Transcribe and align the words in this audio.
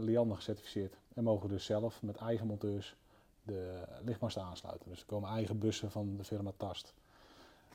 Liander 0.00 0.36
gecertificeerd. 0.36 0.96
En 1.14 1.24
mogen 1.24 1.48
dus 1.48 1.64
zelf 1.64 2.02
met 2.02 2.16
eigen 2.16 2.46
monteurs 2.46 2.96
de 3.42 3.82
lichtmasten 4.04 4.42
aansluiten. 4.42 4.88
Dus 4.88 5.00
er 5.00 5.06
komen 5.06 5.30
eigen 5.30 5.58
bussen 5.58 5.90
van 5.90 6.16
de 6.16 6.24
firma 6.24 6.52
Tast. 6.56 6.94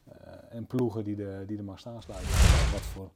Eh, 0.04 0.34
en 0.50 0.66
ploegen 0.68 1.04
die 1.04 1.16
de, 1.16 1.44
die 1.48 1.58
de 1.58 1.64
mast 1.64 1.86
aansluiten. 1.86 2.30
Wat 2.72 2.82
voor 2.82 3.12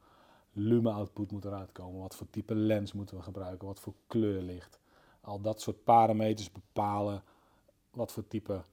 lumen 0.51 0.93
output 0.93 1.31
moet 1.31 1.45
eruit 1.45 1.71
komen, 1.71 2.01
wat 2.01 2.15
voor 2.15 2.29
type 2.29 2.55
lens 2.55 2.93
moeten 2.93 3.17
we 3.17 3.23
gebruiken, 3.23 3.67
wat 3.67 3.79
voor 3.79 3.93
kleurlicht. 4.07 4.79
Al 5.21 5.41
dat 5.41 5.61
soort 5.61 5.83
parameters 5.83 6.51
bepalen 6.51 7.23
wat 7.97 8.11
voor 8.11 8.27
type 8.27 8.63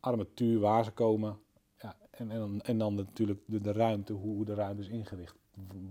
armatuur, 0.00 0.60
waar 0.60 0.84
ze 0.84 0.90
komen. 0.90 1.38
Ja, 1.78 1.96
en, 2.10 2.30
en, 2.30 2.38
dan, 2.38 2.60
en 2.60 2.78
dan 2.78 2.94
natuurlijk 2.94 3.40
de, 3.46 3.60
de 3.60 3.72
ruimte, 3.72 4.12
hoe 4.12 4.44
de 4.44 4.54
ruimte 4.54 4.82
is 4.82 4.88
ingericht. 4.88 5.34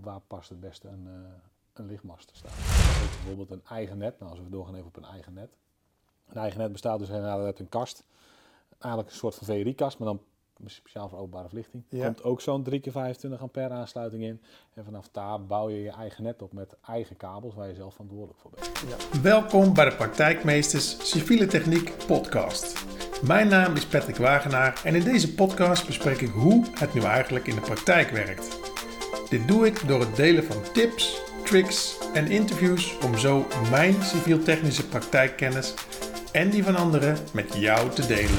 Waar 0.00 0.20
past 0.20 0.48
het 0.48 0.60
beste 0.60 0.88
een, 0.88 1.06
uh, 1.06 1.12
een 1.78 1.86
lichtmast 1.86 2.28
te 2.28 2.34
staan. 2.36 2.52
Bijvoorbeeld 3.14 3.50
een 3.50 3.62
eigen 3.68 3.98
net. 3.98 4.18
Nou, 4.18 4.30
als 4.30 4.40
we 4.40 4.48
doorgaan 4.48 4.74
even 4.74 4.86
op 4.86 4.96
een 4.96 5.04
eigen 5.04 5.32
net. 5.32 5.56
Een 6.28 6.36
eigen 6.36 6.60
net 6.60 6.72
bestaat 6.72 6.98
dus 6.98 7.10
uit 7.10 7.58
een 7.58 7.68
kast. 7.68 8.04
Eigenlijk 8.78 9.12
een 9.12 9.18
soort 9.18 9.34
van 9.34 9.46
VRI-kast, 9.46 9.98
maar 9.98 10.08
dan 10.08 10.20
speciaal 10.66 11.08
voor 11.08 11.18
openbare 11.18 11.48
verlichting. 11.48 11.84
Er 11.90 12.04
komt 12.04 12.22
ook 12.22 12.40
zo'n 12.40 12.62
3 12.62 12.80
keer 12.80 12.92
25 12.92 13.40
ampère 13.40 13.74
aansluiting 13.74 14.22
in. 14.22 14.40
En 14.74 14.84
vanaf 14.84 15.08
daar 15.12 15.46
bouw 15.46 15.68
je 15.68 15.82
je 15.82 15.90
eigen 15.90 16.22
net 16.22 16.42
op 16.42 16.52
met 16.52 16.76
eigen 16.86 17.16
kabels 17.16 17.54
waar 17.54 17.68
je 17.68 17.74
zelf 17.74 17.92
verantwoordelijk 17.92 18.38
voor 18.38 18.50
bent. 18.50 18.70
Ja. 18.88 19.20
Welkom 19.20 19.74
bij 19.74 19.84
de 19.84 19.96
Praktijkmeesters 19.96 21.10
Civiele 21.10 21.46
Techniek 21.46 21.92
podcast. 22.06 22.84
Mijn 23.22 23.48
naam 23.48 23.74
is 23.74 23.86
Patrick 23.86 24.16
Wagenaar 24.16 24.80
en 24.84 24.94
in 24.94 25.04
deze 25.04 25.34
podcast 25.34 25.86
bespreek 25.86 26.20
ik 26.20 26.30
hoe 26.30 26.66
het 26.74 26.94
nu 26.94 27.00
eigenlijk 27.00 27.46
in 27.46 27.54
de 27.54 27.60
praktijk 27.60 28.10
werkt. 28.10 28.58
Dit 29.28 29.48
doe 29.48 29.66
ik 29.66 29.88
door 29.88 30.00
het 30.00 30.16
delen 30.16 30.44
van 30.44 30.72
tips, 30.72 31.23
tricks 31.44 31.98
en 32.14 32.30
interviews 32.30 32.98
om 32.98 33.18
zo 33.18 33.46
mijn 33.70 34.02
civiel-technische 34.02 34.88
praktijkkennis 34.88 35.74
en 36.32 36.50
die 36.50 36.64
van 36.64 36.76
anderen 36.76 37.16
met 37.32 37.54
jou 37.54 37.90
te 37.90 38.06
delen. 38.06 38.38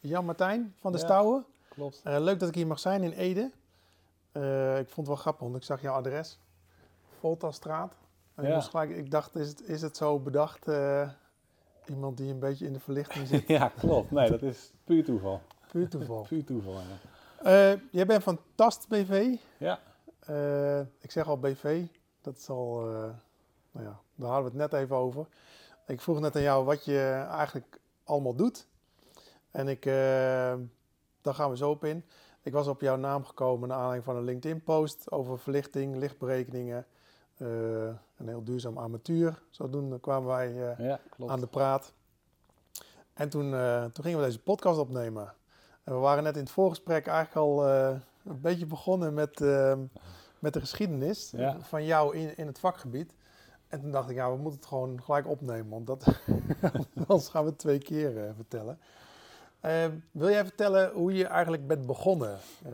Jan 0.00 0.24
Martijn 0.24 0.74
van 0.76 0.92
de 0.92 0.98
ja, 0.98 1.04
Stouwen. 1.04 1.44
Klopt. 1.68 2.02
Uh, 2.06 2.16
leuk 2.18 2.38
dat 2.38 2.48
ik 2.48 2.54
hier 2.54 2.66
mag 2.66 2.78
zijn 2.78 3.02
in 3.02 3.12
Ede. 3.12 3.50
Uh, 4.32 4.78
ik 4.78 4.88
vond 4.88 4.96
het 4.96 5.06
wel 5.06 5.16
grappig, 5.16 5.42
want 5.42 5.56
ik 5.56 5.62
zag 5.62 5.82
jouw 5.82 5.94
adres. 5.94 6.38
Voltastraat. 7.18 7.94
En 8.34 8.48
ja. 8.48 8.60
gelijk, 8.60 8.90
ik 8.90 9.10
dacht, 9.10 9.36
is 9.36 9.48
het, 9.48 9.68
is 9.68 9.82
het 9.82 9.96
zo 9.96 10.18
bedacht? 10.18 10.68
Uh, 10.68 11.08
iemand 11.86 12.16
die 12.16 12.30
een 12.30 12.38
beetje 12.38 12.66
in 12.66 12.72
de 12.72 12.80
verlichting 12.80 13.26
zit? 13.32 13.48
ja, 13.48 13.68
klopt. 13.78 14.10
Nee, 14.10 14.30
dat 14.30 14.42
is 14.42 14.72
puur 14.84 15.04
toeval. 15.04 15.40
Puur 15.70 15.88
toeval. 15.88 16.26
puur 16.28 16.44
toeval, 16.44 16.72
ja. 16.72 17.15
Jij 17.90 18.06
bent 18.06 18.22
van 18.22 18.40
Tast 18.54 18.88
BV. 18.88 19.36
Ja. 19.58 19.80
ik 20.98 21.10
zeg 21.10 21.28
al 21.28 21.38
BV. 21.38 21.86
Dat 22.20 22.36
is 22.36 22.48
al, 22.48 22.80
nou 23.70 23.86
ja, 23.86 24.00
daar 24.14 24.30
hadden 24.30 24.52
we 24.52 24.58
het 24.58 24.70
net 24.70 24.80
even 24.80 24.96
over. 24.96 25.26
Ik 25.86 26.00
vroeg 26.00 26.20
net 26.20 26.36
aan 26.36 26.42
jou 26.42 26.64
wat 26.64 26.84
je 26.84 27.26
eigenlijk 27.30 27.80
allemaal 28.04 28.34
doet. 28.34 28.66
En 29.50 29.68
ik, 29.68 29.86
uh, 29.86 29.92
daar 31.20 31.34
gaan 31.34 31.50
we 31.50 31.56
zo 31.56 31.70
op 31.70 31.84
in. 31.84 32.04
Ik 32.42 32.52
was 32.52 32.66
op 32.66 32.80
jouw 32.80 32.96
naam 32.96 33.24
gekomen 33.24 33.68
naar 33.68 33.76
aanleiding 33.76 34.04
van 34.04 34.16
een 34.16 34.24
LinkedIn-post 34.24 35.10
over 35.10 35.38
verlichting, 35.38 35.96
lichtberekeningen. 35.96 36.86
Uh, 37.36 37.48
een 38.16 38.28
heel 38.28 38.44
duurzaam 38.44 38.78
armatuur. 38.78 39.42
Zodoende 39.50 40.00
kwamen 40.00 40.28
wij 40.28 40.52
uh, 40.52 40.86
ja, 40.86 41.00
aan 41.26 41.40
de 41.40 41.46
praat. 41.46 41.92
En 43.14 43.28
toen, 43.28 43.50
toen 43.92 44.04
gingen 44.04 44.18
we 44.18 44.24
deze 44.24 44.42
podcast 44.42 44.78
opnemen. 44.78 45.34
En 45.86 45.94
we 45.94 45.98
waren 46.00 46.22
net 46.22 46.34
in 46.34 46.42
het 46.42 46.50
voorgesprek 46.50 47.06
eigenlijk 47.06 47.36
al 47.36 47.68
een 47.68 48.40
beetje 48.40 48.66
begonnen 48.66 49.14
met, 49.14 49.40
met 50.38 50.52
de 50.52 50.60
geschiedenis 50.60 51.32
ja. 51.36 51.60
van 51.60 51.84
jou 51.84 52.16
in, 52.16 52.36
in 52.36 52.46
het 52.46 52.58
vakgebied. 52.58 53.14
En 53.68 53.80
toen 53.80 53.90
dacht 53.90 54.10
ik, 54.10 54.16
ja, 54.16 54.30
we 54.30 54.36
moeten 54.36 54.60
het 54.60 54.68
gewoon 54.68 55.02
gelijk 55.02 55.28
opnemen, 55.28 55.68
want 55.68 55.86
dat, 55.86 56.06
anders 57.06 57.28
gaan 57.28 57.44
we 57.44 57.50
het 57.50 57.58
twee 57.58 57.78
keer 57.78 58.32
vertellen. 58.34 58.78
Uh, 59.66 59.86
wil 60.10 60.30
jij 60.30 60.44
vertellen 60.44 60.92
hoe 60.92 61.12
je 61.12 61.26
eigenlijk 61.26 61.66
bent 61.66 61.86
begonnen? 61.86 62.38
Uh... 62.66 62.72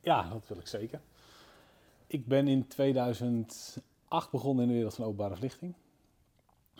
Ja, 0.00 0.28
dat 0.28 0.48
wil 0.48 0.58
ik 0.58 0.66
zeker. 0.66 1.00
Ik 2.06 2.26
ben 2.26 2.48
in 2.48 2.68
2008 2.68 4.30
begonnen 4.30 4.62
in 4.62 4.68
de 4.70 4.76
wereld 4.76 4.94
van 4.94 5.04
openbare 5.04 5.34
verlichting. 5.34 5.74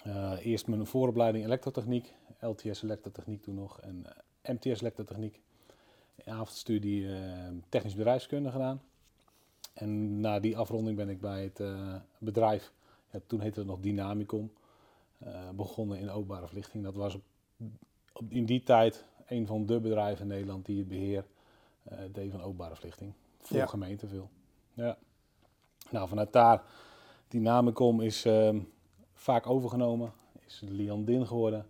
Uh, 0.06 0.46
eerst 0.46 0.66
mijn 0.66 0.86
vooropleiding 0.86 1.44
elektrotechniek, 1.44 2.14
LTS 2.40 2.82
elektrotechniek 2.82 3.42
toen 3.42 3.54
nog 3.54 3.80
en 3.80 4.06
eh, 4.06 4.12
MTS 4.42 4.80
elektrotechniek. 4.80 5.40
Avondstudie 6.24 7.14
ehm, 7.14 7.54
technisch 7.68 7.94
bedrijfskunde 7.94 8.50
gedaan. 8.50 8.82
En 9.72 10.20
na 10.20 10.40
die 10.40 10.56
afronding 10.56 10.96
ben 10.96 11.08
ik 11.08 11.20
bij 11.20 11.42
het 11.42 11.60
eh, 11.60 11.94
bedrijf, 12.18 12.72
ja, 13.10 13.20
toen 13.26 13.40
heette 13.40 13.58
het 13.58 13.68
nog 13.68 13.80
Dynamicom, 13.80 14.52
eh, 15.18 15.48
begonnen 15.50 15.98
in 15.98 16.10
openbare 16.10 16.46
verlichting. 16.46 16.84
Dat 16.84 16.94
was 16.94 17.18
in 18.28 18.44
die 18.44 18.62
tijd 18.62 19.04
een 19.26 19.46
van 19.46 19.66
de 19.66 19.80
bedrijven 19.80 20.22
in 20.22 20.28
Nederland 20.28 20.66
die 20.66 20.78
het 20.78 20.88
beheer 20.88 21.24
deed 22.12 22.30
van 22.30 22.42
openbare 22.42 22.74
verlichting. 22.74 23.12
Voor 23.40 23.56
ja. 23.56 23.66
gemeente 23.66 24.06
veel. 24.06 24.30
Ja. 24.74 24.98
Nou, 25.90 26.08
vanuit 26.08 26.32
daar, 26.32 26.62
Dynamicom 27.28 28.00
is 28.00 28.26
uh, 28.26 28.56
vaak 29.14 29.46
overgenomen, 29.46 30.12
is 30.46 30.62
Liandin 30.64 31.26
geworden, 31.26 31.66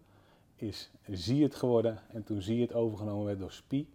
is 0.60 0.90
Zie 1.10 1.42
het 1.42 1.54
geworden 1.54 2.00
en 2.08 2.24
toen 2.24 2.42
Zie 2.42 2.60
het 2.60 2.72
overgenomen 2.72 3.26
werd 3.26 3.38
door 3.38 3.52
SPI. 3.52 3.88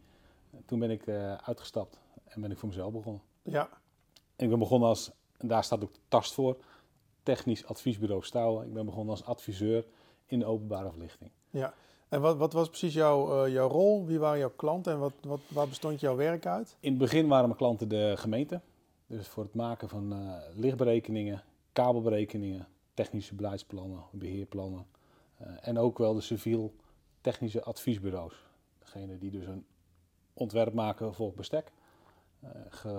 Toen 0.66 0.80
ben 0.80 0.92
ik 0.92 1.08
uh, 1.08 1.34
uitgestapt 1.34 2.00
en 2.24 2.42
ben 2.42 2.52
ik 2.52 2.58
voor 2.58 2.70
mezelf 2.70 2.92
begonnen. 2.92 3.22
Ja. 3.42 3.70
ik 4.36 4.50
ben 4.50 4.60
begonnen 4.60 4.90
als, 4.90 5.12
en 5.38 5.48
daar 5.48 5.64
staat 5.64 5.84
ook 5.84 5.94
de 5.94 6.00
tast 6.08 6.34
voor, 6.34 6.58
technisch 7.24 7.66
adviesbureau 7.66 8.24
Stouwen. 8.24 8.68
Ik 8.68 8.74
ben 8.74 8.86
begonnen 8.86 9.10
als 9.10 9.26
adviseur 9.26 9.86
in 10.26 10.40
de 10.40 10.46
openbare 10.46 10.90
verlichting. 10.90 11.32
Ja. 11.50 11.74
En 12.10 12.22
wat, 12.22 12.38
wat 12.38 12.54
was 12.54 12.68
precies 12.68 12.94
jouw, 12.94 13.46
uh, 13.46 13.54
jouw 13.54 13.68
rol? 13.68 14.06
Wie 14.06 14.20
waren 14.20 14.40
jouw 14.40 14.54
klanten 14.56 14.94
en 14.94 15.00
wat, 15.00 15.14
wat, 15.22 15.40
waar 15.48 15.68
bestond 15.68 16.00
jouw 16.00 16.16
werk 16.16 16.46
uit? 16.46 16.78
In 16.80 16.90
het 16.90 17.00
begin 17.00 17.28
waren 17.28 17.46
mijn 17.46 17.58
klanten 17.58 17.88
de 17.88 18.14
gemeente. 18.18 18.62
Dus 19.08 19.28
voor 19.28 19.44
het 19.44 19.54
maken 19.54 19.90
van 19.90 20.14
uh, 20.14 20.38
lichtberekeningen, 20.56 21.44
kabelberekeningen, 21.74 22.68
technische 22.94 23.36
beleidsplannen, 23.36 24.04
beheerplannen. 24.12 24.86
Uh, 25.42 25.48
en 25.62 25.78
ook 25.78 25.98
wel 25.98 26.14
de 26.14 26.22
civiel-technische 26.22 27.64
adviesbureaus. 27.64 28.36
Degene 28.80 29.18
die 29.18 29.32
dus 29.32 29.46
een 29.46 29.66
ontwerp 30.34 30.74
maken 30.74 31.14
voor 31.14 31.34
bestek. 31.34 31.72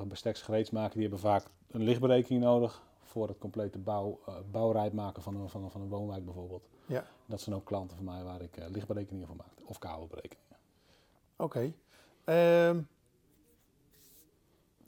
besteksgereeds 0.07 0.71
maken, 0.71 0.93
die 0.93 1.03
hebben 1.03 1.19
vaak 1.19 1.47
een 1.71 1.83
lichtberekening 1.83 2.43
nodig 2.43 2.83
voor 3.03 3.29
het 3.29 3.39
complete 3.39 3.79
bouw, 3.79 4.21
bouwrijd 4.51 4.93
maken 4.93 5.23
van 5.23 5.37
een, 5.37 5.49
van, 5.49 5.71
van 5.71 5.81
een 5.81 5.89
woonwijk 5.89 6.25
bijvoorbeeld. 6.25 6.69
Ja. 6.87 7.05
Dat 7.27 7.41
zijn 7.41 7.57
ook 7.57 7.65
klanten 7.65 7.97
van 7.97 8.07
mij 8.07 8.23
waar 8.23 8.43
ik 8.43 8.57
lichtberekeningen 8.69 9.27
van 9.27 9.37
maak. 9.37 9.69
Of 9.69 9.79
kabelberekeningen. 9.79 10.57
Oké. 11.37 11.73
Okay. 12.25 12.69
Um, 12.69 12.89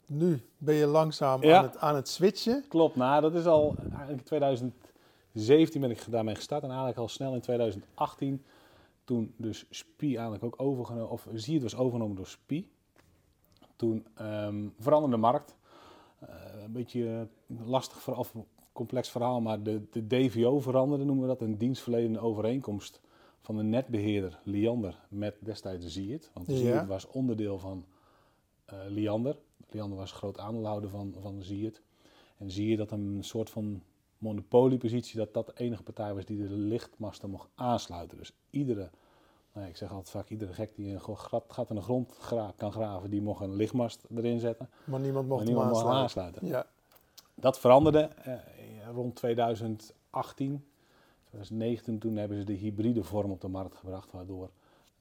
nu 0.09 0.41
ben 0.57 0.75
je 0.75 0.85
langzaam 0.85 1.43
ja. 1.43 1.57
aan, 1.57 1.63
het, 1.63 1.77
aan 1.77 1.95
het 1.95 2.07
switchen. 2.07 2.65
Klopt. 2.67 2.95
Nou, 2.95 3.21
dat 3.21 3.35
is 3.35 3.45
al 3.45 3.75
eigenlijk 3.95 4.29
in 4.29 4.73
2017 5.39 5.81
ben 5.81 5.91
ik 5.91 6.11
daarmee 6.11 6.35
gestart. 6.35 6.63
En 6.63 6.69
eigenlijk 6.69 6.99
al 6.99 7.07
snel 7.07 7.33
in 7.33 7.41
2018. 7.41 8.43
Toen 9.03 9.33
dus 9.37 9.65
SPI 9.69 10.15
eigenlijk 10.15 10.43
ook 10.43 10.61
overgenomen, 10.61 11.09
of 11.09 11.27
zie 11.33 11.53
het 11.53 11.63
was 11.63 11.75
overgenomen 11.75 12.15
door 12.15 12.27
SPI. 12.27 12.69
Toen 13.75 14.05
um, 14.21 14.73
veranderde 14.79 15.15
de 15.15 15.21
markt. 15.21 15.55
Uh, 16.23 16.63
een 16.63 16.71
beetje 16.71 17.27
lastig 17.65 18.01
voor, 18.01 18.15
of 18.15 18.33
complex 18.71 19.09
verhaal, 19.09 19.41
maar 19.41 19.63
de, 19.63 19.81
de 19.91 20.07
DVO 20.07 20.59
veranderde, 20.59 21.03
noemen 21.03 21.23
we 21.23 21.29
dat, 21.29 21.41
een 21.41 21.57
dienstverlenende 21.57 22.19
overeenkomst 22.19 23.01
van 23.41 23.57
de 23.57 23.63
netbeheerder 23.63 24.39
Liander 24.43 24.99
met 25.09 25.35
destijds 25.39 25.83
de 25.83 25.89
Ziet. 25.89 26.31
Want 26.33 26.47
ja. 26.47 26.85
was 26.85 27.07
onderdeel 27.07 27.59
van 27.59 27.85
uh, 28.73 28.79
Liander. 28.87 29.37
Liander 29.69 29.97
was 29.97 30.11
groot 30.11 30.37
aandeelhouder 30.37 30.89
van, 30.89 31.15
van 31.19 31.43
Ziet. 31.43 31.81
En 32.37 32.51
zie 32.51 32.69
je 32.69 32.77
dat 32.77 32.91
een 32.91 33.17
soort 33.21 33.49
van 33.49 33.81
monopoliepositie, 34.19 35.17
dat 35.17 35.33
dat 35.33 35.45
de 35.45 35.53
enige 35.55 35.83
partij 35.83 36.13
was 36.13 36.25
die 36.25 36.37
de 36.37 36.53
lichtmasten 36.53 37.29
mocht 37.29 37.49
aansluiten. 37.55 38.17
Dus 38.17 38.31
iedere, 38.49 38.89
nou, 39.53 39.67
ik 39.67 39.77
zeg 39.77 39.89
altijd 39.89 40.09
vaak, 40.09 40.29
iedere 40.29 40.53
gek 40.53 40.75
die 40.75 40.93
een 40.93 41.17
gat, 41.47 41.69
in 41.69 41.75
de 41.75 41.81
grond 41.81 42.17
gra 42.19 42.53
kan 42.57 42.71
graven, 42.71 43.09
die 43.09 43.21
mocht 43.21 43.41
een 43.41 43.55
lichtmast 43.55 44.05
erin 44.15 44.39
zetten. 44.39 44.69
Maar 44.83 44.99
niemand 44.99 45.27
mocht, 45.27 45.39
maar 45.39 45.53
niemand 45.53 45.71
mocht 45.71 45.85
aansluiten. 45.85 46.47
Ja. 46.47 46.65
Dat 47.35 47.59
veranderde 47.59 48.09
uh, 48.27 48.33
rond 48.93 49.15
2018, 49.15 50.65
2019, 51.23 51.99
toen 51.99 52.15
hebben 52.15 52.37
ze 52.37 52.43
de 52.43 52.53
hybride 52.53 53.03
vorm 53.03 53.31
op 53.31 53.41
de 53.41 53.47
markt 53.47 53.75
gebracht, 53.75 54.11
waardoor 54.11 54.49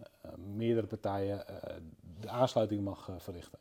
uh, 0.01 0.33
meerdere 0.55 0.87
partijen 0.87 1.45
uh, 1.51 1.75
de 2.21 2.29
aansluiting 2.29 2.85
mag 2.85 3.11
verrichten. 3.19 3.59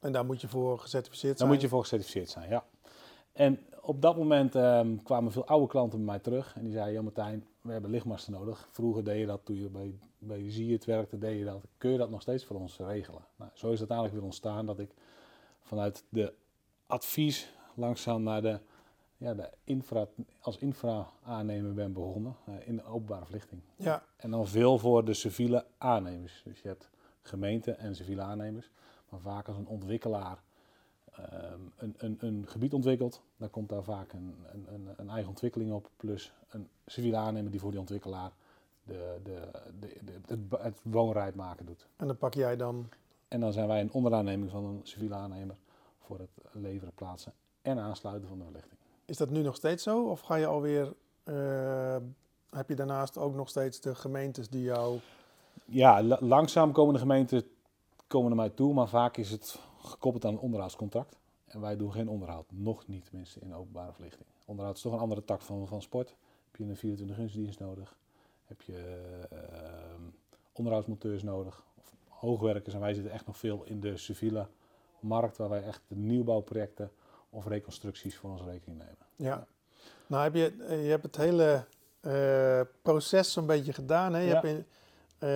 En 0.00 0.12
daar 0.12 0.24
moet 0.24 0.40
je 0.40 0.48
voor 0.48 0.78
gecertificeerd 0.78 1.36
zijn? 1.36 1.48
Daar 1.48 1.58
moet 1.58 1.60
je 1.60 1.68
voor 1.68 1.82
gecertificeerd 1.82 2.30
zijn, 2.30 2.48
ja. 2.48 2.64
En 3.32 3.58
op 3.84 4.02
dat 4.02 4.16
moment 4.16 4.54
um, 4.54 5.02
kwamen 5.02 5.32
veel 5.32 5.46
oude 5.46 5.66
klanten 5.66 5.98
bij 5.98 6.06
mij 6.06 6.18
terug 6.18 6.56
en 6.56 6.62
die 6.62 6.72
zeiden, 6.72 6.94
ja 6.94 7.02
Martijn, 7.02 7.46
we 7.60 7.72
hebben 7.72 7.90
lichtmasten 7.90 8.32
nodig. 8.32 8.68
Vroeger 8.70 9.04
deed 9.04 9.20
je 9.20 9.26
dat, 9.26 9.40
toen 9.44 9.56
je 9.56 9.68
bij, 9.68 9.98
bij 10.18 10.50
Zie 10.50 10.72
het 10.72 10.84
werkte, 10.84 11.18
deed 11.18 11.38
je 11.38 11.44
dat. 11.44 11.60
Kun 11.76 11.90
je 11.90 11.98
dat 11.98 12.10
nog 12.10 12.20
steeds 12.20 12.44
voor 12.44 12.60
ons 12.60 12.78
regelen? 12.78 13.24
Nou, 13.36 13.50
zo 13.54 13.70
is 13.70 13.80
het 13.80 13.90
eigenlijk 13.90 14.18
weer 14.18 14.28
ontstaan 14.28 14.66
dat 14.66 14.78
ik 14.78 14.90
vanuit 15.62 16.04
de 16.08 16.32
advies 16.86 17.52
langzaam 17.74 18.22
naar 18.22 18.42
de, 18.42 18.60
ja, 19.16 19.34
de 19.34 19.50
infra, 19.64 20.06
als 20.40 20.58
infra-aannemer 20.58 21.74
ben 21.74 21.92
begonnen 21.92 22.36
eh, 22.46 22.68
in 22.68 22.76
de 22.76 22.84
openbare 22.84 23.24
verlichting. 23.24 23.60
Ja, 23.76 24.02
En 24.16 24.30
dan 24.30 24.46
veel 24.46 24.78
voor 24.78 25.04
de 25.04 25.14
civiele 25.14 25.66
aannemers. 25.78 26.42
Dus 26.44 26.60
je 26.60 26.68
hebt 26.68 26.90
gemeenten 27.22 27.78
en 27.78 27.96
civiele 27.96 28.22
aannemers. 28.22 28.70
Maar 29.08 29.20
vaak 29.20 29.48
als 29.48 29.56
een 29.56 29.66
ontwikkelaar 29.66 30.42
ehm, 30.43 30.43
een, 31.76 31.94
een, 31.98 32.16
een 32.20 32.44
gebied 32.48 32.72
ontwikkelt, 32.74 33.22
dan 33.36 33.50
komt 33.50 33.68
daar 33.68 33.82
vaak 33.82 34.12
een, 34.12 34.34
een, 34.96 35.08
eigen 35.10 35.28
ontwikkeling 35.28 35.72
op. 35.72 35.90
Plus 35.96 36.32
een 36.48 36.68
civiele 36.86 37.16
aannemer 37.16 37.50
die 37.50 37.60
voor 37.60 37.70
die 37.70 37.80
ontwikkelaar 37.80 38.32
de, 38.84 39.16
de, 39.22 39.40
de, 39.80 39.88
de- 40.04 40.12
het, 40.26 40.62
het 40.62 40.80
woonrijd 40.82 41.34
maken 41.34 41.66
doet. 41.66 41.86
en 41.96 42.06
dan 42.06 42.16
pak 42.16 42.34
jij 42.34 42.56
dan... 42.56 42.88
En 43.28 43.40
dan 43.40 43.52
zijn 43.52 43.68
wij 43.68 43.80
een 43.80 43.92
onderaanneming 43.92 44.50
van 44.50 44.64
een 44.64 44.80
civiele 44.82 45.14
aannemer 45.14 45.56
voor 45.98 46.18
het 46.18 46.30
leveren, 46.52 46.94
plaatsen 46.94 47.32
en 47.62 47.78
aansluiten 47.78 48.28
van 48.28 48.38
de 48.38 48.44
verlichting. 48.44 48.78
Is 49.04 49.16
dat 49.16 49.30
nu 49.30 49.42
nog 49.42 49.56
steeds 49.56 49.82
zo? 49.82 50.02
Of 50.08 50.20
ga 50.20 50.34
je 50.34 50.46
alweer... 50.46 50.94
eh, 51.24 51.96
heb 52.50 52.68
je 52.68 52.74
daarnaast 52.74 53.18
ook 53.18 53.34
nog 53.34 53.48
steeds 53.48 53.80
de 53.80 53.94
gemeentes 53.94 54.48
die 54.48 54.62
jou... 54.62 54.98
Ja, 55.64 56.02
la- 56.02 56.18
langzaam 56.20 56.72
komen 56.72 56.94
de 56.94 57.00
gemeenten 57.00 57.42
komen 58.06 58.28
naar 58.28 58.38
mij 58.46 58.50
toe, 58.50 58.74
maar 58.74 58.88
vaak 58.88 59.16
is 59.16 59.30
het 59.30 59.58
gekoppeld 59.84 60.24
aan 60.24 60.32
een 60.32 60.38
onderhoudscontract. 60.38 61.16
En 61.46 61.60
wij 61.60 61.76
doen 61.76 61.92
geen 61.92 62.08
onderhoud, 62.08 62.46
nog 62.48 62.86
niet 62.86 63.04
tenminste 63.04 63.40
in 63.40 63.54
openbare 63.54 63.92
verlichting. 63.92 64.26
Onderhoud 64.44 64.76
is 64.76 64.82
toch 64.82 64.92
een 64.92 64.98
andere 64.98 65.24
tak 65.24 65.40
van, 65.40 65.66
van 65.68 65.82
sport. 65.82 66.08
Heb 66.50 66.56
je 66.56 66.64
een 66.64 66.76
24 66.76 67.16
gunstdienst 67.16 67.58
nodig? 67.60 67.96
Heb 68.44 68.62
je 68.62 69.00
ehm, 69.30 70.02
onderhoudsmonteurs 70.52 71.22
nodig? 71.22 71.62
Of 71.78 71.94
hoogwerkers? 72.08 72.74
En 72.74 72.80
wij 72.80 72.94
zitten 72.94 73.12
echt 73.12 73.26
nog 73.26 73.36
veel 73.36 73.62
in 73.64 73.80
de 73.80 73.96
civiele 73.96 74.46
markt, 75.00 75.36
waar 75.36 75.48
wij 75.48 75.62
echt 75.62 75.80
de 75.88 75.96
nieuwbouwprojecten 75.96 76.90
of 77.30 77.46
reconstructies 77.46 78.16
voor 78.16 78.30
onze 78.30 78.44
rekening 78.44 78.78
nemen. 78.78 78.96
Ja. 79.16 79.46
Nou 80.06 80.22
heb 80.22 80.34
je, 80.34 80.54
je 80.82 80.90
hebt 80.90 81.02
het 81.02 81.16
hele 81.16 81.64
eh, 82.00 82.60
proces 82.82 83.32
zo'n 83.32 83.46
beetje 83.46 83.72
gedaan. 83.72 84.14
Hè? 84.14 84.20
Je, 84.20 84.26
Ja. 84.26 84.32
hebt 84.32 84.46
in- 84.46 84.66
eh, 85.18 85.28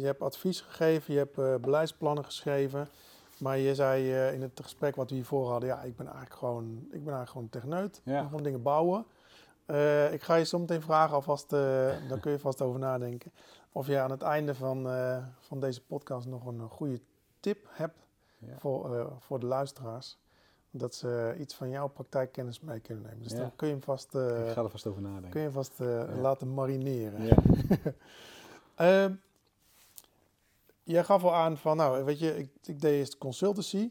je 0.00 0.04
hebt 0.06 0.20
advies 0.20 0.60
gegeven, 0.60 1.12
je 1.12 1.18
hebt 1.18 1.38
eh, 1.38 1.54
beleidsplannen 1.56 2.24
geschreven. 2.24 2.88
Maar 3.38 3.58
je 3.58 3.74
zei 3.74 4.12
eh, 4.12 4.32
in 4.32 4.42
het 4.42 4.60
gesprek 4.62 4.96
wat 4.96 5.08
we 5.08 5.14
hiervoor 5.14 5.50
hadden, 5.50 5.68
ja, 5.68 5.82
ik 5.82 5.96
ben 5.96 6.06
eigenlijk 6.06 6.36
gewoon, 6.36 6.64
ik 6.78 7.04
ben 7.04 7.14
eigenlijk 7.14 7.30
gewoon 7.30 7.48
techneut. 7.48 7.96
Ik 7.96 8.02
Ja. 8.04 8.12
wil 8.18 8.24
gewoon 8.24 8.42
dingen 8.42 8.62
bouwen. 8.62 9.04
Eh, 9.66 10.12
ik 10.12 10.22
ga 10.22 10.34
je 10.34 10.44
zo 10.44 10.58
meteen 10.58 10.82
vragen, 10.82 11.14
alvast, 11.14 11.52
eh 11.52 11.58
daar 12.08 12.18
kun 12.20 12.32
je 12.32 12.38
vast 12.38 12.62
over 12.62 12.80
nadenken. 12.80 13.32
Of 13.72 13.86
je 13.86 13.98
aan 14.00 14.10
het 14.10 14.22
einde 14.22 14.54
van, 14.54 14.86
van 15.40 15.60
deze 15.60 15.84
podcast 15.84 16.26
nog 16.26 16.46
een 16.46 16.68
goede 16.68 17.00
tip 17.40 17.66
hebt 17.70 18.06
Ja. 18.38 18.58
voor, 18.58 19.12
voor 19.20 19.40
de 19.40 19.46
luisteraars. 19.46 20.18
Dat 20.70 20.94
ze 20.94 21.34
iets 21.38 21.54
van 21.54 21.70
jouw 21.70 21.88
praktijkkennis 21.88 22.60
mee 22.60 22.80
kunnen 22.80 23.04
nemen. 23.04 23.22
Dus 23.22 23.32
Ja. 23.32 23.38
dan 23.38 23.52
kun 23.56 23.66
je 23.68 23.72
hem 23.74 23.82
vast, 23.82 24.14
Ik 24.14 24.48
ga 24.52 24.62
er 24.62 24.70
vast 24.70 24.86
over 24.86 25.02
nadenken. 25.02 25.30
kun 25.30 25.40
je 25.40 25.46
hem 25.46 25.54
vast 25.54 25.78
Ja. 25.78 26.06
laten 26.20 26.54
marineren. 26.54 27.28
Ehm, 30.88 30.94
jij 30.94 31.04
gaf 31.04 31.24
al 31.24 31.34
aan 31.34 31.56
van, 31.56 31.76
nou, 31.76 32.04
weet 32.04 32.18
je, 32.18 32.38
ik, 32.38 32.50
ik 32.64 32.80
deed 32.80 32.92
eerst 32.98 33.18
consultancy. 33.18 33.90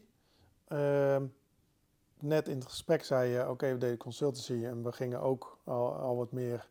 Ehm, 0.68 1.24
net 2.20 2.48
in 2.48 2.54
het 2.58 2.66
gesprek 2.68 3.04
zei 3.04 3.30
je, 3.30 3.50
oké, 3.50 3.72
we 3.72 3.78
deden 3.78 3.96
consultancy 3.96 4.64
en 4.64 4.82
we 4.82 4.92
gingen 4.92 5.20
ook 5.20 5.58
al, 5.64 5.92
al 5.94 6.16
wat 6.16 6.32
meer 6.32 6.68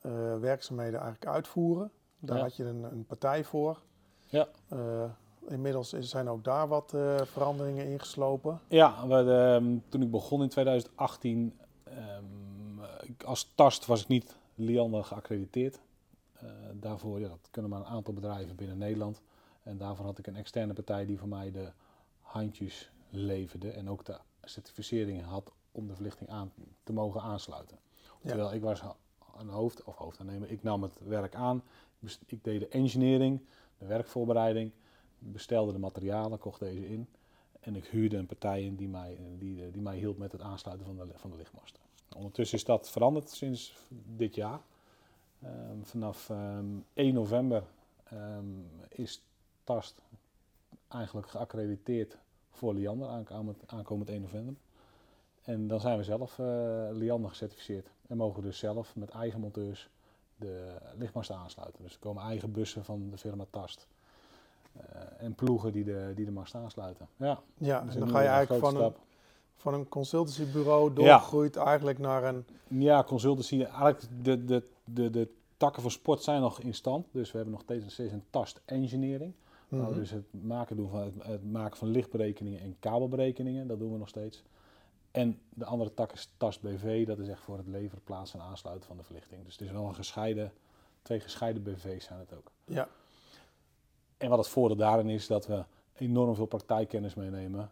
eh, 0.00 0.38
werkzaamheden 0.38 1.00
eigenlijk 1.00 1.30
uitvoeren. 1.34 1.90
Daar 2.18 2.36
Ja. 2.36 2.42
had 2.42 2.56
je 2.56 2.64
een, 2.64 2.82
een 2.82 3.04
partij 3.06 3.44
voor. 3.44 3.80
Ja. 4.26 4.48
Eh, 4.68 5.04
inmiddels 5.48 5.92
zijn 5.92 6.28
ook 6.28 6.44
daar 6.44 6.68
wat 6.68 6.94
eh, 6.94 7.20
veranderingen 7.22 7.86
ingeslopen. 7.86 8.60
Ja, 8.68 9.06
we, 9.06 9.14
ehm, 9.32 9.76
toen 9.88 10.02
ik 10.02 10.10
begon 10.10 10.42
in 10.42 10.48
2018, 10.48 11.58
ehm, 11.84 12.82
ik- 13.02 13.22
als 13.22 13.52
tast 13.54 13.86
was 13.86 14.02
ik 14.02 14.08
niet 14.08 14.36
Liander 14.54 15.04
geaccrediteerd. 15.04 15.80
Daarvoor, 16.72 17.20
ja, 17.20 17.28
dat 17.28 17.48
kunnen 17.50 17.70
maar 17.70 17.80
een 17.80 17.86
aantal 17.86 18.14
bedrijven 18.14 18.56
binnen 18.56 18.78
Nederland. 18.78 19.20
En 19.64 19.76
daarvoor 19.76 20.04
had 20.04 20.18
ik 20.18 20.26
een 20.26 20.36
externe 20.36 20.72
partij 20.72 21.06
die 21.06 21.18
voor 21.18 21.28
mij 21.28 21.50
de 21.50 21.72
handjes 22.20 22.90
leverde 23.10 23.70
en 23.70 23.90
ook 23.90 24.04
de 24.04 24.18
certificering 24.42 25.22
had 25.22 25.52
om 25.72 25.86
de 25.86 25.94
verlichting 25.94 26.30
aan 26.30 26.52
te 26.82 26.92
mogen 26.92 27.20
aansluiten. 27.20 27.78
Ja. 27.98 28.28
Terwijl 28.28 28.52
ik 28.52 28.62
was 28.62 28.82
een 29.36 29.48
hoofd 29.48 29.84
of 29.84 29.96
hoofdaannemer, 29.96 30.50
ik 30.50 30.62
nam 30.62 30.82
het 30.82 30.98
werk 31.04 31.34
aan, 31.34 31.62
ik 32.26 32.44
deed 32.44 32.60
de 32.60 32.68
engineering, 32.68 33.40
de 33.78 33.86
werkvoorbereiding, 33.86 34.72
bestelde 35.18 35.72
de 35.72 35.78
materialen, 35.78 36.38
kocht 36.38 36.60
deze 36.60 36.88
in. 36.88 37.08
En 37.60 37.76
ik 37.76 37.86
huurde 37.86 38.16
een 38.16 38.26
partij 38.26 38.62
in 38.62 38.76
die 38.76 38.88
mij, 38.88 39.18
die, 39.38 39.70
die 39.70 39.82
mij 39.82 39.96
hielp 39.96 40.18
met 40.18 40.32
het 40.32 40.40
aansluiten 40.40 40.86
van 40.86 40.96
de, 40.96 41.06
van 41.14 41.30
de 41.30 41.36
lichtmasten. 41.36 41.80
Ondertussen 42.16 42.58
is 42.58 42.64
dat 42.64 42.90
veranderd 42.90 43.30
sinds 43.30 43.76
dit 44.16 44.34
jaar. 44.34 44.60
Ehm, 45.42 45.82
vanaf 45.82 46.30
ehm, 46.30 46.66
1 46.94 47.14
november 47.14 47.64
ehm, 48.04 48.44
is 48.88 49.22
TAST 49.64 50.00
eigenlijk 50.88 51.28
geaccrediteerd 51.28 52.18
voor 52.50 52.74
Liander, 52.74 53.08
aankomend, 53.08 53.62
aankomend 53.66 54.08
1 54.08 54.20
november. 54.20 54.54
En 55.42 55.68
dan 55.68 55.80
zijn 55.80 55.98
we 55.98 56.04
zelf 56.04 56.38
eh 56.38 56.46
Liander 56.92 57.30
gecertificeerd. 57.30 57.88
En 58.08 58.16
mogen 58.16 58.42
dus 58.42 58.58
zelf 58.58 58.96
met 58.96 59.10
eigen 59.10 59.40
monteurs 59.40 59.88
de 60.36 60.76
lichtmasten 60.98 61.36
aansluiten. 61.36 61.82
Dus 61.82 61.92
er 61.92 61.98
komen 61.98 62.22
eigen 62.22 62.52
bussen 62.52 62.84
van 62.84 63.10
de 63.10 63.18
firma 63.18 63.44
TAST. 63.50 63.86
eh, 64.72 65.00
en 65.18 65.34
ploegen 65.34 65.72
die 65.72 65.84
de, 65.84 66.12
die 66.14 66.24
de 66.24 66.30
mast 66.30 66.54
aansluiten. 66.54 67.08
Ja, 67.16 67.40
Ja, 67.58 67.82
is 67.82 67.94
en 67.94 68.00
dan 68.00 68.08
ga 68.08 68.20
je 68.20 68.28
nieuwe 68.28 68.36
eigenlijk 68.36 68.66
van 68.66 68.76
een, 68.82 68.92
van 69.56 69.74
een 69.74 69.88
consultancybureau 69.88 70.88
Ja. 70.88 70.94
doorgegroeid 70.94 71.56
eigenlijk 71.56 71.98
naar 71.98 72.24
een... 72.24 72.46
Ja, 72.68 73.04
consultancy. 73.04 73.62
Eigenlijk 73.62 74.02
de, 74.22 74.44
de, 74.44 74.62
de, 74.84 75.10
de 75.10 75.28
takken 75.56 75.82
van 75.82 75.90
sport 75.90 76.22
zijn 76.22 76.40
nog 76.40 76.60
in 76.60 76.74
stand. 76.74 77.06
Dus 77.10 77.30
we 77.30 77.36
hebben 77.36 77.54
nog 77.54 77.62
steeds, 77.62 77.92
steeds 77.92 78.12
een 78.12 78.24
tast 78.30 78.60
engineering. 78.64 79.32
Nou, 79.76 79.88
Mhm. 79.90 79.98
dus 79.98 80.10
het 80.10 80.24
maken, 80.42 80.76
doen 80.76 80.88
van, 80.90 81.00
het, 81.02 81.14
het 81.22 81.52
maken 81.52 81.76
van 81.76 81.88
lichtberekeningen 81.88 82.60
en 82.60 82.76
kabelberekeningen, 82.78 83.66
dat 83.66 83.78
doen 83.78 83.92
we 83.92 83.98
nog 83.98 84.08
steeds. 84.08 84.42
En 85.10 85.40
de 85.48 85.64
andere 85.64 85.94
tak 85.94 86.12
is 86.12 86.32
tast 86.36 86.60
BV, 86.60 87.06
dat 87.06 87.18
is 87.18 87.28
echt 87.28 87.40
voor 87.42 87.56
het 87.56 87.66
leveren, 87.66 88.04
plaatsen 88.04 88.40
en 88.40 88.46
aansluiten 88.46 88.86
van 88.86 88.96
de 88.96 89.02
verlichting. 89.02 89.44
Dus 89.44 89.52
het 89.52 89.66
is 89.66 89.72
wel 89.72 89.86
een 89.86 89.94
gescheiden, 89.94 90.52
twee 91.02 91.20
gescheiden 91.20 91.62
BV's 91.62 92.04
zijn 92.04 92.18
het 92.18 92.34
ook. 92.34 92.50
Ja, 92.64 92.88
En 94.16 94.28
wat 94.28 94.38
het 94.38 94.48
voordeel 94.48 94.76
daarin 94.76 95.08
is, 95.08 95.26
dat 95.26 95.46
we 95.46 95.64
enorm 95.94 96.34
veel 96.34 96.46
praktijkkennis 96.46 97.14
meenemen 97.14 97.70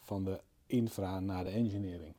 van 0.00 0.24
de 0.24 0.40
infra 0.66 1.20
naar 1.20 1.44
de 1.44 1.50
engineering. 1.50 2.14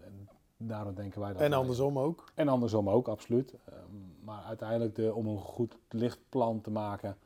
En 0.00 0.28
daarom 0.56 0.94
denken 0.94 1.20
wij 1.20 1.32
dat 1.32 1.42
en 1.42 1.52
andersom 1.52 1.98
ook. 1.98 2.24
en 2.34 2.48
andersom 2.48 2.88
ook, 2.90 3.08
absoluut. 3.08 3.54
Ehm, 3.64 4.24
maar 4.24 4.42
uiteindelijk, 4.42 4.94
de, 4.94 5.14
om 5.14 5.26
een 5.26 5.38
goed 5.38 5.76
lichtplan 5.88 6.60
te 6.60 6.70
maken, 6.70 7.16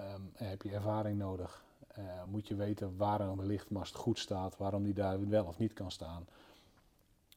ehm, 0.00 0.20
heb 0.32 0.62
je 0.62 0.70
ervaring 0.70 1.18
nodig. 1.18 1.64
Eh, 1.88 2.04
moet 2.26 2.48
je 2.48 2.54
weten 2.54 2.96
waarom 2.96 3.38
een 3.38 3.46
lichtmast 3.46 3.94
goed 3.94 4.18
staat, 4.18 4.56
waarom 4.56 4.82
die 4.82 4.94
daar 4.94 5.28
wel 5.28 5.44
of 5.44 5.58
niet 5.58 5.72
kan 5.72 5.90
staan. 5.90 6.26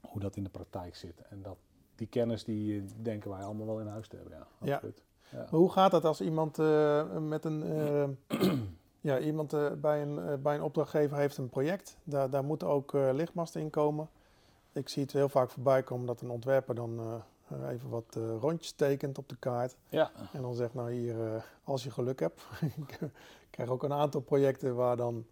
Hoe 0.02 0.22
dat 0.22 0.36
in 0.36 0.44
de 0.44 0.50
praktijk 0.50 0.96
zit. 0.96 1.22
En 1.30 1.42
dat, 1.42 1.58
die 1.96 2.08
kennis 2.08 2.44
die 2.44 2.80
eh, 2.80 2.86
denken 3.02 3.30
wij 3.30 3.44
allemaal 3.44 3.66
wel 3.66 3.80
in 3.80 3.88
huis 3.88 4.08
te 4.08 4.16
hebben. 4.16 4.38
Ja, 4.62 4.74
absoluut. 4.74 5.04
Ja. 5.30 5.38
Maar 5.38 5.60
hoe 5.60 5.72
gaat 5.72 5.92
dat 5.92 6.06
als 6.06 6.22
iemand 6.22 6.60
eh, 6.60 7.18
met 7.18 7.46
een... 7.46 8.18
ja, 9.02 9.20
iemand 9.20 9.56
bij, 9.82 10.02
een, 10.02 10.42
bij 10.42 10.56
een 10.56 10.64
opdrachtgever 10.64 11.18
heeft 11.18 11.38
een 11.38 11.50
project. 11.50 11.98
Daar, 12.04 12.30
daar 12.30 12.44
moeten 12.44 12.68
ook 12.68 12.94
lichtmasten 12.94 13.62
in 13.62 13.70
komen. 13.70 14.10
Ik 14.72 14.90
zie 14.90 15.04
het 15.04 15.12
heel 15.12 15.30
vaak 15.30 15.50
voorbij 15.50 15.84
komen 15.84 16.06
dat 16.08 16.22
een 16.22 16.30
ontwerper 16.30 16.76
dan 16.76 17.24
even 17.70 17.90
wat 17.90 18.16
eh, 18.18 18.24
rondjes 18.40 18.72
tekent 18.72 19.18
op 19.18 19.30
de 19.30 19.36
kaart. 19.36 19.76
Ja. 19.90 20.12
En 20.34 20.42
dan 20.42 20.56
zegt, 20.56 20.74
nou 20.74 20.92
hier, 20.92 21.34
eh, 21.34 21.42
als 21.64 21.84
je 21.84 21.92
geluk 21.92 22.20
hebt. 22.20 22.42
ik 22.78 23.00
krijg 23.50 23.70
ook 23.70 23.84
een 23.84 23.94
aantal 23.94 24.22
projecten 24.22 24.76
waar 24.76 24.98
dan 24.98 25.26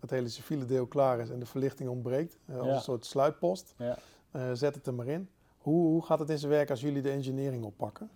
het 0.00 0.10
hele 0.10 0.28
civiele 0.28 0.64
deel 0.64 0.86
klaar 0.86 1.20
is 1.20 1.30
en 1.30 1.38
de 1.38 1.46
verlichting 1.46 1.88
ontbreekt. 1.88 2.38
eh, 2.46 2.56
als 2.58 2.66
Ja. 2.66 2.74
een 2.74 2.80
soort 2.80 3.04
sluitpost. 3.06 3.74
Ja. 3.76 3.96
Eh, 4.30 4.50
zet 4.52 4.74
het 4.74 4.86
er 4.86 4.94
maar 4.94 5.06
in. 5.06 5.28
Hoe, 5.58 5.86
hoe 5.86 6.04
gaat 6.04 6.18
het 6.18 6.30
in 6.30 6.38
zijn 6.38 6.50
werk 6.52 6.70
als 6.70 6.80
jullie 6.80 7.02
de 7.02 7.10
engineering 7.10 7.64
oppakken? 7.64 8.10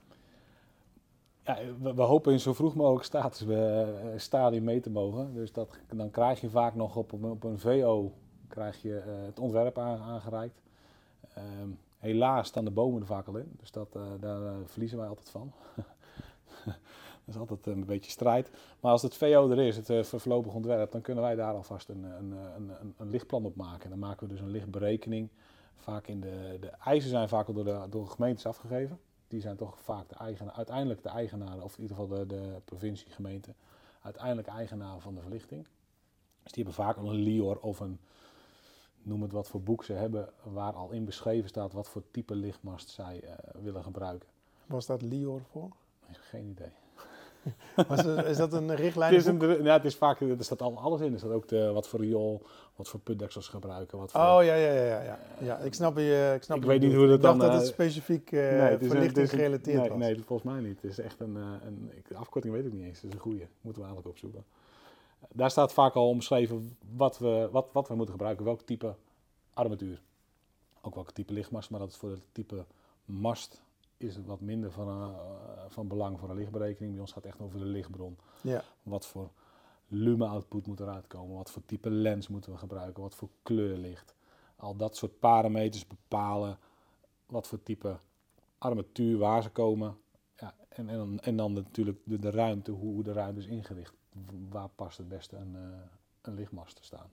Ja, 1.44 1.58
we, 1.80 1.94
we 1.94 2.02
hopen 2.02 2.32
in 2.32 2.40
zo 2.40 2.52
vroeg 2.52 2.74
mogelijk 2.74 3.04
status, 3.04 3.46
eh, 3.46 3.88
stadium 4.16 4.64
mee 4.64 4.80
te 4.80 4.90
mogen. 4.90 5.34
Dus 5.34 5.52
dat, 5.52 5.76
dan 5.94 6.10
krijg 6.10 6.40
je 6.40 6.50
vaak 6.50 6.74
nog 6.74 6.96
op, 6.96 7.12
een- 7.12 7.24
op 7.24 7.44
een 7.44 7.58
VO 7.58 8.12
krijg 8.48 8.82
je, 8.82 8.98
eh, 8.98 9.04
het 9.26 9.38
ontwerp 9.40 9.78
aan- 9.78 10.00
aangereikt. 10.00 10.60
Ehm, 11.34 11.68
helaas 12.02 12.48
staan 12.48 12.64
de 12.64 12.70
bomen 12.70 13.00
er 13.00 13.06
vaak 13.06 13.26
al 13.26 13.36
in, 13.36 13.52
dus 13.60 13.70
dat, 13.70 13.96
eh, 13.96 14.02
daar 14.20 14.46
eh, 14.46 14.54
verliezen 14.64 14.98
wij 14.98 15.08
altijd 15.08 15.30
van. 15.30 15.52
dat 17.24 17.34
is 17.34 17.36
altijd 17.36 17.66
een 17.66 17.84
beetje 17.84 18.10
strijd. 18.10 18.50
Maar 18.80 18.92
als 18.92 19.02
het 19.02 19.16
VO 19.16 19.50
er 19.50 19.58
is, 19.58 19.76
het 19.76 19.90
eh, 19.90 20.02
voorlopig 20.02 20.54
ontwerp, 20.54 20.92
dan 20.92 21.00
kunnen 21.00 21.24
wij 21.24 21.34
daar 21.34 21.54
alvast 21.54 21.88
een, 21.88 22.02
een, 22.04 22.32
een, 22.56 22.94
een, 22.96 23.10
lichtplan 23.10 23.44
op 23.44 23.56
maken. 23.56 23.90
Dan 23.90 23.98
maken 23.98 24.26
we 24.26 24.32
dus 24.32 24.42
een 24.42 24.50
lichtberekening. 24.50 25.28
Vaak 25.76 26.06
in 26.06 26.20
de, 26.20 26.56
de 26.60 26.66
eisen 26.66 27.10
zijn 27.10 27.28
vaak 27.28 27.46
al 27.46 27.54
door 27.54 27.64
de, 27.64 27.86
door 27.90 28.06
gemeentes 28.06 28.46
afgegeven 28.46 28.98
die 29.28 29.40
zijn 29.40 29.56
toch 29.56 29.80
vaak 29.80 30.08
de 30.08 30.14
eigenaar, 30.14 30.54
uiteindelijk 30.54 31.02
de 31.02 31.08
eigenaren, 31.08 31.62
of 31.62 31.74
in 31.76 31.82
ieder 31.82 31.96
geval 31.96 32.18
de, 32.18 32.26
de 32.26 32.60
provincie, 32.64 33.10
gemeente, 33.10 33.54
uiteindelijk 34.02 34.48
eigenaar 34.48 35.00
van 35.00 35.14
de 35.14 35.20
verlichting. 35.20 35.66
Dus 36.42 36.52
die 36.52 36.64
hebben 36.64 36.84
vaak 36.84 36.96
al 36.96 37.10
een 37.10 37.22
LIOR 37.22 37.58
of 37.60 37.80
een 37.80 37.98
noem 39.02 39.22
het 39.22 39.32
wat 39.32 39.48
voor 39.48 39.60
boek 39.62 39.84
ze 39.84 39.92
hebben, 39.92 40.28
waar 40.42 40.72
al 40.72 40.90
in 40.90 41.04
beschreven 41.04 41.48
staat 41.48 41.72
wat 41.72 41.88
voor 41.88 42.02
type 42.10 42.34
lichtmast 42.34 42.88
zij 42.90 43.20
eh, 43.24 43.32
willen 43.62 43.82
gebruiken. 43.82 44.28
Was 44.66 44.86
dat 44.86 45.02
Lior 45.02 45.40
voor? 45.50 45.68
Geen 46.10 46.46
idee. 46.48 46.70
Was 47.88 48.02
het- 48.02 48.26
is 48.26 48.36
dat 48.36 48.52
een 48.52 48.74
richtlijn? 48.74 49.12
Het 49.14 49.20
is, 49.20 49.26
een, 49.26 49.62
ja, 49.62 49.72
het 49.72 49.84
is 49.84 49.96
vaak, 49.96 50.20
er 50.20 50.36
staat 50.44 50.62
al 50.62 50.78
alles 50.78 51.00
in. 51.00 51.12
Er 51.12 51.18
staat 51.18 51.30
ook 51.30 51.48
de, 51.48 51.70
wat 51.72 51.88
voor 51.88 52.00
riool, 52.00 52.42
wat 52.76 52.88
voor 52.88 53.00
putdeksels 53.00 53.48
gebruiken. 53.48 53.98
Wat 53.98 54.10
voor, 54.10 54.20
Oh 54.20 54.26
ja, 54.26 54.54
ja, 54.54 54.54
ja, 54.72 54.82
ja, 54.84 55.02
ja. 55.02 55.18
ja 55.40 55.58
ik 55.58 55.74
snap 55.74 55.96
je. 55.96 56.32
Ik, 56.36 56.42
snap 56.42 56.56
Ik 56.56 56.64
weet 56.64 56.80
niet 56.80 56.94
hoe 56.94 57.06
dat 57.06 57.14
ik 57.16 57.20
dacht 57.22 57.38
dan, 57.38 57.46
dat 57.48 57.56
het 57.56 57.66
eh, 57.66 57.72
specifiek 57.72 58.32
eh 58.32 58.40
Nee, 58.40 58.50
het 58.50 58.82
een- 58.82 58.88
verlichting 58.88 59.06
het 59.06 59.16
is 59.16 59.32
een- 59.32 59.38
gerelateerd 59.38 59.80
nee, 59.80 59.88
was. 59.88 59.98
Nee, 59.98 60.22
volgens 60.26 60.52
mij 60.52 60.60
niet. 60.60 60.82
Het 60.82 60.90
is 60.90 60.98
echt 60.98 61.20
een, 61.20 61.34
een 61.34 61.90
afkorting 62.14 62.54
weet 62.54 62.64
ik 62.66 62.72
niet 62.72 62.84
eens. 62.84 62.96
Het 63.00 63.04
is 63.04 63.12
een 63.14 63.20
goede. 63.20 63.46
Moeten 63.60 63.82
we 63.82 63.88
eigenlijk 63.88 64.08
opzoeken. 64.08 64.44
Daar 65.28 65.50
staat 65.50 65.72
vaak 65.72 65.94
al 65.94 66.08
omschreven 66.08 66.76
wat 66.96 67.18
we, 67.18 67.48
wat, 67.52 67.68
wat 67.72 67.88
we 67.88 67.94
moeten 67.94 68.14
gebruiken. 68.14 68.44
Welk 68.44 68.60
type 68.60 68.96
armatuur. 69.54 70.02
Ook 70.80 70.94
welk 70.94 71.10
type 71.10 71.32
lichtmast. 71.32 71.70
Maar 71.70 71.80
dat 71.80 71.90
is 71.90 71.96
voor 71.96 72.10
het 72.10 72.22
type 72.32 72.64
mast 73.04 73.62
is 73.96 74.16
het 74.16 74.26
wat 74.26 74.40
minder 74.40 74.70
van, 74.70 74.88
eh, 74.88 75.18
van 75.68 75.88
belang 75.88 76.18
voor 76.18 76.30
een 76.30 76.36
lichtberekening. 76.36 76.92
Bij 76.92 77.00
ons 77.00 77.12
gaat 77.12 77.24
het 77.24 77.32
echt 77.32 77.42
over 77.42 77.58
de 77.58 77.64
lichtbron. 77.64 78.16
Ja, 78.40 78.64
Wat 78.82 79.06
voor 79.06 79.30
lumen-output 79.88 80.66
moet 80.66 80.80
eruit 80.80 81.06
komen? 81.06 81.36
Wat 81.36 81.50
voor 81.50 81.62
type 81.66 81.90
lens 81.90 82.28
moeten 82.28 82.52
we 82.52 82.58
gebruiken? 82.58 83.02
Wat 83.02 83.14
voor 83.14 83.28
kleurlicht? 83.42 84.14
Al 84.56 84.76
dat 84.76 84.96
soort 84.96 85.18
parameters 85.18 85.86
bepalen 85.86 86.58
wat 87.26 87.46
voor 87.46 87.62
type 87.62 87.98
armatuur 88.58 89.18
waar 89.18 89.42
ze 89.42 89.50
komen. 89.50 89.96
Ja, 90.36 90.54
en, 90.68 90.88
en, 90.88 90.96
dan, 90.96 91.20
en 91.20 91.36
dan 91.36 91.52
natuurlijk 91.52 91.98
de, 92.04 92.18
de 92.18 92.30
ruimte, 92.30 92.70
hoe, 92.70 92.92
hoe 92.94 93.02
de 93.02 93.12
ruimte 93.12 93.40
is 93.40 93.46
ingericht. 93.46 93.94
Waar 94.48 94.68
past 94.68 94.98
het 94.98 95.08
beste 95.08 95.36
een, 95.36 95.56
eh, 95.56 95.62
een 96.22 96.34
lichtmast 96.34 96.76
te 96.76 96.84
staan? 96.84 97.10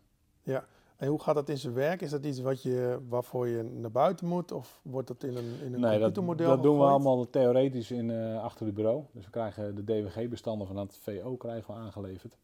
en 0.98 1.08
hoe 1.08 1.22
gaat 1.22 1.36
dat 1.36 1.50
in 1.50 1.58
zijn 1.58 1.74
werk? 1.74 2.02
Is 2.02 2.10
dat 2.10 2.26
iets 2.26 2.40
wat 2.40 2.62
je, 2.62 3.00
waarvoor 3.08 3.48
je 3.48 3.64
naar 3.64 3.92
buiten 3.92 4.28
moet? 4.28 4.52
Of 4.52 4.80
wordt 4.84 5.08
dat 5.08 5.24
in 5.24 5.36
een, 5.36 5.60
in 5.62 5.74
een 5.74 5.80
Nee, 5.80 6.00
dat, 6.00 6.14
computermodel 6.14 6.48
dat 6.48 6.64
doen 6.64 6.78
we 6.78 6.84
allemaal 6.84 7.30
theoretisch 7.30 7.92
in, 7.92 8.12
eh, 8.12 8.44
achter 8.44 8.66
het 8.66 8.76
bureau. 8.76 9.04
Dus 9.12 9.26
we 9.26 9.32
krijgen 9.32 9.76
de 9.76 9.84
DWG-bestanden 9.84 10.68
van 10.68 10.78
het 10.78 10.98
VO 10.98 11.36
krijgen 11.36 11.74
we 11.74 11.80
aangeleverd. 11.80 12.38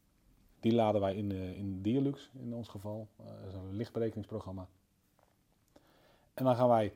Die 0.60 0.74
laden 0.74 1.00
wij 1.00 1.14
in, 1.14 1.30
eh, 1.30 1.58
in 1.58 1.82
Dialux 1.82 2.30
in 2.32 2.54
ons 2.54 2.68
geval. 2.68 3.08
Dat 3.16 3.48
is 3.48 3.54
een 3.54 3.76
lichtberekeningsprogramma. 3.76 4.68
En 6.34 6.44
dan 6.44 6.56
gaan 6.56 6.68
wij 6.68 6.94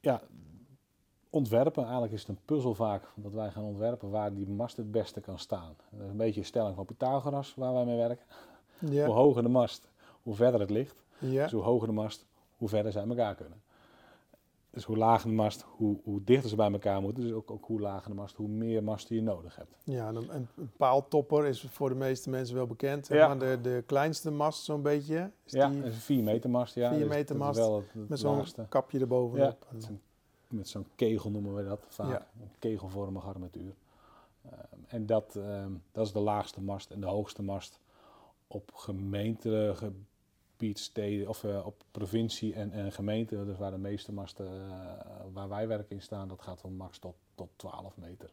ja, 0.00 0.22
ontwerpen. 1.36 1.82
Eigenlijk 1.82 2.12
is 2.12 2.20
het 2.20 2.28
een 2.28 2.38
puzzel 2.44 2.74
vaak 2.74 3.02
dat 3.14 3.32
wij 3.32 3.50
gaan 3.50 3.64
ontwerpen 3.64 4.10
waar 4.10 4.34
die 4.34 4.48
mast 4.48 4.76
het 4.76 4.90
beste 4.90 5.20
kan 5.20 5.38
staan. 5.38 5.76
Dat 5.90 6.00
is 6.00 6.10
een 6.10 6.16
beetje 6.16 6.40
een 6.40 6.46
stelling 6.46 6.74
van 6.74 6.84
Pythagoras 6.84 7.54
waar 7.54 7.72
wij 7.72 7.84
mee 7.84 7.96
werken. 7.96 8.24
Hoe 8.78 8.92
Ja, 8.92 9.06
hoger 9.06 9.42
de 9.42 9.48
mast, 9.48 9.90
hoe 10.22 10.34
verder 10.34 10.60
het 10.60 10.70
ligt. 10.70 11.04
ja. 11.18 11.42
Dus 11.42 11.52
hoe 11.52 11.62
hoger 11.62 11.86
de 11.86 11.94
mast, 11.94 12.26
hoe 12.56 12.68
verder 12.68 12.92
zij 12.92 13.06
elkaar 13.08 13.34
kunnen. 13.34 13.60
Dus 14.70 14.84
hoe 14.84 14.96
lager 14.96 15.28
de 15.28 15.34
mast, 15.34 15.64
hoe, 15.68 15.98
hoe 16.04 16.24
dichter 16.24 16.48
ze 16.48 16.56
bij 16.56 16.72
elkaar 16.72 17.00
moeten. 17.00 17.22
Dus 17.22 17.32
ook, 17.32 17.50
ook 17.50 17.64
hoe 17.64 17.80
lager 17.80 18.10
de 18.10 18.16
mast, 18.16 18.36
hoe 18.36 18.48
meer 18.48 18.82
masten 18.82 19.16
je 19.16 19.22
nodig 19.22 19.56
hebt. 19.56 19.76
ja 19.84 20.08
en 20.08 20.16
een, 20.16 20.48
paaltopper 20.76 21.46
is 21.46 21.66
voor 21.70 21.88
de 21.88 21.94
meeste 21.94 22.30
mensen 22.30 22.56
wel 22.56 22.66
bekend. 22.66 23.08
Ja. 23.08 23.26
Maar 23.26 23.38
de, 23.38 23.58
de 23.60 23.82
kleinste 23.86 24.30
mast 24.30 24.64
zo'n 24.64 24.82
beetje. 24.82 25.30
Is 25.44 25.52
ja, 25.52 25.68
die 25.68 25.78
is 25.82 25.94
een 25.94 26.00
4 26.00 26.22
meter 26.22 26.50
mast. 26.50 26.74
Ja, 26.74 26.88
4 26.88 26.98
dus 26.98 27.08
meter 27.08 27.26
dat 27.26 27.36
is 27.36 27.42
mast 27.42 27.58
wel 27.58 27.76
het, 27.76 27.92
het 27.92 28.08
met 28.08 28.18
zo'n 28.18 28.68
kapje 28.68 29.00
erbovenop. 29.00 29.66
Ja, 29.78 29.78
met 30.48 30.68
zo'n- 30.68 30.86
kegel 30.94 31.30
noemen 31.30 31.54
we 31.54 31.64
dat 31.64 31.80
vaak. 31.88 32.10
Ja. 32.10 32.26
Een 32.42 32.50
kegelvormige 32.58 33.26
armatuur. 33.26 33.74
Ehm, 34.44 34.54
en 34.86 35.06
dat, 35.06 35.36
ehm, 35.36 35.72
dat 35.92 36.06
is 36.06 36.12
de 36.12 36.18
laagste 36.20 36.60
mast. 36.60 36.90
En 36.90 37.00
de 37.00 37.06
hoogste 37.06 37.42
mast 37.42 37.80
op 38.48 38.70
gemeentegebied, 38.74 40.78
steden 40.78 41.28
of 41.28 41.44
eh, 41.44 41.66
op 41.66 41.82
provincie 41.90 42.54
en, 42.54 42.72
en 42.72 42.92
gemeente, 42.92 43.44
dus 43.44 43.58
waar 43.58 43.70
de 43.70 43.78
meeste 43.78 44.12
masten 44.12 44.46
eh, 44.46 44.90
waar 45.32 45.48
wij 45.48 45.68
werken 45.68 45.96
in 45.96 46.02
staan, 46.02 46.28
dat 46.28 46.42
gaat 46.42 46.60
van 46.60 46.76
max 46.76 46.98
tot, 46.98 47.14
tot 47.34 47.48
12 47.56 47.96
meter. 47.96 48.32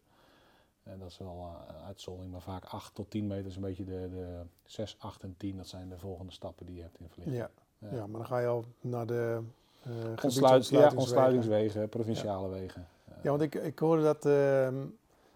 En 0.83 0.99
dat 0.99 1.09
is 1.09 1.17
wel 1.17 1.37
eh, 1.37 1.75
een 1.75 1.83
uitzondering, 1.85 2.31
maar 2.31 2.41
vaak 2.41 2.65
8 2.65 2.95
tot 2.95 3.09
10 3.09 3.27
meter 3.27 3.45
is 3.45 3.55
een 3.55 3.61
beetje 3.61 3.83
de, 3.85 4.09
de 4.11 4.41
6, 4.63 4.95
8 4.99 5.23
en 5.23 5.35
10. 5.37 5.57
Dat 5.57 5.67
zijn 5.67 5.89
de 5.89 5.97
volgende 5.97 6.31
stappen 6.31 6.65
die 6.65 6.75
je 6.75 6.81
hebt 6.81 6.99
in 6.99 7.09
verlichting. 7.09 7.37
Ja. 7.37 7.49
Ja. 7.89 7.95
Ja, 7.95 8.07
maar 8.07 8.19
dan 8.19 8.27
ga 8.29 8.39
je 8.39 8.47
al 8.47 8.65
naar 8.81 9.05
de 9.07 9.41
eh 9.83 10.23
Ontsluit, 10.23 10.67
ja, 10.67 10.91
ontsluitingswegen, 10.95 11.89
provinciale 11.89 12.49
wegen. 12.49 12.87
Ja, 13.21 13.29
want 13.29 13.41
ik, 13.41 13.55
ik 13.55 13.79
hoorde 13.79 14.03
dat, 14.03 14.25
ehm, 14.25 14.81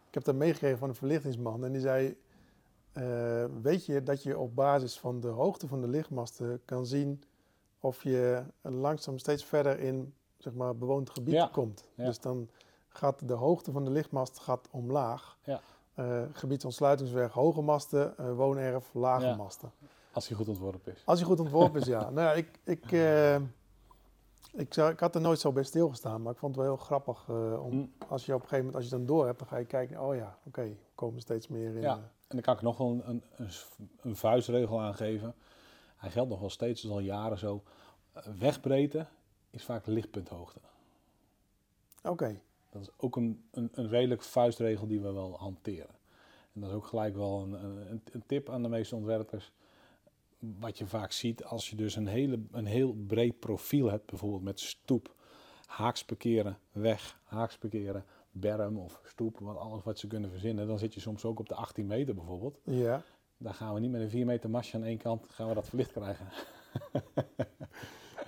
ik 0.08 0.14
heb 0.14 0.24
dat 0.24 0.36
meegekregen 0.36 0.78
van 0.78 0.90
een 0.90 0.96
verlichtingsman 0.96 1.66
en 1.66 1.72
die 1.72 1.82
zei, 1.82 2.18
eh, 2.94 3.46
weet 3.62 3.86
je 3.86 4.04
dat 4.04 4.24
je 4.24 4.38
op 4.38 4.56
basis 4.56 5.00
van 5.00 5.20
de 5.20 5.28
hoogte 5.28 5.68
van 5.68 5.82
de 5.82 5.88
lichtmasten 5.88 6.62
kan 6.66 6.86
zien 6.86 7.24
of 7.80 8.04
je 8.04 8.44
langzaam 8.62 9.18
steeds 9.18 9.46
verder 9.46 9.80
in 9.80 10.14
zeg 10.38 10.54
maar, 10.54 10.76
bewoond 10.76 11.10
gebied 11.10 11.34
Ja, 11.34 11.50
komt. 11.52 11.88
ja. 11.96 12.06
Dus 12.06 12.20
dan 12.20 12.50
gaat 12.88 13.28
de 13.28 13.34
hoogte 13.34 13.72
van 13.72 13.84
de 13.84 13.92
lichtmast 13.92 14.40
gaat 14.40 14.68
omlaag. 14.72 15.38
Ja. 15.44 15.60
Eh, 15.94 16.22
gebiedsontsluitingsweg, 16.32 17.32
hoge 17.32 17.62
masten, 17.62 18.36
woonerf, 18.36 18.90
lage 18.94 19.36
masten. 19.36 19.72
Als 20.12 20.28
hij 20.28 20.38
goed 20.38 20.48
ontworpen 20.48 20.94
is. 20.94 21.02
Als 21.06 21.20
hij 21.20 21.28
goed 21.28 21.40
ontworpen 21.40 21.82
is, 21.82 21.88
ja. 21.88 22.10
Nou 22.10 22.28
ja, 22.28 22.34
ik, 22.34 22.60
ik, 22.64 22.92
ik, 24.58 24.76
ik 24.76 25.00
had 25.00 25.16
er 25.16 25.22
nooit 25.22 25.40
zo 25.40 25.52
bij 25.52 25.64
stilgestaan, 25.64 26.22
maar 26.22 26.32
ik 26.34 26.38
vond 26.40 26.56
het 26.56 26.66
wel 26.66 26.76
heel 26.76 26.84
grappig. 26.86 27.26
eh, 27.30 27.64
om, 27.66 27.74
Mm. 27.76 27.92
Als 28.08 28.26
je 28.26 28.34
op 28.34 28.42
een 28.42 28.48
gegeven 28.48 28.66
moment, 28.66 28.76
als 28.76 28.84
je 28.84 28.98
dan 28.98 29.06
door 29.06 29.26
hebt, 29.26 29.40
dan 29.40 29.48
ga 29.48 29.58
je 29.58 29.66
kijken, 29.66 30.02
oh 30.02 30.16
ja, 30.16 30.38
oké, 30.44 30.64
we 30.64 30.76
komen 30.96 31.22
steeds 31.22 31.48
meer 31.48 31.76
in. 31.76 31.82
Ja. 31.82 31.96
eh, 31.96 32.02
En 32.02 32.36
dan 32.36 32.42
kan 32.42 32.56
ik 32.56 32.62
nog 32.62 32.78
wel 32.78 32.88
een, 32.88 33.22
een, 33.36 33.50
een, 34.02 34.16
vuistregel 34.16 34.82
aangeven. 34.82 35.36
Hij 35.96 36.10
geldt 36.12 36.30
nog 36.30 36.40
wel 36.40 36.50
steeds, 36.50 36.82
dus 36.82 36.92
al 36.92 37.00
jaren 37.00 37.38
zo. 37.38 37.64
Wegbreedte 38.40 39.06
is 39.50 39.64
vaak 39.64 39.86
lichtpunthoogte. 39.86 40.60
Oké, 42.04 42.40
Dat 42.70 42.82
is 42.82 42.90
ook 42.98 43.16
een, 43.16 43.44
een, 43.52 43.70
een 43.74 43.88
redelijk 43.90 44.22
vuistregel 44.24 44.88
die 44.88 45.02
we 45.02 45.12
wel 45.12 45.38
hanteren. 45.38 45.96
En 46.54 46.62
dat 46.62 46.70
is 46.70 46.76
ook 46.76 46.86
gelijk 46.86 47.16
wel 47.16 47.42
een, 47.42 47.54
een, 47.92 48.02
een 48.12 48.24
tip 48.26 48.50
aan 48.50 48.62
de 48.62 48.70
meeste 48.70 48.96
ontwerpers. 48.96 49.52
Wat 50.40 50.78
je 50.78 50.86
vaak 50.86 51.12
ziet 51.12 51.44
als 51.44 51.70
je 51.70 51.76
dus 51.76 51.96
een, 51.96 52.08
hele, 52.08 52.40
een 52.52 52.66
heel 52.66 52.94
breed 53.08 53.40
profiel 53.40 53.90
hebt, 53.90 54.06
bijvoorbeeld 54.06 54.44
met 54.44 54.60
stoep, 54.60 55.16
haaks 55.66 56.06
parkeren, 56.06 56.58
weg, 56.72 57.20
haaks 57.24 57.58
parkeren, 57.58 58.06
berm 58.32 58.78
of 58.78 59.00
stoep, 59.04 59.40
wat, 59.40 59.58
alles 59.58 59.84
wat 59.84 60.00
ze 60.00 60.08
kunnen 60.08 60.30
verzinnen. 60.30 60.68
Dan 60.68 60.80
zit 60.80 60.94
je 60.94 61.00
soms 61.00 61.26
ook 61.26 61.40
op 61.40 61.48
de 61.50 61.56
18 61.56 61.88
meter 61.88 62.16
bijvoorbeeld. 62.16 62.60
ja. 62.64 63.02
Dan 63.40 63.54
gaan 63.54 63.74
we 63.74 63.80
niet 63.80 63.92
met 63.92 64.02
een 64.02 64.10
4 64.10 64.26
meter 64.26 64.50
mastje 64.50 64.78
aan 64.78 64.84
één 64.84 64.98
kant, 64.98 65.26
gaan 65.30 65.48
we 65.48 65.54
dat 65.54 65.68
verlicht 65.68 65.92
krijgen. 65.92 66.28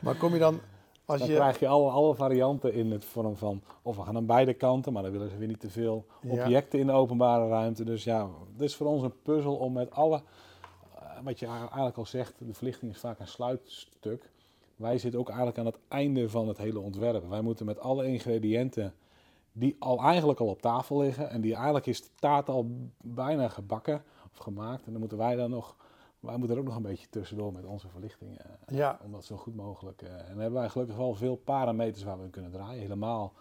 Maar 0.01 0.15
kom 0.17 0.33
je 0.33 0.39
dan, 0.39 0.59
als 1.05 1.19
Dan 1.19 1.29
je... 1.29 1.35
krijg 1.35 1.59
je 1.59 1.67
alle, 1.67 1.89
alle 1.91 2.15
varianten 2.15 2.73
in 2.73 2.91
het 2.91 3.05
vorm 3.05 3.35
van, 3.37 3.61
of 3.81 3.95
we 3.95 4.01
gaan 4.03 4.15
aan 4.15 4.25
beide 4.25 4.53
kanten, 4.53 4.93
maar 4.93 5.03
dan 5.03 5.11
willen 5.11 5.29
ze 5.29 5.37
weer 5.37 5.47
niet 5.47 5.59
te 5.59 5.69
veel 5.69 6.05
Ja. 6.21 6.31
objecten 6.31 6.79
in 6.79 6.85
de 6.85 6.91
openbare 6.91 7.47
ruimte. 7.47 7.83
Dus 7.83 8.03
ja, 8.03 8.29
het 8.53 8.61
is 8.61 8.75
voor 8.75 8.87
ons 8.87 9.03
een 9.03 9.21
puzzel 9.21 9.55
om 9.55 9.73
met 9.73 9.91
alle, 9.91 10.21
wat 11.23 11.39
je 11.39 11.45
eigenlijk 11.45 11.97
al 11.97 12.05
zegt, 12.05 12.33
de 12.39 12.53
verlichting 12.53 12.91
is 12.91 12.99
vaak 12.99 13.19
een 13.19 13.27
sluitstuk. 13.27 14.29
Wij 14.75 14.97
zitten 14.97 15.19
ook 15.19 15.27
eigenlijk 15.27 15.57
aan 15.59 15.65
het 15.65 15.77
einde 15.87 16.29
van 16.29 16.47
het 16.47 16.57
hele 16.57 16.79
ontwerp. 16.79 17.29
Wij 17.29 17.41
moeten 17.41 17.65
met 17.65 17.79
alle 17.79 18.07
ingrediënten 18.07 18.93
die 19.51 19.75
al 19.79 19.99
eigenlijk 19.99 20.39
al 20.39 20.47
op 20.47 20.61
tafel 20.61 20.99
liggen 20.99 21.29
en 21.29 21.41
die 21.41 21.53
eigenlijk 21.55 21.85
is 21.85 22.01
de 22.01 22.09
taart 22.15 22.49
al 22.49 22.71
bijna 22.97 23.47
gebakken 23.49 24.03
of 24.31 24.37
gemaakt. 24.37 24.85
En 24.85 24.91
dan 24.91 24.99
moeten 24.99 25.17
wij 25.17 25.35
dan 25.35 25.49
nog, 25.49 25.75
wij 26.19 26.37
moeten 26.37 26.55
er 26.55 26.61
ook 26.61 26.67
nog 26.67 26.75
een 26.75 26.81
beetje 26.81 27.09
tussendoor 27.09 27.53
met 27.53 27.65
onze 27.65 27.87
verlichting. 27.87 28.37
eh, 28.37 28.45
Ja, 28.77 28.99
om 29.03 29.11
dat 29.11 29.25
zo 29.25 29.35
goed 29.37 29.55
mogelijk. 29.55 30.01
eh, 30.01 30.09
en 30.11 30.27
dan 30.27 30.37
hebben 30.39 30.59
wij 30.59 30.69
gelukkig 30.69 30.95
wel 30.95 31.13
veel 31.13 31.35
parameters 31.35 32.03
waar 32.03 32.17
we 32.17 32.23
in 32.23 32.29
kunnen 32.29 32.51
draaien. 32.51 32.81
Helemaal 32.81 33.33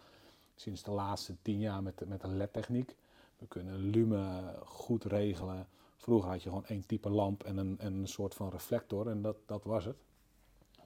sinds 0.54 0.82
de 0.82 0.90
laatste 0.90 1.34
tien 1.42 1.58
jaar 1.58 1.82
met, 1.82 1.98
de- 1.98 2.06
met 2.06 2.20
de 2.20 2.28
LED-techniek. 2.28 2.96
We 3.38 3.46
kunnen 3.46 3.76
lumen 3.78 4.54
goed 4.64 5.04
regelen. 5.04 5.66
Vroeger 5.98 6.30
had 6.30 6.42
je 6.42 6.48
gewoon 6.48 6.66
één 6.66 6.86
type 6.86 7.10
lamp 7.10 7.42
en 7.42 7.56
een, 7.56 7.78
en 7.78 7.94
een 7.94 8.08
soort 8.08 8.34
van 8.34 8.50
reflector 8.50 9.08
en 9.08 9.22
dat, 9.22 9.36
dat 9.46 9.64
was 9.64 9.84
het. 9.84 9.96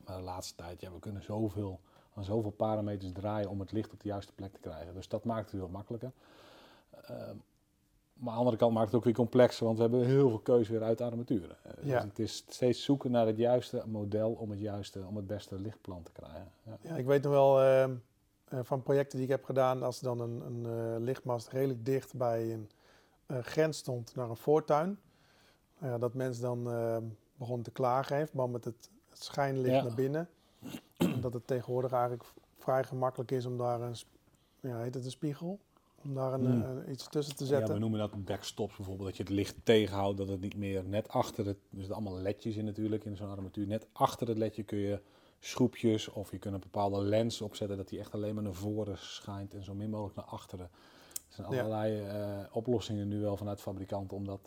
Maar 0.07 0.17
de 0.17 0.23
laatste 0.23 0.55
tijd, 0.55 0.81
ja, 0.81 0.93
we 0.93 0.99
kunnen 0.99 1.23
zoveel, 1.23 1.81
aan 2.15 2.25
zoveel 2.25 2.51
parameters 2.51 3.13
draaien 3.13 3.51
om 3.51 3.61
het 3.61 3.73
licht 3.73 3.93
op 3.93 4.01
de 4.01 4.09
juiste 4.09 4.33
plek 4.33 4.53
te 4.53 4.61
krijgen. 4.61 4.95
Dus 4.95 5.09
dat 5.09 5.25
maakt 5.25 5.51
het 5.51 5.61
heel 5.61 5.69
makkelijker. 5.69 6.13
Ehm, 6.91 7.37
maar 8.15 8.29
aan 8.31 8.39
de 8.39 8.39
andere 8.39 8.57
kant 8.57 8.73
maakt 8.75 8.87
het 8.87 8.95
ook 8.95 9.05
weer 9.05 9.15
complexer, 9.15 9.65
want 9.65 9.77
we 9.77 9.83
hebben 9.83 10.05
heel 10.07 10.29
veel 10.29 10.39
keuze 10.39 10.73
weer 10.73 10.83
uit 10.83 10.99
de 10.99 11.05
armaturen. 11.05 11.57
Eh, 11.63 11.85
Ja. 11.85 12.01
Dus 12.01 12.09
het 12.09 12.19
is 12.19 12.45
steeds 12.49 12.83
zoeken 12.85 13.11
naar 13.11 13.27
het 13.27 13.37
juiste 13.37 13.83
model 13.87 14.33
om 14.33 14.51
het, 14.51 14.61
juiste, 14.61 15.05
om 15.07 15.17
het 15.17 15.27
beste 15.27 15.61
lichtplan 15.61 16.03
te 16.03 16.13
krijgen. 16.13 16.51
Ja. 16.63 16.79
ja 16.81 16.97
ik 16.97 17.07
weet 17.07 17.23
nog 17.23 17.33
wel 17.33 17.61
ehm, 17.61 17.95
eh, 18.49 18.59
van 18.63 18.83
projecten 18.83 19.17
die 19.17 19.27
ik 19.27 19.33
heb 19.33 19.45
gedaan, 19.45 19.83
als 19.83 20.01
dan 20.01 20.21
een, 20.21 20.41
een 20.47 20.67
eh, 20.67 21.01
lichtmast 21.01 21.49
redelijk 21.49 21.85
dicht 21.85 22.15
bij 22.15 22.53
een 22.53 22.71
grens 23.43 23.79
stond 23.79 24.15
naar 24.15 24.31
een 24.31 24.37
voortuin. 24.37 24.99
Nou 25.79 25.93
ja, 25.93 25.99
dat 25.99 26.15
mensen 26.15 26.43
dan 26.43 26.71
ehm 26.71 27.05
begonnen 27.37 27.65
te 27.65 27.71
klagen 27.73 28.17
heeft, 28.17 28.33
maar 28.35 28.51
met 28.51 28.65
het, 28.65 28.91
het 29.09 29.23
schijnlicht 29.23 29.75
Ja. 29.75 29.83
naar 29.83 29.95
binnen. 29.95 30.29
En 30.97 31.21
dat 31.21 31.33
het 31.33 31.47
tegenwoordig 31.47 31.93
eigenlijk 31.93 32.25
vrij 32.59 32.85
gemakkelijk 32.85 33.31
is 33.31 33.47
om 33.47 33.59
daar 33.59 33.81
een, 33.81 33.95
ja, 34.61 34.79
heet 34.79 34.95
het 34.95 35.05
een 35.05 35.11
spiegel? 35.11 35.59
Om 36.05 36.15
daar 36.15 36.33
een, 36.33 36.41
Hmm. 36.45 36.79
eh, 36.85 36.93
iets 36.93 37.09
tussen 37.09 37.37
te 37.37 37.45
Ja, 37.45 37.51
zetten. 37.51 37.75
we 37.75 37.81
noemen 37.81 37.99
dat 37.99 38.25
backstops 38.25 38.77
bijvoorbeeld, 38.77 39.09
dat 39.09 39.17
je 39.17 39.23
het 39.23 39.33
licht 39.33 39.57
tegenhoudt, 39.63 40.19
dat 40.19 40.29
het 40.29 40.41
niet 40.41 40.57
meer 40.57 40.85
net 40.85 41.09
achter 41.09 41.47
het, 41.47 41.57
er 41.57 41.77
zitten 41.79 41.95
allemaal 41.95 42.19
ledjes 42.19 42.57
in 42.57 42.65
natuurlijk 42.65 43.05
in 43.05 43.17
zo'n 43.17 43.31
armatuur, 43.31 43.67
net 43.67 43.87
achter 43.93 44.29
het 44.29 44.39
ledje 44.39 44.63
kun 44.63 44.79
je 44.79 45.01
schroepjes 45.41 46.09
of 46.09 46.31
je 46.31 46.39
kunt 46.39 46.55
een 46.55 46.61
bepaalde 46.61 47.03
lens 47.03 47.41
opzetten 47.41 47.77
dat 47.77 47.89
die 47.89 47.99
echt 47.99 48.15
alleen 48.15 48.35
maar 48.35 48.45
naar 48.45 48.55
voren 48.55 48.99
schijnt 48.99 49.55
en 49.55 49.65
zo 49.65 49.75
min 49.75 49.91
mogelijk 49.91 50.17
naar 50.17 50.25
achteren. 50.25 50.71
Er 51.37 51.45
zijn 51.45 51.51
Ja. 51.51 51.59
allerlei 51.63 52.01
eh, 52.01 52.39
oplossingen 52.57 53.09
nu 53.09 53.21
wel 53.21 53.37
vanuit 53.37 53.61
fabrikanten 53.61 54.17
om 54.17 54.25
dat 54.25 54.41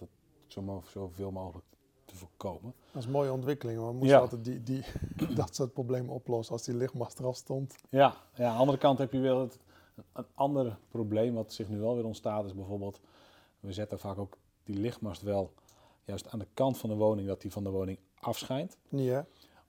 zo 0.48 0.82
zoveel 0.88 1.32
mogelijk 1.32 1.66
te 2.06 2.16
voorkomen. 2.16 2.74
Dat 2.92 3.02
is 3.02 3.06
een 3.06 3.12
mooie 3.12 3.32
ontwikkeling. 3.32 3.78
Want 3.80 3.92
we 3.92 3.98
moesten 3.98 4.16
Ja. 4.18 4.22
altijd 4.24 4.44
die, 4.44 4.64
die, 4.64 4.84
dat 5.36 5.56
soort 5.56 5.74
problemen 5.74 6.14
oplossen 6.14 6.54
als 6.54 6.64
die 6.64 6.76
lichtmast 6.76 7.20
er 7.20 7.26
al 7.26 7.34
stond. 7.34 7.76
Ja, 7.90 8.16
ja, 8.36 8.46
aan 8.48 8.54
de 8.54 8.60
andere 8.60 8.78
kant 8.78 8.98
heb 8.98 9.12
je 9.14 9.20
wel 9.20 9.42
het, 9.42 9.60
een 10.14 10.26
ander 10.34 10.78
probleem 10.90 11.34
wat 11.34 11.54
zich 11.54 11.70
nu 11.70 11.80
wel 11.80 11.96
weer 11.96 12.06
ontstaat. 12.06 12.46
Is 12.46 12.56
bijvoorbeeld, 12.56 13.00
we 13.60 13.74
zetten 13.74 14.00
vaak 14.00 14.18
ook 14.18 14.38
die 14.64 14.78
lichtmast 14.78 15.22
wel 15.22 15.54
juist 16.04 16.30
aan 16.30 16.40
de 16.40 16.48
kant 16.54 16.78
van 16.78 16.90
de 16.90 16.96
woning, 16.96 17.28
dat 17.28 17.42
die 17.42 17.52
van 17.52 17.64
de 17.64 17.70
woning 17.70 17.98
afschijnt. 18.20 18.78
Hè? 18.90 18.96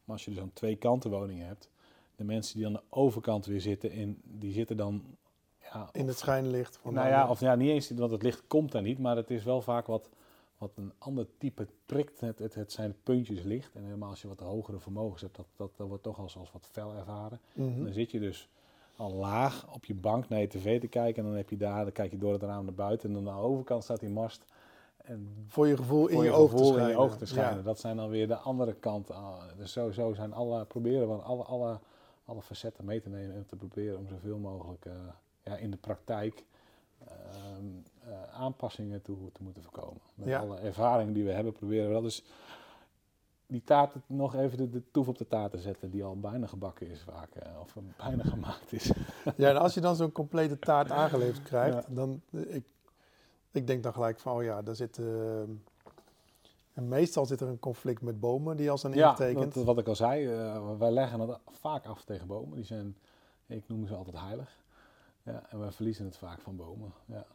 Maar 0.05 0.17
als 0.17 0.25
je 0.25 0.31
dus 0.31 0.41
aan 0.41 0.53
twee 0.53 0.77
kanten 0.77 1.11
woningen 1.11 1.47
hebt, 1.47 1.71
de 2.17 2.25
mensen 2.25 2.57
die 2.57 2.67
aan 2.67 2.73
de 2.73 2.83
overkant 2.91 3.47
weer 3.47 3.61
zitten, 3.61 3.91
in, 3.93 4.21
die 4.25 4.53
zitten 4.53 4.77
dan... 4.77 5.16
Ja, 5.77 5.89
In 5.93 6.07
het 6.09 6.19
schijnlicht. 6.19 6.77
Van 6.83 6.95
nou 6.95 7.09
ja, 7.09 7.29
of 7.29 7.41
ja, 7.41 7.55
niet 7.55 7.71
eens, 7.71 7.91
want 7.91 8.11
het 8.11 8.23
licht 8.23 8.43
komt 8.47 8.73
daar 8.73 8.83
niet, 8.83 8.99
maar 8.99 9.17
het 9.17 9.31
is 9.31 9.45
wel 9.45 9.63
vaak 9.63 9.87
wat, 9.87 10.09
wat 10.59 10.71
een 10.77 10.93
ander 10.99 11.27
type 11.39 11.67
prikt. 11.87 12.21
Het, 12.21 12.39
het, 12.39 12.55
het 12.55 12.73
zijn 12.73 12.95
puntjes 13.03 13.43
licht. 13.43 13.75
En 13.75 13.85
helemaal 13.85 14.11
als 14.11 14.23
je 14.23 14.29
wat 14.29 14.41
hogere 14.41 14.79
vermogens 14.79 15.23
hebt, 15.23 15.37
dat, 15.37 15.47
dat, 15.57 15.71
dat 15.77 15.89
wordt 15.89 16.03
toch 16.03 16.19
als, 16.19 16.37
als 16.37 16.53
wat 16.53 16.69
fel 16.71 16.95
ervaren. 16.95 17.41
Mhm. 17.53 17.85
Dan 17.85 17.93
zit 17.93 18.11
je 18.11 18.21
dus 18.21 18.49
al 18.97 19.13
laag 19.13 19.75
op 19.75 19.85
je 19.85 19.95
bank 19.95 20.29
naar 20.29 20.41
je 20.41 20.47
tv 20.49 20.81
te 20.81 20.87
kijken. 20.87 21.23
En 21.23 21.29
dan 21.29 21.39
heb 21.39 21.51
je 21.51 21.57
daar, 21.57 21.83
dan 21.85 21.93
kijk 21.93 22.11
je 22.11 22.19
door 22.19 22.33
het 22.33 22.43
raam 22.43 22.65
naar 22.65 22.75
buiten. 22.75 23.09
En 23.09 23.15
dan 23.25 23.29
aan 23.35 23.41
de 23.41 23.47
overkant 23.49 23.83
staat 23.85 24.01
die 24.01 24.09
mast. 24.09 24.45
En 24.97 25.45
Voor 25.47 25.67
je 25.67 25.77
gevoel 25.77 26.07
in 26.09 26.17
je, 26.19 26.25
je 26.25 26.33
oog 26.33 26.51
te 26.51 26.57
gevoel 26.57 26.67
schijnen. 26.73 26.91
in 26.91 26.97
je 26.97 27.03
oog 27.03 27.17
te 27.17 27.27
schijnen. 27.27 27.57
Ja. 27.57 27.63
Dat 27.63 27.81
zijn 27.81 27.97
dan 27.97 28.09
weer 28.09 28.29
de 28.29 28.37
andere 28.37 28.75
kant. 28.75 29.11
ah, 29.11 29.43
Dus 29.57 29.73
zo 29.73 30.13
zijn 30.13 30.33
alle, 30.33 30.65
proberen 30.65 31.09
we 31.09 31.15
alle, 31.15 31.43
alle, 31.43 31.79
alle 32.25 32.43
facetten 32.43 32.85
mee 32.85 33.01
te 33.01 33.09
nemen. 33.09 33.35
En 33.37 33.47
te 33.47 33.57
proberen 33.57 33.99
om 33.99 34.09
zoveel 34.09 34.39
mogelijk 34.39 34.85
eh, 34.85 34.93
ja, 35.47 35.57
in 35.57 35.71
de 35.71 35.77
praktijk 35.77 36.45
ehm, 37.09 37.67
eh, 38.09 38.35
aanpassingen 38.35 39.03
toe 39.03 39.33
te 39.33 39.43
moeten 39.43 39.63
voorkomen. 39.63 40.01
Met 40.15 40.29
Ja. 40.29 40.39
alle 40.41 40.57
ervaringen 40.59 41.13
die 41.13 41.25
we 41.25 41.33
hebben, 41.33 41.53
proberen 41.53 41.87
we 41.89 41.93
dat 41.95 42.03
dus 42.03 42.25
die 43.47 43.63
taart 43.65 43.95
nog 44.07 44.35
even 44.35 44.59
de, 44.59 44.69
de 44.71 44.83
toef 44.91 45.09
op 45.09 45.19
de 45.19 45.27
taart 45.27 45.51
te 45.51 45.59
zetten, 45.59 45.91
die 45.91 46.05
al 46.05 46.21
bijna 46.21 46.47
gebakken 46.47 46.87
is 46.91 47.03
vaak, 47.03 47.35
eh, 47.35 47.61
of 47.61 47.77
bijna 47.97 48.23
gemaakt 48.35 48.73
is. 48.73 48.91
Ja, 49.37 49.49
en 49.51 49.57
als 49.57 49.75
je 49.75 49.81
dan 49.81 49.97
zo'n 49.97 50.13
complete 50.13 50.59
taart 50.59 50.91
aangeleverd 50.91 51.43
krijgt, 51.43 51.87
Ja. 51.89 51.95
dan 51.95 52.23
eh, 52.33 52.55
ik, 52.55 52.65
ik 53.51 53.67
denk 53.67 53.83
dan 53.83 53.93
gelijk 53.93 54.19
van, 54.21 54.37
oh 54.37 54.43
ja, 54.43 54.63
daar 54.63 54.75
zit. 54.77 54.99
en 56.73 56.89
meestal 56.89 57.27
zit 57.27 57.41
er 57.41 57.49
een 57.49 57.59
conflict 57.59 58.03
met 58.03 58.21
bomen 58.21 58.57
die 58.57 58.71
al 58.71 58.79
zijn 58.79 58.93
Ja, 58.95 59.11
ingetekend. 59.11 59.55
dat, 59.55 59.65
wat 59.65 59.79
ik 59.79 59.89
al 59.89 59.97
zei, 59.97 60.27
wij 60.79 60.91
leggen 60.91 61.21
het 61.21 61.39
vaak 61.51 61.87
af 61.87 62.05
tegen 62.05 62.27
bomen. 62.27 62.57
Die 62.57 62.65
zijn, 62.65 62.97
ik 63.47 63.69
noem 63.69 63.87
ze 63.87 63.95
altijd 63.95 64.19
heilig. 64.21 64.57
Ja, 65.27 65.43
en 65.49 65.59
wij 65.59 65.73
verliezen 65.73 66.05
het 66.05 66.17
vaak 66.17 66.41
van 66.41 66.57
bomen. 66.57 66.93
Ja. 67.05 67.27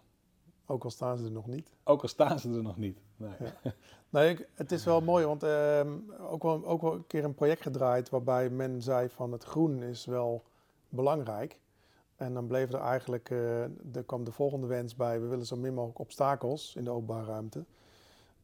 Ook 0.65 0.83
al 0.83 0.89
staan 0.89 1.17
ze 1.17 1.25
er 1.25 1.31
nog 1.31 1.47
niet. 1.47 1.73
Ook 1.83 2.01
al 2.01 2.07
staan 2.07 2.39
ze 2.39 2.49
er 2.49 2.61
nog 2.61 2.77
niet. 2.77 2.99
Nee. 3.15 3.33
Ja. 3.39 3.73
Nee, 4.09 4.45
het 4.53 4.71
is 4.71 4.85
wel 4.85 5.01
mooi, 5.01 5.25
want 5.25 5.43
ehm, 5.43 5.97
ook, 6.19 6.43
wel, 6.43 6.65
ook 6.65 6.81
wel 6.81 6.93
een 6.93 7.07
keer 7.07 7.23
een 7.23 7.33
project 7.33 7.61
gedraaid 7.61 8.09
waarbij 8.09 8.49
men 8.49 8.81
zei 8.81 9.09
van 9.09 9.31
het 9.31 9.43
groen 9.43 9.83
is 9.83 10.05
wel 10.05 10.43
belangrijk. 10.89 11.59
En 12.15 12.33
dan 12.33 12.47
bleef 12.47 12.71
er 12.71 12.79
eigenlijk, 12.79 13.29
eh, 13.29 13.61
er 13.63 14.03
kwam 14.05 14.23
de 14.23 14.31
volgende 14.31 14.67
wens 14.67 14.95
bij, 14.95 15.21
we 15.21 15.27
willen 15.27 15.45
zo 15.45 15.55
min 15.55 15.73
mogelijk 15.73 15.99
obstakels 15.99 16.75
in 16.75 16.83
de 16.83 16.89
openbare 16.89 17.25
ruimte. 17.25 17.65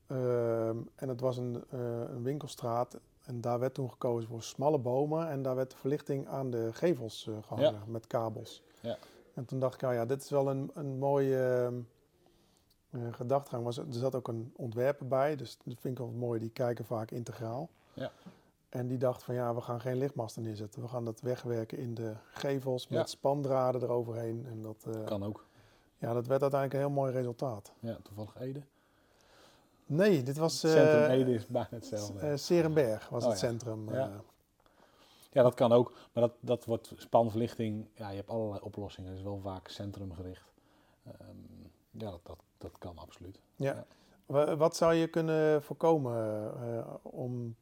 Ehm, 0.07 0.77
en 0.95 1.09
het 1.09 1.19
was 1.19 1.37
een, 1.37 1.63
eh, 1.69 1.79
een 1.99 2.23
winkelstraat 2.23 2.97
en 3.23 3.41
daar 3.41 3.59
werd 3.59 3.73
toen 3.73 3.89
gekozen 3.89 4.29
voor 4.29 4.43
smalle 4.43 4.77
bomen 4.77 5.29
en 5.29 5.41
daar 5.41 5.55
werd 5.55 5.71
de 5.71 5.77
verlichting 5.77 6.27
aan 6.27 6.49
de 6.49 6.69
gevels 6.73 7.27
eh, 7.27 7.33
gehangen 7.47 7.81
met 7.87 8.07
kabels. 8.07 8.63
Ja. 8.81 8.97
En 9.38 9.46
toen 9.46 9.60
dacht 9.60 9.73
ik, 9.76 9.82
nou 9.82 9.93
ja, 9.93 10.06
dit 10.06 10.21
is 10.23 10.30
wel 10.30 10.50
een, 10.50 10.71
een 10.73 10.97
mooie 10.97 11.71
eh, 12.89 13.00
gedachtegang. 13.12 13.63
Was, 13.63 13.78
er 13.78 13.86
zat 13.89 14.15
ook 14.15 14.28
een 14.28 14.52
ontwerper 14.56 15.08
bij, 15.08 15.36
dus 15.36 15.58
dat 15.63 15.80
vind 15.80 15.93
ik 15.93 15.97
wel 16.06 16.13
mooi. 16.13 16.39
Die 16.39 16.50
kijken 16.50 16.86
vaak 16.86 17.12
integraal. 17.12 17.69
Ja. 17.93 18.12
En 18.69 18.88
die 18.88 18.97
dacht 18.97 19.23
van 19.23 19.36
ja, 19.36 19.56
we 19.56 19.62
gaan 19.62 19.82
geen 19.82 19.97
lichtmasten 19.97 20.41
neerzetten. 20.43 20.82
We 20.82 20.88
gaan 20.88 21.06
dat 21.06 21.21
wegwerken 21.21 21.78
in 21.78 21.93
de 21.93 22.13
gevels 22.32 22.88
met 22.88 23.00
Ja. 23.00 23.06
spandraden 23.06 23.82
eroverheen. 23.82 24.45
En 24.50 24.62
dat, 24.62 24.86
eh, 24.95 25.04
Kan 25.04 25.23
ook. 25.23 25.45
ja, 25.97 26.13
dat 26.13 26.28
werd 26.28 26.41
uiteindelijk 26.41 26.73
een 26.73 26.88
heel 26.89 26.97
mooi 27.02 27.12
resultaat. 27.12 27.71
Ja, 27.80 27.97
toevallig 28.04 28.36
Ede. 28.39 28.62
Nee, 29.86 30.23
dit 30.23 30.38
was 30.38 30.63
eh 30.63 30.71
Centrum 30.71 31.04
Ede 31.10 31.34
is 31.34 31.47
bijna 31.47 31.67
hetzelfde. 31.71 32.19
eh, 32.19 32.36
Serenberg 32.36 33.10
was 33.10 33.23
Oh 33.23 33.30
het 33.30 33.39
ja. 33.39 33.47
centrum. 33.47 33.93
Ja. 33.93 34.12
Ja, 35.38 35.43
dat 35.43 35.54
kan 35.54 35.71
ook. 35.71 35.93
Maar 36.13 36.23
dat, 36.23 36.34
dat 36.39 36.65
wordt 36.65 36.93
spanverlichting. 36.95 37.88
Ja, 37.93 38.10
je 38.10 38.15
hebt 38.15 38.30
allerlei 38.30 38.60
oplossingen. 38.62 39.10
Het 39.10 39.17
is 39.19 39.26
wel 39.26 39.39
vaak 39.39 39.67
centrumgericht. 39.67 40.54
Ehm, 41.04 41.36
ja, 41.91 42.10
dat, 42.12 42.19
dat, 42.23 42.39
dat 42.58 42.78
kan 42.78 42.97
absoluut. 42.97 43.39
Ja. 43.56 43.73
Ja. 43.73 43.86
Wa- 44.26 44.56
Wat 44.56 44.76
zou 44.76 44.93
je 44.93 45.08
kunnen 45.08 45.63
voorkomen 45.63 46.15
eh, 46.62 46.93
om, 47.02 47.56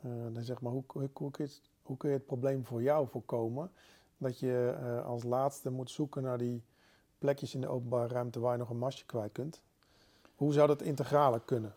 eh, 0.00 0.10
dan 0.32 0.42
zeg 0.42 0.60
maar, 0.60 0.72
hoe, 0.72 0.84
hoe, 0.86 1.10
hoe, 1.12 1.30
kun 1.30 1.44
je 1.44 1.50
het, 1.50 1.62
hoe 1.82 1.96
kun 1.96 2.08
je 2.10 2.14
het 2.16 2.26
probleem 2.26 2.64
voor 2.64 2.82
jou 2.82 3.08
voorkomen? 3.08 3.70
Dat 4.18 4.38
je 4.38 4.76
eh, 4.80 5.06
als 5.06 5.22
laatste 5.22 5.70
moet 5.70 5.90
zoeken 5.90 6.22
naar 6.22 6.38
die 6.38 6.62
plekjes 7.18 7.54
in 7.54 7.60
de 7.60 7.68
openbare 7.68 8.08
ruimte 8.08 8.40
waar 8.40 8.52
je 8.52 8.58
nog 8.58 8.70
een 8.70 8.78
mastje 8.78 9.04
kwijt 9.06 9.32
kunt. 9.32 9.60
Hoe 10.36 10.52
zou 10.52 10.66
dat 10.66 10.82
integraler 10.82 11.40
kunnen? 11.40 11.74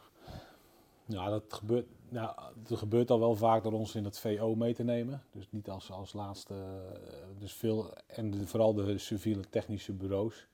Ja, 1.06 1.30
dat 1.30 1.44
gebeurt, 1.54 1.88
ja, 2.12 2.52
het 2.68 2.78
gebeurt 2.78 3.12
al 3.12 3.20
wel 3.20 3.36
vaak 3.36 3.64
door 3.64 3.72
ons 3.72 3.96
in 3.96 4.04
het 4.06 4.20
VO 4.20 4.56
mee 4.56 4.74
te 4.74 4.84
nemen. 4.84 5.24
Dus 5.32 5.48
niet 5.52 5.70
als, 5.70 5.92
als 5.92 6.14
laatste. 6.14 6.54
eh, 6.54 7.00
Dus 7.40 7.54
veel, 7.54 7.94
en 8.08 8.32
de- 8.32 8.48
vooral 8.48 8.74
de 8.74 8.98
civiele 8.98 9.50
technische 9.50 9.94
bureaus 9.94 10.48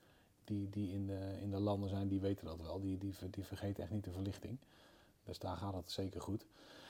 die, 0.44 0.70
die 0.70 0.92
in, 0.92 1.08
de, 1.08 1.20
in 1.42 1.50
de 1.52 1.60
landen 1.60 1.90
zijn, 1.90 2.08
die 2.08 2.20
weten 2.20 2.46
dat 2.46 2.62
wel. 2.62 2.80
Die, 2.80 2.98
die, 2.98 3.14
die 3.32 3.44
vergeten 3.46 3.84
echt 3.84 3.92
niet 3.92 4.04
de 4.04 4.12
verlichting. 4.12 4.58
Dus 5.24 5.40
daar 5.40 5.58
gaat 5.58 5.74
het 5.74 5.92
zeker 5.92 6.22
goed. 6.22 6.46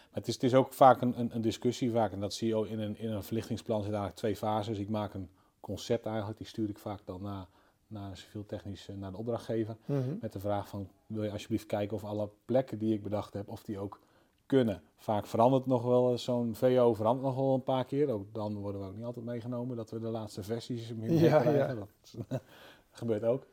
Maar 0.09 0.19
het 0.19 0.27
is, 0.27 0.33
het 0.33 0.43
is 0.43 0.53
ook 0.53 0.73
vaak 0.73 1.01
een, 1.01 1.19
een, 1.19 1.35
een 1.35 1.41
discussie. 1.41 1.91
Vaak, 1.91 2.11
en 2.11 2.19
dat 2.19 2.33
zie 2.33 2.47
je 2.47 2.55
ook 2.55 2.67
in 2.67 2.79
een, 2.79 2.97
in 2.97 3.11
een 3.11 3.23
verlichtingsplan 3.23 3.81
zitten 3.81 3.99
eigenlijk 3.99 4.19
twee 4.19 4.49
fases. 4.51 4.77
Ik 4.77 4.89
maak 4.89 5.13
een 5.13 5.29
concept 5.59 6.05
eigenlijk, 6.05 6.37
die 6.37 6.47
stuur 6.47 6.69
ik 6.69 6.77
vaak 6.77 6.99
dan 7.05 7.21
naar, 7.21 7.47
naar 7.87 8.17
civiel 8.17 8.45
technisch, 8.45 8.87
eh, 8.87 8.95
naar 8.95 9.11
de 9.11 9.17
opdrachtgever. 9.17 9.77
Met 10.21 10.33
de 10.33 10.39
vraag 10.39 10.69
van, 10.69 10.89
wil 11.07 11.23
je 11.23 11.31
alsjeblieft 11.31 11.65
kijken 11.65 11.95
of 11.95 12.03
alle 12.03 12.29
plekken 12.45 12.77
die 12.77 12.93
ik 12.93 13.03
bedacht 13.03 13.33
heb, 13.33 13.47
of 13.49 13.63
die 13.63 13.79
ook 13.79 13.99
kunnen. 14.47 14.81
Vaak 14.97 15.27
verandert 15.27 15.65
nog 15.65 15.83
wel 15.83 16.17
zo'n 16.17 16.55
VO 16.55 16.93
verandert 16.93 17.25
nog 17.25 17.35
wel 17.35 17.53
een 17.53 17.63
paar 17.63 17.85
keer. 17.85 18.09
Ook 18.09 18.33
dan 18.33 18.57
worden 18.57 18.81
we 18.81 18.87
ook 18.87 18.95
niet 18.95 19.05
altijd 19.05 19.25
meegenomen 19.25 19.75
dat 19.77 19.89
we 19.89 19.99
de 19.99 20.07
laatste 20.07 20.43
versies 20.43 20.93
mee 20.93 21.13
Ja, 21.19 21.39
krijgen. 21.39 21.75
ja. 21.75 21.87
Dat 22.27 22.41
gebeurt 22.99 23.23
ook. 23.23 23.47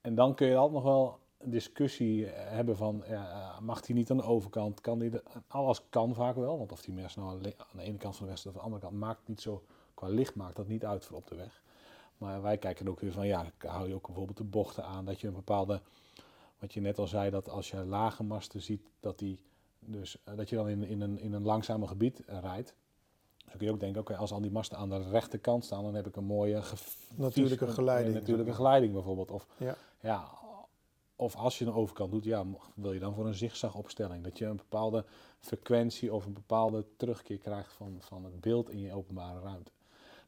En 0.00 0.14
dan 0.14 0.34
kun 0.34 0.46
je 0.46 0.56
altijd 0.56 0.74
nog 0.74 0.92
wel 0.92 1.18
een 1.38 1.50
discussie 1.50 2.26
eh, 2.26 2.50
hebben 2.56 2.76
van, 2.76 3.02
ja, 3.08 3.30
eh, 3.30 3.60
mag 3.60 3.80
die 3.80 3.94
niet 3.94 4.10
aan 4.10 4.16
de 4.16 4.22
overkant? 4.22 4.80
Kan 4.80 4.98
die 4.98 5.10
de, 5.10 5.22
alles 5.48 5.80
kan 5.88 6.14
vaak 6.14 6.36
wel, 6.36 6.58
want 6.58 6.72
of 6.72 6.82
die 6.82 6.94
mes 6.94 7.14
nou 7.16 7.28
aan 7.30 7.42
de 7.42 7.54
aan 7.58 7.76
de 7.76 7.82
ene 7.82 7.96
kant 7.98 8.16
van 8.16 8.26
de 8.26 8.32
weg 8.32 8.40
of 8.40 8.46
aan 8.46 8.52
de 8.52 8.60
andere 8.60 8.82
kant 8.82 8.94
maakt 8.94 9.28
niet 9.28 9.40
zo, 9.40 9.62
qua 9.94 10.08
licht 10.08 10.34
maakt 10.34 10.56
dat 10.56 10.68
niet 10.68 10.84
uit 10.84 11.04
voor 11.04 11.16
op 11.16 11.26
de 11.28 11.34
weg. 11.36 11.62
Maar 12.18 12.42
wij 12.42 12.58
kijken 12.58 12.88
ook 12.88 13.00
weer 13.00 13.12
van, 13.12 13.26
ja, 13.26 13.46
hou 13.58 13.88
je 13.88 13.94
ook 13.94 14.06
bijvoorbeeld 14.06 14.36
de 14.38 14.44
bochten 14.44 14.84
aan, 14.84 15.04
dat 15.04 15.20
je 15.20 15.26
een 15.26 15.34
bepaalde, 15.34 15.80
wat 16.58 16.72
je 16.74 16.80
net 16.80 16.98
al 16.98 17.06
zei, 17.06 17.30
dat 17.30 17.48
als 17.48 17.70
je 17.70 17.84
lage 17.84 18.22
masten 18.22 18.62
ziet, 18.62 18.82
dat, 19.00 19.18
die, 19.18 19.40
dus, 19.86 20.16
eh, 20.24 20.36
dat 20.36 20.48
je 20.48 20.56
dan 20.56 20.68
in, 20.68 20.82
in, 20.82 21.00
een, 21.00 21.18
in 21.18 21.32
een 21.32 21.42
langzamer 21.44 21.88
gebied 21.88 22.24
eh, 22.24 22.38
rijdt. 22.40 22.74
Dus 23.36 23.44
dan 23.44 23.56
kun 23.56 23.66
je 23.66 23.72
ook 23.72 23.80
denken, 23.80 24.00
oké, 24.00 24.16
als 24.16 24.32
al 24.32 24.40
die 24.40 24.50
masten 24.50 24.78
aan 24.78 24.88
de 24.88 25.08
rechterkant 25.10 25.64
staan, 25.64 25.82
dan 25.82 25.94
heb 25.94 26.06
ik 26.06 26.16
een 26.16 26.24
mooie 26.24 26.62
Natuurlijke 27.14 27.66
geleiding, 27.66 28.14
Een 28.14 28.20
natuurlijke 28.20 28.54
geleiding 28.54 28.92
bijvoorbeeld. 28.92 29.30
Of, 29.30 29.46
Ja. 29.56 29.76
ja, 30.00 30.28
of 31.16 31.36
als 31.36 31.58
je 31.58 31.64
een 31.64 31.72
overkant 31.72 32.10
doet, 32.10 32.24
ja, 32.24 32.44
wil 32.74 32.92
je 32.92 33.00
dan 33.00 33.14
voor 33.14 33.26
een 33.26 33.34
zigzagopstelling. 33.34 34.24
Dat 34.24 34.38
je 34.38 34.44
een 34.44 34.56
bepaalde 34.56 35.04
frequentie 35.38 36.14
of 36.14 36.26
een 36.26 36.32
bepaalde 36.32 36.84
terugkeer 36.96 37.38
krijgt 37.38 37.72
van, 37.72 37.96
van 37.98 38.24
het 38.24 38.40
beeld 38.40 38.70
in 38.70 38.80
je 38.80 38.92
openbare 38.92 39.40
ruimte. 39.40 39.70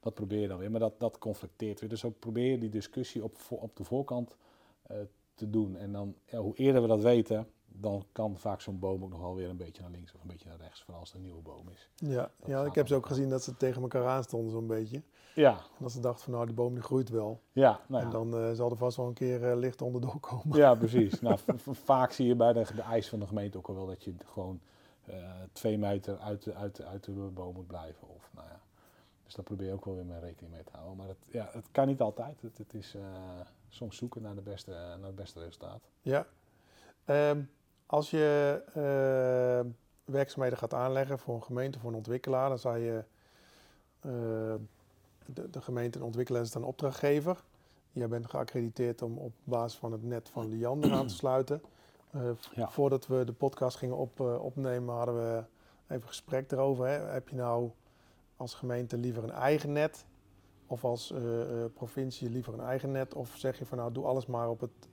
Dat 0.01 0.15
probeer 0.15 0.41
je 0.41 0.49
dan 0.49 0.59
weer, 0.59 0.71
maar 0.71 0.81
dat, 0.81 1.01
dat 1.01 1.19
conflicteert 1.19 1.81
weer. 1.81 1.89
Dus 1.89 2.05
ook 2.05 2.19
probeer 2.19 2.51
je 2.51 2.59
die 2.59 2.69
discussie 2.69 3.25
op, 3.25 3.37
op 3.49 3.77
de 3.77 3.85
voorkant 3.85 4.37
eh, 4.83 4.97
te 5.35 5.51
doen. 5.51 5.77
En 5.77 5.93
dan, 5.93 6.15
ja, 6.25 6.39
hoe 6.39 6.57
eerder 6.57 6.83
we 6.83 6.89
dat 6.89 7.03
weten, 7.03 7.49
dan 7.69 8.05
kan 8.13 8.39
vaak 8.39 8.61
zo'n 8.61 8.79
boom 8.79 9.03
ook 9.05 9.11
nog 9.11 9.21
wel 9.21 9.35
weer 9.35 9.49
een 9.49 9.57
beetje 9.57 9.83
naar 9.83 9.91
links 9.91 10.13
of 10.15 10.21
een 10.23 10.29
beetje 10.29 10.49
naar 10.49 10.59
rechts, 10.59 10.83
vooral 10.83 11.01
als 11.01 11.09
het 11.09 11.19
een 11.19 11.25
nieuwe 11.25 11.43
boom 11.43 11.69
is. 11.69 11.91
Ja, 11.95 12.31
Dat 12.39 12.49
ja 12.49 12.65
ik 12.65 12.75
heb 12.75 12.87
ze 12.87 12.95
ook 12.95 13.07
gezien 13.07 13.29
dat 13.29 13.43
ze 13.43 13.57
tegen 13.57 13.83
elkaar 13.83 14.07
aan 14.07 14.23
stonden 14.23 14.51
zo'n 14.51 14.67
beetje. 14.67 15.03
Ja, 15.35 15.53
En 15.53 15.83
dat 15.83 15.93
ze 15.93 16.01
dachten 16.01 16.25
van 16.25 16.33
nou, 16.33 16.47
die 16.47 16.55
boom 16.55 16.75
die 16.75 16.83
groeit 16.83 17.09
wel. 17.09 17.43
ja, 17.53 17.81
nou 17.87 18.05
En 18.05 18.11
dan 18.11 18.37
eh, 18.37 18.53
zal 18.53 18.71
er 18.71 18.77
vast 18.77 18.97
wel 18.97 19.07
een 19.07 19.15
keer 19.15 19.51
eh, 19.51 19.57
licht 19.57 19.83
onderdoor 19.83 20.21
komen. 20.21 20.57
Ja, 20.59 20.75
precies. 20.85 21.21
nou, 21.21 21.39
vaak 21.73 22.13
zie 22.13 22.27
je 22.27 22.35
bij 22.35 22.53
de, 22.53 22.67
de 22.75 22.83
eis 22.83 23.09
van 23.09 23.19
de 23.19 23.27
gemeente 23.27 23.59
ook 23.59 23.69
al 23.69 23.75
wel 23.75 23.87
dat 23.87 24.05
je 24.05 24.15
gewoon 24.25 24.61
eh, 25.05 25.15
twee 25.53 25.79
meter 25.79 26.19
uit 26.19 26.43
de, 26.43 26.55
uit, 26.55 26.77
de, 26.77 26.85
uit 26.85 27.05
de 27.05 27.11
boom 27.13 27.55
moet 27.55 27.67
blijven. 27.67 28.09
Of, 28.09 28.31
nou 28.35 28.47
ja. 28.49 28.61
Dus 29.25 29.35
daar 29.35 29.45
probeer 29.45 29.67
je 29.67 29.73
ook 29.73 29.85
wel 29.85 29.95
weer 29.95 30.05
mee 30.05 30.21
rekening 30.21 30.55
mee 30.55 30.65
te 30.65 30.73
houden. 30.73 30.97
Maar 30.97 31.09
het, 31.09 31.19
ja, 31.31 31.49
het 31.53 31.67
kan 31.71 31.87
niet 31.87 32.01
altijd. 32.01 32.43
Het, 32.43 32.59
het 32.59 32.75
is 32.75 32.97
soms 33.69 33.97
zoeken 33.97 34.23
naar, 34.23 34.35
de 34.35 34.41
beste, 34.41 34.71
naar 34.71 35.07
het 35.07 35.15
beste 35.15 35.41
resultaat. 35.41 35.81
Ja. 36.01 36.27
Ehm, 37.05 37.43
als 37.89 38.11
je 38.11 38.63
eh, 38.75 39.71
werkzaamheden 40.05 40.59
gaat 40.59 40.75
aanleggen 40.75 41.19
voor 41.19 41.35
een 41.35 41.43
gemeente, 41.43 41.79
voor 41.79 41.91
een 41.91 41.97
ontwikkelaar, 41.97 42.49
dan 42.49 42.59
zou 42.59 42.79
je 42.79 43.05
eh, 44.01 44.11
de, 45.27 45.51
de 45.51 45.61
gemeente 45.61 45.99
en 45.99 46.05
ontwikkelaar 46.05 46.43
is 46.43 46.53
dan 46.53 46.65
opdrachtgever. 46.65 47.45
Jij 47.93 48.09
bent 48.09 48.31
geaccrediteerd 48.31 49.03
om 49.03 49.19
op 49.19 49.33
basis 49.45 49.79
van 49.79 49.93
het 49.93 50.03
net 50.03 50.29
van 50.29 50.49
Liander 50.49 50.93
aan 50.93 51.07
te 51.07 51.15
sluiten. 51.15 51.63
Eh, 52.11 52.31
Ja. 52.55 52.71
Voordat 52.71 53.07
we 53.07 53.25
de 53.25 53.33
podcast 53.33 53.77
gingen 53.77 53.97
op, 53.97 54.21
opnemen, 54.21 54.95
hadden 54.95 55.15
we 55.15 55.45
even 55.95 56.09
gesprek 56.09 56.53
erover. 56.53 56.87
Hè. 56.87 56.99
Heb 56.99 57.29
je 57.29 57.37
nou 57.37 57.71
als 58.37 58.55
gemeente 58.55 58.97
liever 58.97 59.23
een 59.23 59.31
eigen 59.31 59.73
net? 59.73 60.05
Of 60.67 60.85
als 60.85 61.15
provincie 61.75 62.31
liever 62.31 62.53
een 62.53 62.61
eigen 62.61 62.91
net? 62.91 63.15
Of 63.15 63.35
zeg 63.37 63.59
je 63.59 63.67
van 63.67 63.79
nou, 63.79 63.93
doe 63.93 64.05
alles 64.05 64.27
maar 64.27 64.49
op 64.49 64.61
het, 64.61 64.89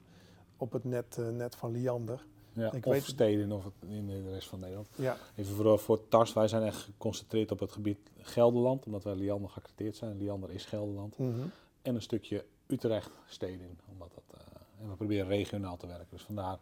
op 0.58 0.72
het 0.72 0.84
net, 0.84 1.18
net 1.32 1.56
van 1.56 1.72
Liander? 1.72 2.26
Ja, 2.56 2.72
Ik 2.74 2.86
of 2.86 2.94
weet- 2.94 3.04
steden 3.04 3.52
of 3.52 3.66
in 3.88 4.08
de 4.08 4.32
rest 4.32 4.48
van 4.48 4.60
Nederland. 4.60 4.88
Ja, 4.96 5.18
Even 5.36 5.56
voor, 5.56 5.80
voor 5.80 6.08
TARS, 6.08 6.34
wij 6.34 6.48
zijn 6.48 6.64
echt 6.64 6.78
geconcentreerd 6.78 7.52
op 7.52 7.60
het 7.60 7.72
gebied 7.72 7.98
Gelderland, 8.22 8.86
omdat 8.86 9.04
wij 9.04 9.16
Liander 9.16 9.50
geaccrediteerd 9.50 9.96
zijn. 9.96 10.18
Liander 10.18 10.52
is 10.52 10.66
Gelderland. 10.66 11.18
mhm. 11.18 11.40
En 11.82 11.96
een 11.96 12.02
stukje 12.02 12.46
Utrecht 12.68 13.12
steden, 13.28 13.80
omdat 13.92 14.10
dat, 14.14 14.40
eh, 14.40 14.82
en 14.82 14.90
we 14.90 14.96
proberen 14.96 15.28
regionaal 15.28 15.78
te 15.78 15.88
werken. 15.88 16.08
Dus 16.10 16.22
vandaar, 16.22 16.58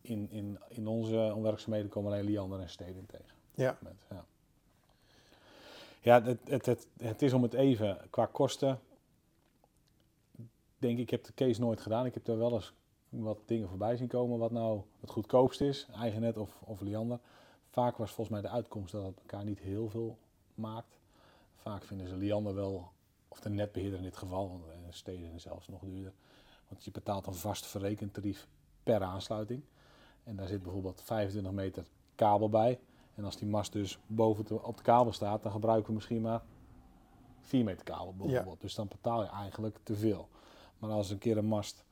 in, 0.00 0.30
in, 0.30 0.58
in 0.68 0.86
onze 0.86 1.36
werkzaamheden 1.42 1.90
komen 1.90 2.12
alleen 2.12 2.24
Liander 2.24 2.60
en 2.60 2.70
steden 2.70 3.06
tegen. 3.06 3.34
ja. 3.54 3.78
Ja, 4.10 4.24
ja 6.00 6.22
het, 6.22 6.38
het, 6.44 6.66
het, 6.66 6.86
het 6.98 7.22
is 7.22 7.32
om 7.32 7.42
het 7.42 7.54
even 7.54 7.98
qua 8.10 8.26
kosten. 8.26 8.80
Denk 10.78 10.94
ik, 10.96 11.02
ik 11.02 11.10
heb 11.10 11.24
de 11.24 11.34
case 11.34 11.60
nooit 11.60 11.80
gedaan. 11.80 12.06
Ik 12.06 12.14
heb 12.14 12.24
daar 12.24 12.38
wel 12.38 12.52
eens 12.52 12.72
wat 13.22 13.38
dingen 13.44 13.68
voorbij 13.68 13.96
zien 13.96 14.08
komen. 14.08 14.38
Wat 14.38 14.50
nou 14.50 14.80
het 15.00 15.10
goedkoopst 15.10 15.60
is, 15.60 15.86
Eigennet 15.94 16.36
of, 16.36 16.62
of 16.64 16.80
Liander. 16.80 17.18
Vaak 17.70 17.96
was 17.96 18.10
volgens 18.10 18.40
mij 18.40 18.50
de 18.50 18.54
uitkomst 18.56 18.92
dat 18.92 19.04
het 19.04 19.18
elkaar 19.18 19.44
niet 19.44 19.60
heel 19.60 19.88
veel 19.88 20.18
maakt. 20.54 20.98
Vaak 21.56 21.84
vinden 21.84 22.08
ze 22.08 22.16
Liander 22.16 22.54
wel, 22.54 22.88
of 23.28 23.40
de 23.40 23.48
netbeheerder 23.48 23.98
in 23.98 24.04
dit 24.04 24.16
geval, 24.16 24.48
want, 24.48 24.62
steden 24.94 25.40
zelfs 25.40 25.68
nog 25.68 25.80
duurder. 25.80 26.12
Want 26.68 26.84
je 26.84 26.90
betaalt 26.90 27.26
een 27.26 27.34
vast 27.34 27.66
verrekend 27.66 28.14
tarief 28.14 28.48
per 28.82 29.02
aansluiting. 29.02 29.62
En 30.24 30.36
daar 30.36 30.46
zit 30.46 30.62
bijvoorbeeld 30.62 31.02
25 31.02 31.52
meter 31.52 31.86
kabel 32.14 32.48
bij. 32.48 32.80
En 33.14 33.24
als 33.24 33.36
die 33.36 33.48
mast 33.48 33.72
dus 33.72 33.98
boven 34.06 34.64
op 34.64 34.76
de 34.76 34.82
kabel 34.82 35.12
staat, 35.12 35.42
dan 35.42 35.52
gebruiken 35.52 35.86
we 35.86 35.94
misschien 35.94 36.20
maar 36.20 36.42
4 37.40 37.64
meter 37.64 37.84
kabel 37.84 38.14
bijvoorbeeld. 38.16 38.60
Dus 38.60 38.74
dan 38.74 38.88
betaal 38.88 39.22
je 39.22 39.28
eigenlijk 39.28 39.78
te 39.82 39.94
veel. 39.94 40.28
Maar 40.78 40.90
als 40.90 41.10
een 41.10 41.18
keer 41.18 41.36
een 41.36 41.46
mast 41.46 41.84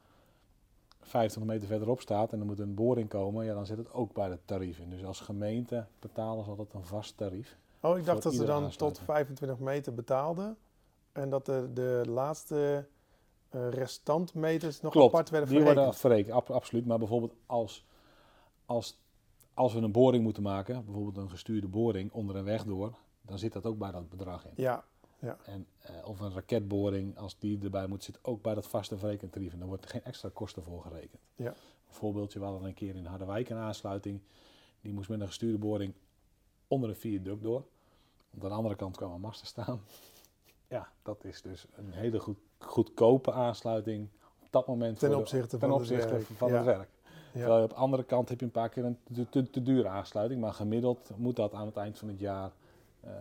25 1.04 1.52
meter 1.54 1.68
verderop 1.68 2.00
staat 2.00 2.32
en 2.32 2.40
er 2.40 2.46
moet 2.46 2.58
een 2.58 2.74
boring 2.74 3.08
komen, 3.08 3.44
ja, 3.44 3.54
dan 3.54 3.66
zit 3.66 3.76
het 3.76 3.92
ook 3.92 4.12
bij 4.12 4.28
het 4.28 4.46
tarief 4.46 4.78
in. 4.78 4.90
Dus 4.90 5.04
als 5.04 5.20
gemeente 5.20 5.86
betalen 5.98 6.44
ze 6.44 6.50
altijd 6.50 6.74
een 6.74 6.84
vast 6.84 7.16
tarief. 7.16 7.56
Oh, 7.80 7.98
ik 7.98 8.04
dacht 8.04 8.22
dat 8.22 8.34
ze 8.34 8.44
dan 8.44 8.62
tot 8.62 8.64
aansluiting. 8.64 9.04
25 9.06 9.58
meter 9.58 9.94
betaalden. 9.94 10.56
En 11.12 11.30
dat 11.30 11.46
de, 11.46 11.70
de 11.74 12.02
laatste 12.08 12.86
eh 13.50 13.68
restantmeters 13.70 14.80
nog 14.80 14.92
Klopt, 14.92 15.12
apart 15.12 15.30
werden 15.30 15.48
Die 15.48 15.58
verrekend. 15.58 15.84
worden 15.86 16.00
verrekend, 16.00 16.34
ab- 16.34 16.50
absoluut. 16.50 16.86
Maar 16.86 16.98
bijvoorbeeld 16.98 17.34
als, 17.46 17.84
als, 18.66 19.00
als 19.54 19.72
we 19.74 19.80
een 19.80 19.92
boring 19.92 20.22
moeten 20.24 20.42
maken, 20.42 20.84
bijvoorbeeld 20.84 21.16
een 21.16 21.30
gestuurde 21.30 21.68
boring 21.68 22.12
onder 22.12 22.36
een 22.36 22.44
weg 22.44 22.64
door, 22.64 22.94
dan 23.22 23.38
zit 23.38 23.52
dat 23.52 23.66
ook 23.66 23.78
bij 23.78 23.90
dat 23.90 24.08
bedrag 24.08 24.44
in. 24.44 24.52
Ja, 24.56 24.84
En, 25.44 25.66
eh, 25.80 26.08
of 26.08 26.20
een 26.20 26.32
raketboring, 26.32 27.18
als 27.18 27.38
die 27.38 27.62
erbij 27.62 27.86
moet, 27.86 28.04
zit 28.04 28.18
ook 28.22 28.42
bij 28.42 28.54
dat 28.54 28.66
vaste 28.68 28.98
verrekend 28.98 29.32
tarief. 29.32 29.52
En 29.52 29.58
daar 29.58 29.68
wordt 29.68 29.84
er 29.84 29.90
geen 29.90 30.04
extra 30.04 30.30
kosten 30.32 30.62
voor 30.62 30.82
gerekend. 30.82 31.22
Ja. 31.36 31.48
Een 31.48 31.94
voorbeeldje, 31.94 32.38
we 32.38 32.44
hadden 32.44 32.68
een 32.68 32.74
keer 32.74 32.96
in 32.96 33.04
Harderwijk 33.06 33.48
een 33.48 33.56
aansluiting. 33.56 34.20
Die 34.80 34.92
moest 34.92 35.08
met 35.08 35.20
een 35.20 35.26
gestuurde 35.26 35.58
boring 35.58 35.94
onder 36.68 36.88
een 36.88 36.96
viaduct 36.96 37.42
door. 37.42 37.64
Op 38.34 38.40
de 38.40 38.48
andere 38.48 38.74
kant 38.76 38.96
kwam 38.96 39.12
een 39.12 39.20
mast 39.20 39.40
te 39.40 39.46
staan. 39.46 39.80
Ja, 40.68 40.88
dat 41.02 41.24
is 41.24 41.42
dus 41.42 41.66
een 41.74 41.92
hele 41.92 42.18
goed, 42.18 42.38
goedkope 42.58 43.32
aansluiting 43.32 44.08
op 44.42 44.46
dat 44.50 44.66
moment. 44.66 44.98
Ten 44.98 45.10
de- 45.10 45.16
opzichte 45.16 45.48
ten 45.48 45.58
van 45.58 45.70
het 45.70 45.78
opzichte 45.78 46.08
werk, 46.08 46.24
van 46.24 46.48
ja. 46.48 46.54
het 46.56 46.64
werk. 46.64 46.88
ja. 47.04 47.10
Terwijl 47.32 47.56
je 47.56 47.64
op 47.64 47.70
de 47.70 47.76
andere 47.76 48.04
kant 48.04 48.28
heb 48.28 48.38
je 48.38 48.44
een 48.44 48.52
paar 48.52 48.68
keer 48.68 48.84
een 48.84 48.98
te, 49.14 49.28
te, 49.28 49.50
te 49.50 49.62
dure 49.62 49.88
aansluiting. 49.88 50.40
Maar 50.40 50.52
gemiddeld 50.52 51.10
moet 51.16 51.36
dat 51.36 51.52
aan 51.52 51.66
het 51.66 51.76
eind 51.76 51.98
van 51.98 52.08
het 52.08 52.20
jaar 52.20 52.52
eh 53.06 53.12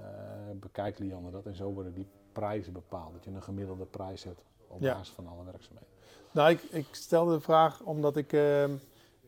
bekijkt 0.60 1.00
Lianne 1.00 1.32
dat. 1.32 1.46
En 1.46 1.56
zo 1.56 1.72
worden 1.74 1.94
die 1.94 2.08
prijzen 2.32 2.74
bepaald. 2.74 3.14
Dat 3.14 3.24
je 3.24 3.32
een 3.32 3.44
gemiddelde 3.44 3.86
prijs 3.86 4.24
hebt 4.24 4.44
op 4.68 4.82
Ja. 4.82 4.94
basis 4.94 5.14
van 5.14 5.28
alle 5.28 5.44
werkzaamheden. 5.44 5.88
Nou, 6.32 6.50
ik, 6.50 6.62
ik 6.62 6.88
stelde 6.92 7.34
de 7.34 7.40
vraag 7.42 7.82
omdat 7.82 8.18
ik... 8.18 8.34
ehm, 8.34 8.72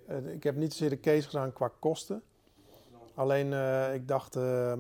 eh, 0.08 0.34
ik 0.34 0.44
heb 0.44 0.56
niet 0.56 0.72
zozeer 0.72 0.90
de 0.90 1.00
case 1.00 1.28
gedaan 1.28 1.54
qua 1.54 1.72
kosten. 1.80 2.24
Alleen, 3.16 3.54
eh, 3.54 3.94
ik 3.94 4.08
dacht... 4.08 4.36
ehm, 4.36 4.80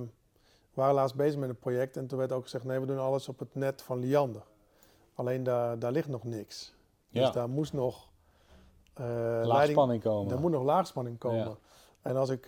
we 0.73 0.81
waren 0.81 0.93
laatst 0.95 1.15
bezig 1.15 1.39
met 1.39 1.49
een 1.49 1.59
project. 1.59 1.97
En 1.97 2.07
toen 2.07 2.17
werd 2.17 2.31
ook 2.31 2.43
gezegd... 2.43 2.63
Nee, 2.63 2.79
we 2.79 2.85
doen 2.85 2.99
alles 2.99 3.29
op 3.29 3.39
het 3.39 3.55
net 3.55 3.81
van 3.81 3.99
Liander. 3.99 4.43
Alleen 5.13 5.43
daar, 5.43 5.79
daar 5.79 5.91
ligt 5.91 6.07
nog 6.07 6.23
niks. 6.23 6.73
Dus 7.09 7.21
Ja. 7.21 7.31
daar 7.31 7.49
moest 7.49 7.73
nog... 7.73 8.09
leiding, 8.95 9.45
Laagspanning 9.47 10.01
komen. 10.03 10.33
Er 10.33 10.39
moet 10.39 10.51
nog 10.51 10.63
laagspanning 10.63 11.17
komen. 11.17 11.38
Ja. 11.39 11.57
En 12.01 12.15
als 12.15 12.29
ik 12.29 12.45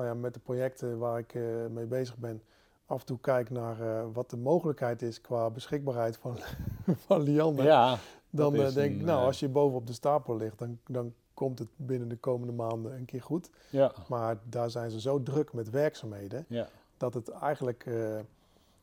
nou 0.00 0.12
ja, 0.12 0.20
met 0.20 0.34
de 0.34 0.40
projecten 0.40 0.98
waar 0.98 1.18
ik 1.18 1.34
eh, 1.34 1.42
mee 1.70 1.86
bezig 1.86 2.16
ben, 2.16 2.42
af 2.86 3.00
en 3.00 3.06
toe 3.06 3.18
kijk 3.20 3.50
naar 3.50 3.80
eh, 3.80 4.06
wat 4.12 4.30
de 4.30 4.36
mogelijkheid 4.36 5.02
is 5.02 5.20
qua 5.20 5.50
beschikbaarheid 5.50 6.16
van, 6.16 6.38
van 7.06 7.22
Liander, 7.22 7.64
Ja, 7.64 7.98
dan 8.30 8.54
eh, 8.54 8.74
denk 8.74 8.94
ik, 8.94 9.02
nou, 9.02 9.24
als 9.24 9.40
je 9.40 9.48
boven 9.48 9.76
op 9.76 9.86
de 9.86 9.92
stapel 9.92 10.36
ligt, 10.36 10.58
dan, 10.58 10.78
dan 10.86 11.14
komt 11.34 11.58
het 11.58 11.68
binnen 11.76 12.08
de 12.08 12.16
komende 12.16 12.52
maanden 12.52 12.94
een 12.94 13.04
keer 13.04 13.22
goed. 13.22 13.50
ja, 13.70 13.92
Maar 14.08 14.38
daar 14.48 14.70
zijn 14.70 14.90
ze 14.90 15.00
zo 15.00 15.22
druk 15.22 15.52
met 15.52 15.70
werkzaamheden, 15.70 16.44
ja. 16.48 16.68
dat 16.96 17.14
het 17.14 17.28
eigenlijk, 17.28 17.84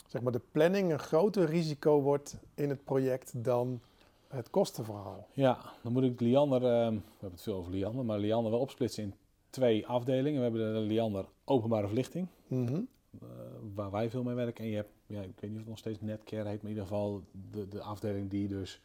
zeg 0.07 0.21
maar, 0.21 0.31
de 0.31 0.41
planning 0.51 0.91
een 0.91 0.99
groter 0.99 1.45
risico 1.45 2.01
wordt 2.01 2.37
in 2.53 2.69
het 2.69 2.83
project 2.83 3.43
dan 3.43 3.81
het 4.27 4.49
kostenverhaal. 4.49 5.27
ja, 5.33 5.57
dan 5.83 5.91
moet 5.91 6.03
ik 6.03 6.19
Liander, 6.19 6.59
we 6.59 6.67
hebben 6.67 7.03
het 7.19 7.41
veel 7.41 7.55
over 7.55 7.71
Liander, 7.71 8.05
maar 8.05 8.19
Liander 8.19 8.51
wel 8.51 8.61
opsplitsen 8.61 9.03
in 9.03 9.13
twee 9.49 9.87
afdelingen. 9.87 10.37
We 10.37 10.43
hebben 10.43 10.73
de 10.73 10.79
Liander 10.79 11.25
openbare 11.45 11.87
verlichting. 11.87 12.27
Mhm. 12.47 12.81
eh, 13.21 13.27
waar 13.75 13.91
wij 13.91 14.09
veel 14.09 14.23
mee 14.23 14.35
werken. 14.35 14.63
En 14.63 14.69
je 14.69 14.75
hebt, 14.75 14.91
ja, 15.05 15.21
ik 15.21 15.39
weet 15.39 15.41
niet 15.41 15.51
of 15.51 15.57
het 15.59 15.67
nog 15.67 15.77
steeds 15.77 16.01
Netcare 16.01 16.49
heet, 16.49 16.61
maar 16.61 16.71
in 16.71 16.77
ieder 16.77 16.83
geval 16.83 17.23
de, 17.51 17.67
de 17.67 17.81
afdeling 17.81 18.29
die 18.29 18.47
dus 18.47 18.81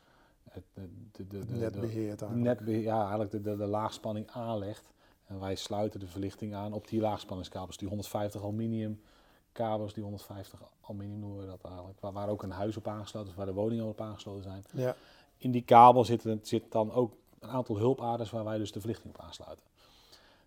het, 0.51 0.63
de, 1.13 1.27
de, 1.27 1.27
de, 1.47 1.55
netbeheer- 2.35 2.83
ja, 2.83 3.01
eigenlijk 3.01 3.31
de, 3.31 3.41
de, 3.41 3.57
de 3.57 3.67
laagspanning 3.67 4.29
aanlegt. 4.31 4.91
En 5.27 5.41
wij 5.41 5.55
sluiten 5.55 6.01
de 6.01 6.07
verlichting 6.07 6.55
aan 6.55 6.73
op 6.73 6.89
die 6.89 7.01
laagspanningskabels, 7.01 7.77
die 7.77 7.89
150 7.89 8.43
aluminium 8.43 9.01
kabels, 9.53 9.93
die 9.95 10.03
150 10.03 10.63
aluminium 10.81 11.19
noemen 11.19 11.39
we 11.41 11.47
dat 11.47 11.65
eigenlijk. 11.65 12.01
Waar, 12.01 12.13
waar 12.13 12.29
ook 12.29 12.43
een 12.43 12.51
huis 12.51 12.77
op 12.77 12.87
aangesloten 12.89 13.31
is, 13.31 13.35
waar 13.37 13.47
de 13.47 13.53
woningen 13.53 13.85
op 13.85 14.01
aangesloten 14.01 14.43
zijn. 14.43 14.65
Ja, 14.73 14.97
In 15.37 15.51
die 15.51 15.63
kabel 15.65 16.05
zitten, 16.05 16.39
zit 16.43 16.73
dan 16.73 16.93
ook 16.93 17.13
een 17.39 17.49
aantal 17.49 17.77
hulpaders 17.79 18.31
waar 18.31 18.45
wij 18.45 18.59
dus 18.59 18.73
de 18.73 18.81
verlichting 18.81 19.15
op 19.15 19.21
aansluiten. 19.21 19.65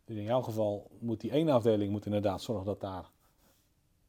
Dus 0.06 0.18
in 0.18 0.24
jouw 0.24 0.42
geval 0.42 0.88
moet 1.00 1.22
die 1.22 1.32
ene 1.32 1.52
afdeling 1.52 1.92
moet 1.92 2.06
inderdaad 2.06 2.42
zorgen 2.42 2.66
dat 2.66 2.82
daar 2.82 3.10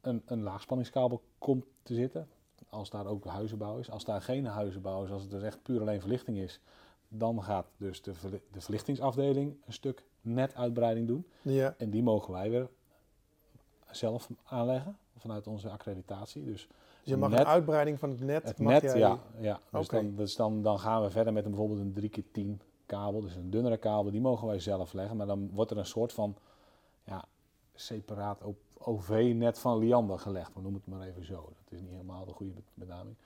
een, 0.00 0.22
een 0.26 0.42
laagspanningskabel 0.42 1.22
komt 1.38 1.64
te 1.82 1.94
zitten. 1.94 2.28
Als 2.68 2.90
daar 2.90 3.06
ook 3.06 3.24
huizenbouw 3.24 3.78
is. 3.78 3.90
Als 3.90 4.04
daar 4.04 4.22
geen 4.22 4.44
huizenbouw 4.46 5.04
is, 5.04 5.10
als 5.10 5.22
het 5.22 5.30
dus 5.30 5.42
echt 5.42 5.62
puur 5.62 5.80
alleen 5.80 6.00
verlichting 6.00 6.38
is, 6.38 6.60
dan 7.08 7.42
gaat 7.42 7.66
dus 7.76 8.02
de, 8.02 8.12
de 8.52 8.60
verlichtingsafdeling 8.60 9.56
een 9.66 9.72
stuk 9.72 10.04
netuitbreiding 10.20 11.06
doen. 11.06 11.26
ja, 11.42 11.74
En 11.78 11.90
die 11.90 12.02
mogen 12.02 12.32
wij 12.32 12.50
weer 12.50 12.68
zelf 13.90 14.30
aanleggen 14.44 14.98
vanuit 15.16 15.46
onze 15.46 15.68
accreditatie. 15.70 16.44
Dus 16.44 16.66
Dus 16.66 16.68
je 17.04 17.16
mag 17.16 17.30
net- 17.30 17.38
een 17.40 17.46
uitbreiding 17.46 17.98
van 17.98 18.10
het 18.10 18.20
net. 18.20 18.42
het 18.44 18.58
mag 18.58 18.72
net, 18.72 18.82
jij- 18.82 18.98
ja. 18.98 19.18
ja. 19.38 19.60
Dus, 19.70 19.88
dan, 19.88 20.14
dus 20.16 20.36
dan, 20.36 20.62
dan 20.62 20.78
gaan 20.78 21.02
we 21.02 21.10
verder 21.10 21.32
met 21.32 21.44
een, 21.44 21.50
bijvoorbeeld 21.50 21.80
een 21.80 21.92
3 21.92 22.08
keer 22.08 22.24
10 22.32 22.60
kabel. 22.86 23.20
Dus 23.20 23.34
een 23.34 23.50
dunnere 23.50 23.76
kabel, 23.76 24.10
die 24.10 24.20
mogen 24.20 24.46
wij 24.46 24.58
zelf 24.60 24.92
leggen. 24.92 25.16
Maar 25.16 25.26
dan 25.26 25.50
wordt 25.52 25.70
er 25.70 25.78
een 25.78 25.86
soort 25.86 26.12
van 26.12 26.36
ja, 27.04 27.24
separaat 27.74 28.42
OV-net 28.78 29.58
van 29.58 29.78
Liander 29.78 30.18
gelegd. 30.18 30.54
We 30.54 30.60
noemen 30.60 30.80
het 30.84 30.94
maar 30.94 31.06
even 31.06 31.24
zo. 31.24 31.34
Dat 31.34 31.72
is 31.72 31.80
niet 31.80 31.90
helemaal 31.90 32.24
de 32.24 32.32
goede 32.32 32.52
be- 32.52 32.62
benaming. 32.74 33.16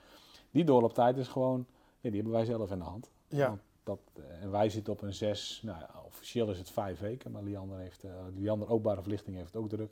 Die 0.51 0.63
doorlooptijd 0.63 1.17
is 1.17 1.27
gewoon, 1.27 1.65
ja, 1.99 2.09
die 2.09 2.21
hebben 2.21 2.33
wij 2.33 2.45
zelf 2.45 2.71
in 2.71 2.77
de 2.77 2.83
hand. 2.83 3.09
Ja. 3.27 3.47
Want 3.47 3.61
dat, 3.83 3.99
eh, 4.13 4.41
en 4.41 4.51
wij 4.51 4.69
zitten 4.69 4.93
op 4.93 5.01
een 5.01 5.13
zes, 5.13 5.61
nou 5.63 5.79
ja, 5.79 5.89
officieel 6.05 6.49
is 6.49 6.57
het 6.57 6.69
vijf 6.69 6.99
weken. 6.99 7.31
Maar 7.31 7.43
Liander, 7.43 7.77
heeft, 7.77 8.03
eh 8.03 8.11
Liander 8.35 8.69
openbare 8.69 9.01
verlichting 9.01 9.35
heeft 9.35 9.53
het 9.53 9.61
ook 9.61 9.69
druk. 9.69 9.91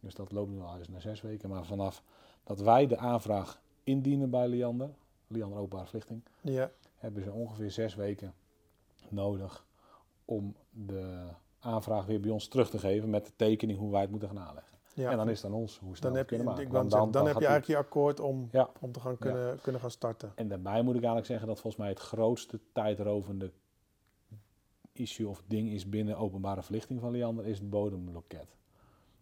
Dus 0.00 0.14
dat 0.14 0.32
loopt 0.32 0.50
nu 0.50 0.60
al 0.60 0.78
eens 0.78 0.88
naar 0.88 1.00
zes 1.00 1.20
weken. 1.20 1.48
Maar 1.48 1.64
vanaf 1.64 2.02
dat 2.44 2.60
wij 2.60 2.86
de 2.86 2.96
aanvraag 2.96 3.60
indienen 3.82 4.30
bij 4.30 4.48
Liander, 4.48 4.90
Liander 5.26 5.58
openbare 5.58 5.86
verlichting, 5.86 6.22
ja. 6.40 6.70
hebben 6.96 7.22
ze 7.22 7.32
ongeveer 7.32 7.70
zes 7.70 7.94
weken 7.94 8.34
nodig 9.12 9.66
om 10.24 10.54
de 10.70 11.28
aanvraag 11.58 12.06
weer 12.06 12.20
bij 12.20 12.30
ons 12.30 12.48
terug 12.48 12.70
te 12.70 12.78
geven 12.78 13.10
met 13.10 13.26
de 13.26 13.32
tekening 13.36 13.78
hoe 13.78 13.90
wij 13.90 14.00
het 14.00 14.10
moeten 14.10 14.28
gaan 14.28 14.38
aanleggen. 14.38 14.78
Ja. 14.94 15.10
En 15.10 15.16
dan 15.16 15.28
is 15.28 15.42
het 15.42 15.50
aan 15.50 15.56
ons 15.56 15.78
hoe 15.78 15.96
snel 15.96 16.02
dan 16.02 16.12
we 16.12 16.18
heb 16.18 16.30
je, 16.30 16.36
kunnen 16.36 16.54
maken. 16.54 16.66
ik 16.66 16.90
zeggen, 16.90 17.10
dan, 17.10 17.26
heb 17.26 17.38
je 17.38 17.46
eigenlijk 17.46 17.80
je 17.80 17.86
akkoord 17.86 18.20
om, 18.20 18.48
Ja. 18.52 18.70
om 18.80 18.92
te 18.92 19.00
gaan 19.00 19.18
kunnen, 19.18 19.60
kunnen 19.60 19.80
gaan 19.80 19.90
starten. 19.90 20.32
En 20.34 20.48
daarbij 20.48 20.82
moet 20.82 20.94
ik 20.94 21.00
eigenlijk 21.00 21.26
zeggen 21.26 21.46
dat 21.46 21.60
volgens 21.60 21.82
mij 21.82 21.88
het 21.90 21.98
grootste 21.98 22.60
tijdrovende 22.72 23.52
issue 24.92 25.28
of 25.28 25.42
ding 25.46 25.68
is 25.70 25.88
binnen 25.88 26.16
openbare 26.16 26.62
verlichting 26.62 27.00
van 27.00 27.10
Liander 27.10 27.46
is 27.46 27.58
het 27.58 27.70
bodemloket. 27.70 28.56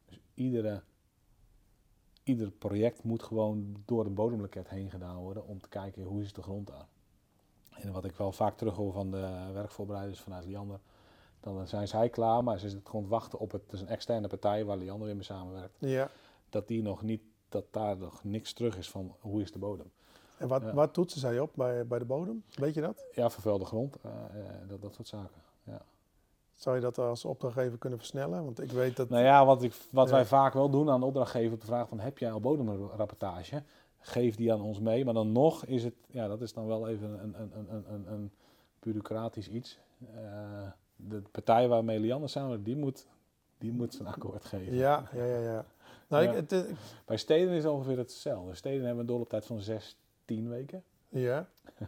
Dus 0.07 0.21
iedere, 0.35 0.83
ieder 2.23 2.51
project 2.51 3.03
moet 3.03 3.23
gewoon 3.23 3.77
door 3.85 4.05
het 4.05 4.15
bodemloket 4.15 4.69
heen 4.69 4.91
gedaan 4.91 5.17
worden 5.17 5.47
om 5.47 5.61
te 5.61 5.69
kijken 5.69 6.03
hoe 6.03 6.23
is 6.23 6.33
de 6.33 6.43
grond 6.43 6.73
aan. 6.73 6.87
En 7.81 7.93
wat 7.93 8.05
ik 8.05 8.15
wel 8.17 8.33
vaak 8.33 8.57
terughoor 8.57 8.93
van 8.93 9.11
de 9.11 9.51
werkvoorbereiders 9.53 10.21
vanuit 10.21 10.45
Liander, 10.45 10.79
dan 11.41 11.67
zijn 11.67 11.89
zij 11.89 12.09
klaar, 12.09 12.45
maar 12.45 12.59
ze 12.59 12.69
zitten 12.69 12.87
gewoon 12.89 13.05
te 13.05 13.11
wachten 13.11 13.39
op 13.39 13.51
het, 13.53 13.63
het 13.63 13.73
is 13.73 13.81
een 13.81 13.89
externe 13.89 14.29
partij 14.29 14.65
waar 14.65 14.77
Liander 14.77 15.07
weer 15.07 15.15
mee 15.17 15.25
samenwerkt, 15.25 15.77
Ja. 15.79 16.09
dat 16.49 16.69
die 16.69 16.83
nog 16.83 17.03
niet, 17.03 17.23
dat 17.49 17.65
daar 17.71 17.97
nog 17.97 18.25
niks 18.25 18.53
terug 18.53 18.77
is 18.77 18.91
van 18.91 19.15
hoe 19.21 19.41
is 19.43 19.53
de 19.53 19.59
bodem. 19.59 19.91
En 20.37 20.49
wat, 20.49 20.63
Ja. 20.63 20.73
wat 20.75 20.95
toetsen 20.95 21.21
zij 21.21 21.41
op 21.41 21.51
bij, 21.55 21.87
bij 21.87 21.99
de 21.99 22.05
bodem? 22.05 22.43
Weet 22.55 22.75
je 22.75 22.81
dat? 22.81 23.05
Ja, 23.15 23.31
vervuilde 23.31 23.65
grond, 23.65 23.97
eh, 24.03 24.11
eh, 24.11 24.69
dat, 24.69 24.83
dat 24.83 24.95
soort 24.95 25.09
zaken. 25.09 25.43
Ja. 25.63 25.83
Zou 26.55 26.77
je 26.77 26.83
dat 26.83 26.99
als 26.99 27.25
opdrachtgever 27.25 27.79
kunnen 27.79 27.99
versnellen? 27.99 28.45
Want 28.45 28.61
ik 28.61 28.71
weet 28.71 28.97
dat... 28.97 29.09
Nou 29.09 29.25
ja, 29.25 29.45
wat, 29.47 29.63
ik, 29.63 29.75
wat 29.91 30.09
Ja. 30.09 30.15
wij 30.15 30.25
vaak 30.27 30.53
wel 30.53 30.71
doen 30.71 30.91
aan 30.91 31.01
de 31.01 31.07
opdrachtgever 31.07 31.53
op 31.53 31.61
de 31.61 31.67
vraag 31.67 31.89
van 31.89 32.01
heb 32.01 32.19
jij 32.19 32.33
al 32.33 32.41
bodemrapportage? 32.41 33.63
Geef 34.01 34.37
die 34.37 34.53
aan 34.53 34.61
ons 34.61 34.81
mee. 34.81 35.05
Maar 35.05 35.15
dan 35.15 35.33
nog 35.33 35.65
is 35.65 35.85
het, 35.85 35.95
ja, 36.07 36.29
dat 36.29 36.41
is 36.41 36.53
dan 36.53 36.67
wel 36.67 36.89
even 36.89 37.23
een, 37.23 37.35
een, 37.41 37.53
een, 37.59 37.93
een, 37.95 38.13
een, 38.13 38.31
bureaucratisch 38.81 39.49
iets. 39.49 39.79
Eh, 40.15 40.69
de 40.97 41.23
partij 41.31 41.69
waarmee 41.69 42.01
Lianne 42.01 42.27
samen, 42.29 42.63
die 42.63 42.77
moet, 42.77 43.07
die 43.59 43.73
moet 43.73 43.95
zijn 43.95 44.09
akkoord 44.09 44.45
geven. 44.45 44.75
Ja, 44.75 45.09
ja, 45.15 45.25
ja. 45.25 45.39
ja. 45.39 45.65
Nou, 46.09 46.23
Ja. 46.25 46.31
Ik, 46.31 46.37
het, 46.37 46.53
eh, 46.53 46.71
ik- 46.71 46.77
Bij 47.05 47.17
steden 47.17 47.55
is 47.55 47.63
het 47.65 47.73
ongeveer 47.73 47.99
hetzelfde. 47.99 48.55
Steden 48.55 48.81
hebben 48.83 49.01
een 49.01 49.07
doorlooptijd 49.07 49.47
van 49.47 49.61
6, 49.61 49.97
10 50.25 50.49
weken. 50.49 50.83
ja. 51.09 51.49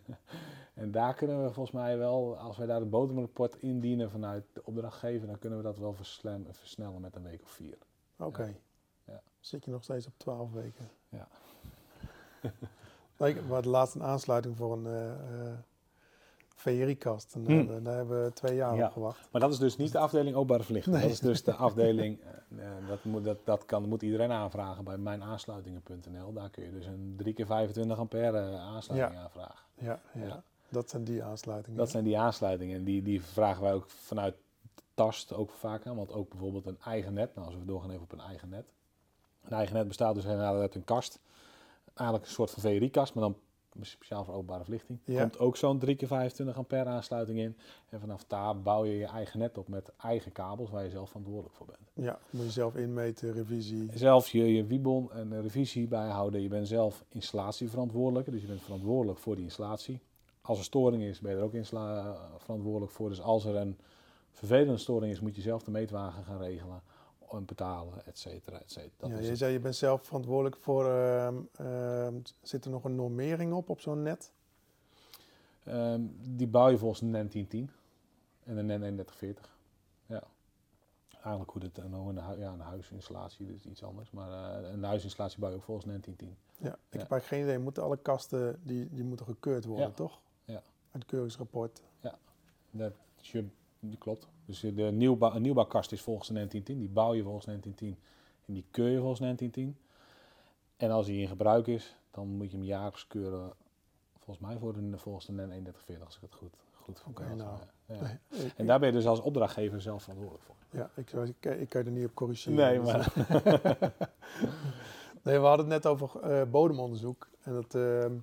En 0.74 0.90
daar 0.90 1.14
kunnen 1.14 1.42
we 1.44 1.50
volgens 1.52 1.74
mij 1.74 1.98
wel, 1.98 2.36
als 2.36 2.56
wij 2.56 2.66
daar 2.66 2.80
het 2.80 2.90
bodemrapport 2.90 3.56
indienen 3.56 4.10
vanuit 4.10 4.44
de 4.52 4.64
opdrachtgever, 4.64 5.26
dan 5.26 5.38
kunnen 5.38 5.58
we 5.58 5.64
dat 5.64 5.78
wel 5.78 5.94
versnellen 6.52 7.00
met 7.00 7.16
een 7.16 7.22
week 7.22 7.42
of 7.42 7.50
vier. 7.50 7.78
Oké. 8.18 8.54
Ja. 9.04 9.22
Zit 9.40 9.64
je 9.64 9.70
nog 9.70 9.82
steeds 9.82 10.06
op 10.06 10.12
12 10.16 10.52
weken? 10.52 10.88
Ja. 11.08 11.28
Ik, 13.28 13.36
we 13.46 13.52
hadden 13.52 13.70
laatst 13.70 13.94
een 13.94 14.02
aansluiting 14.02 14.56
voor 14.56 14.72
een 14.72 14.86
eh 14.86 15.10
eh 15.10 15.52
VRI-kast. 16.54 17.34
En 17.34 17.44
daar, 17.44 17.50
Hmm. 17.56 17.58
hebben- 17.66 17.84
daar 17.84 17.96
hebben 17.96 18.24
we 18.24 18.32
twee 18.32 18.54
jaar 18.56 18.76
Ja. 18.76 18.86
op 18.86 18.92
gewacht. 18.92 19.28
Maar 19.32 19.40
dat 19.40 19.52
is 19.52 19.58
dus 19.58 19.76
niet 19.76 19.92
de 19.92 19.98
afdeling 19.98 20.36
openbare 20.36 20.62
verlichting. 20.62 20.94
Nee. 20.94 21.04
Dat 21.04 21.12
is 21.12 21.20
dus 21.20 21.42
de 21.44 21.54
afdeling, 21.54 22.18
eh, 22.20 22.64
eh, 22.66 22.88
dat, 22.88 23.04
moet, 23.04 23.24
dat, 23.24 23.38
dat 23.44 23.64
kan, 23.64 23.88
moet 23.88 24.02
iedereen 24.02 24.30
aanvragen 24.32 24.84
bij 24.84 24.98
mijnaansluitingen.nl. 24.98 26.32
Daar 26.32 26.50
kun 26.50 26.64
je 26.64 26.70
dus 26.72 26.86
een 26.86 27.14
3 27.16 27.34
keer 27.34 27.46
25 27.46 27.98
ampère 27.98 28.38
eh, 28.38 28.54
aansluiting 28.60 29.20
aanvragen. 29.20 29.64
Ja, 29.74 30.00
ja. 30.14 30.24
Ja. 30.26 30.42
dat 30.68 30.90
zijn 30.90 31.04
die 31.04 31.22
aansluitingen. 31.22 31.78
Dat 31.78 31.90
zijn 31.90 32.04
die 32.04 32.18
aansluitingen 32.18 32.76
en 32.76 32.84
die, 32.84 33.02
die 33.02 33.22
vragen 33.22 33.62
wij 33.62 33.72
ook 33.74 33.86
vanuit 33.90 34.34
Tast 34.94 35.32
ook 35.32 35.50
vaak 35.50 35.86
aan. 35.86 35.96
Want 35.96 36.12
ook 36.12 36.28
bijvoorbeeld 36.30 36.66
een 36.66 36.78
eigen 36.84 37.12
net, 37.14 37.34
nou 37.34 37.46
als 37.46 37.56
we 37.56 37.64
doorgaan 37.64 37.90
even 37.90 38.02
op 38.02 38.12
een 38.12 38.20
eigen 38.20 38.48
net. 38.48 38.64
Een 39.44 39.52
eigen 39.56 39.74
net 39.76 39.88
bestaat 39.88 40.14
dus 40.14 40.24
inderdaad 40.24 40.54
uit 40.60 40.74
een 40.74 40.84
kast. 40.84 41.20
Eigenlijk 41.94 42.28
een 42.28 42.34
soort 42.34 42.50
van 42.50 42.62
VRI-kast, 42.62 43.14
maar 43.14 43.22
dan 43.24 43.36
speciaal 43.82 44.24
voor 44.24 44.34
openbare 44.34 44.62
verlichting. 44.62 44.98
Er 45.04 45.12
Ja. 45.12 45.20
komt 45.20 45.38
ook 45.38 45.56
zo'n 45.56 45.78
3 45.78 45.96
keer 45.96 46.08
25 46.08 46.56
ampère 46.56 46.88
aansluiting 46.88 47.38
in. 47.38 47.56
En 47.88 48.00
vanaf 48.00 48.24
daar 48.24 48.60
bouw 48.62 48.84
je 48.84 48.96
je 48.96 49.04
eigen 49.06 49.38
net 49.38 49.58
op 49.58 49.68
met 49.68 49.92
eigen 49.96 50.32
kabels 50.32 50.70
waar 50.70 50.84
je 50.84 50.90
zelf 50.90 51.08
verantwoordelijk 51.08 51.54
voor 51.54 51.66
bent. 51.66 52.06
Ja, 52.06 52.18
moet 52.30 52.44
je 52.44 52.50
zelf 52.50 52.76
inmeten, 52.76 53.32
revisie. 53.32 53.90
Zelf 53.94 54.28
je, 54.28 54.54
je 54.54 54.64
wiebon 54.66 55.12
en 55.12 55.42
revisie 55.42 55.86
bijhouden. 55.88 56.40
Je 56.42 56.48
bent 56.48 56.68
zelf 56.68 57.04
installatieverantwoordelijk, 57.08 58.30
dus 58.30 58.40
je 58.40 58.46
bent 58.46 58.62
verantwoordelijk 58.62 59.18
voor 59.18 59.34
die 59.34 59.44
installatie. 59.44 60.00
Als 60.42 60.58
er 60.58 60.64
storing 60.64 61.02
is, 61.02 61.20
ben 61.20 61.30
je 61.30 61.36
er 61.36 61.44
ook 61.44 61.54
verantwoordelijk 62.36 62.92
voor. 62.92 63.08
Dus 63.08 63.20
als 63.20 63.44
er 63.44 63.56
een 63.56 63.78
vervelende 64.30 64.76
storing 64.78 65.12
is, 65.12 65.20
moet 65.20 65.36
je 65.36 65.42
zelf 65.42 65.62
de 65.62 65.70
meetwagen 65.70 66.24
gaan 66.24 66.38
regelen 66.38 66.74
en 66.74 66.82
betalen, 67.38 68.06
et 68.06 68.18
cetera, 68.18 68.58
et 68.60 68.70
cetera. 68.70 69.08
Dat 69.08 69.10
ja, 69.10 69.18
je 69.18 69.36
zei 69.36 69.52
je 69.52 69.60
bent 69.60 69.76
zelf 69.76 70.02
verantwoordelijk 70.06 70.56
voor. 70.56 70.84
ehm, 70.90 71.36
ehm, 71.56 72.14
zit 72.42 72.64
er 72.64 72.70
nog 72.70 72.84
een 72.84 72.94
normering 72.94 73.52
op 73.52 73.68
op 73.68 73.80
zo'n 73.80 74.02
net? 74.02 74.32
Ehm, 75.64 76.00
die 76.22 76.46
bouw 76.46 76.68
je 76.68 76.78
volgens 76.78 77.00
NEN 77.00 77.28
1010 77.28 77.70
en 78.44 78.56
een 78.56 78.66
NEN 78.66 78.78
3140. 78.78 79.56
Ja. 80.06 80.22
Eigenlijk 81.22 81.50
hoe 81.50 81.60
dit 81.60 81.78
een, 81.78 82.14
ja, 82.38 82.52
een 82.52 82.60
huisinstallatie 82.60 83.54
is 83.54 83.64
iets 83.66 83.82
anders. 83.82 84.10
Maar 84.10 84.62
eh, 84.62 84.70
een 84.72 84.84
huisinstallatie 84.84 85.38
bouw 85.40 85.50
je 85.50 85.56
ook 85.56 85.62
volgens 85.62 85.86
NEN 85.86 86.00
1010. 86.00 86.36
Ja, 86.56 86.56
ik 86.56 86.62
Ja. 86.64 86.74
heb 86.88 86.92
eigenlijk 86.92 87.24
geen 87.24 87.42
idee. 87.42 87.58
Moeten 87.58 87.82
alle 87.82 87.96
kasten 87.96 88.60
die, 88.62 88.88
die 88.90 89.04
moeten 89.04 89.26
gekeurd 89.26 89.64
worden, 89.64 89.86
Ja. 89.86 89.92
toch? 89.92 90.20
Ja. 90.44 90.62
Het 90.90 91.04
keuringsrapport. 91.04 91.82
Dat, 92.72 92.92
is 93.20 93.32
je, 93.32 93.44
die 93.80 93.98
klopt. 93.98 94.28
Dus 94.44 94.60
de 94.60 94.70
nieuwbouw, 94.82 95.34
een 95.34 95.42
nieuwbouwkast 95.42 95.92
is 95.92 96.02
volgens 96.02 96.28
de 96.28 96.34
1910. 96.34 96.86
Die 96.86 96.94
bouw 96.94 97.14
je 97.14 97.22
volgens 97.22 97.44
1910. 97.44 98.04
En 98.46 98.54
die 98.54 98.64
keur 98.70 98.88
je 98.88 98.98
volgens 98.98 99.20
1910. 99.20 99.84
En 100.76 100.90
als 100.90 101.06
die 101.06 101.20
in 101.20 101.28
gebruik 101.28 101.66
is, 101.66 101.96
dan 102.10 102.28
moet 102.28 102.50
je 102.50 102.56
hem 102.56 102.66
jaarlijks 102.66 103.06
keuren. 103.06 103.52
Volgens 104.18 104.46
mij 104.46 104.58
voor 104.58 104.72
de, 104.72 104.98
volgens 104.98 105.26
de 105.26 105.32
NEN 105.32 105.46
3140, 105.48 106.06
als 106.06 106.16
ik 106.16 106.22
het 106.22 106.34
goed, 106.34 106.54
goed 106.72 107.02
Oké, 107.08 107.22
vertel. 107.26 107.46
nou. 107.46 107.58
Ja. 107.86 108.18
Nee, 108.30 108.44
ik, 108.46 108.52
En 108.56 108.66
daar 108.66 108.78
ben 108.78 108.88
je 108.88 108.94
dus 108.94 109.06
als 109.06 109.20
opdrachtgever 109.20 109.80
zelf 109.80 110.02
verantwoordelijk 110.02 110.44
voor. 110.44 110.54
ja, 110.70 110.90
ik, 110.94 111.10
ik 111.60 111.68
kan 111.68 111.80
je 111.80 111.86
er 111.86 111.96
niet 111.96 112.04
op 112.06 112.14
corrigeren. 112.14 112.56
Nee, 112.58 112.80
Dus, 112.80 112.92
maar 112.92 113.12
Nee, 115.22 115.38
we 115.38 115.46
hadden 115.46 115.70
het 115.70 115.82
net 115.82 115.86
over 115.92 116.20
eh, 116.20 116.50
bodemonderzoek. 116.50 117.28
En 117.42 117.52
dat, 117.52 117.74
ehm, 117.74 118.14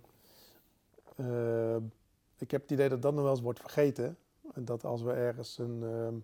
eh, 1.15 1.75
ik 2.37 2.51
heb 2.51 2.61
het 2.61 2.71
idee 2.71 2.89
dat 2.89 3.01
dat 3.01 3.13
nog 3.13 3.21
wel 3.21 3.31
eens 3.31 3.41
wordt 3.41 3.59
vergeten. 3.59 4.17
Dat 4.65 4.85
als 4.85 5.01
we 5.01 5.11
ergens 5.11 5.57
een 5.57 5.83
ehm, 5.83 6.15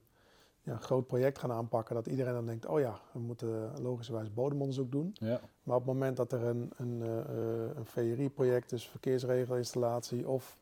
ja, 0.62 0.78
groot 0.78 1.08
project 1.08 1.40
gaan 1.40 1.52
aanpakken, 1.52 1.96
dat 1.96 2.08
iedereen 2.08 2.34
dan 2.34 2.46
denkt, 2.46 2.66
oh 2.66 2.80
ja, 2.80 3.00
we 3.12 3.20
moeten 3.20 3.82
logischerwijs 3.82 4.34
bodemonderzoek 4.34 4.92
doen. 4.92 5.16
ja, 5.20 5.40
Maar 5.64 5.76
op 5.76 5.86
het 5.86 5.94
moment 5.94 6.18
dat 6.18 6.32
er 6.32 6.44
een, 6.44 6.72
een, 6.78 7.02
eh, 7.02 7.76
een 7.76 7.86
VRI-project, 7.86 8.70
dus 8.70 8.88
verkeersregelinstallatie, 8.88 10.28
of 10.30 10.60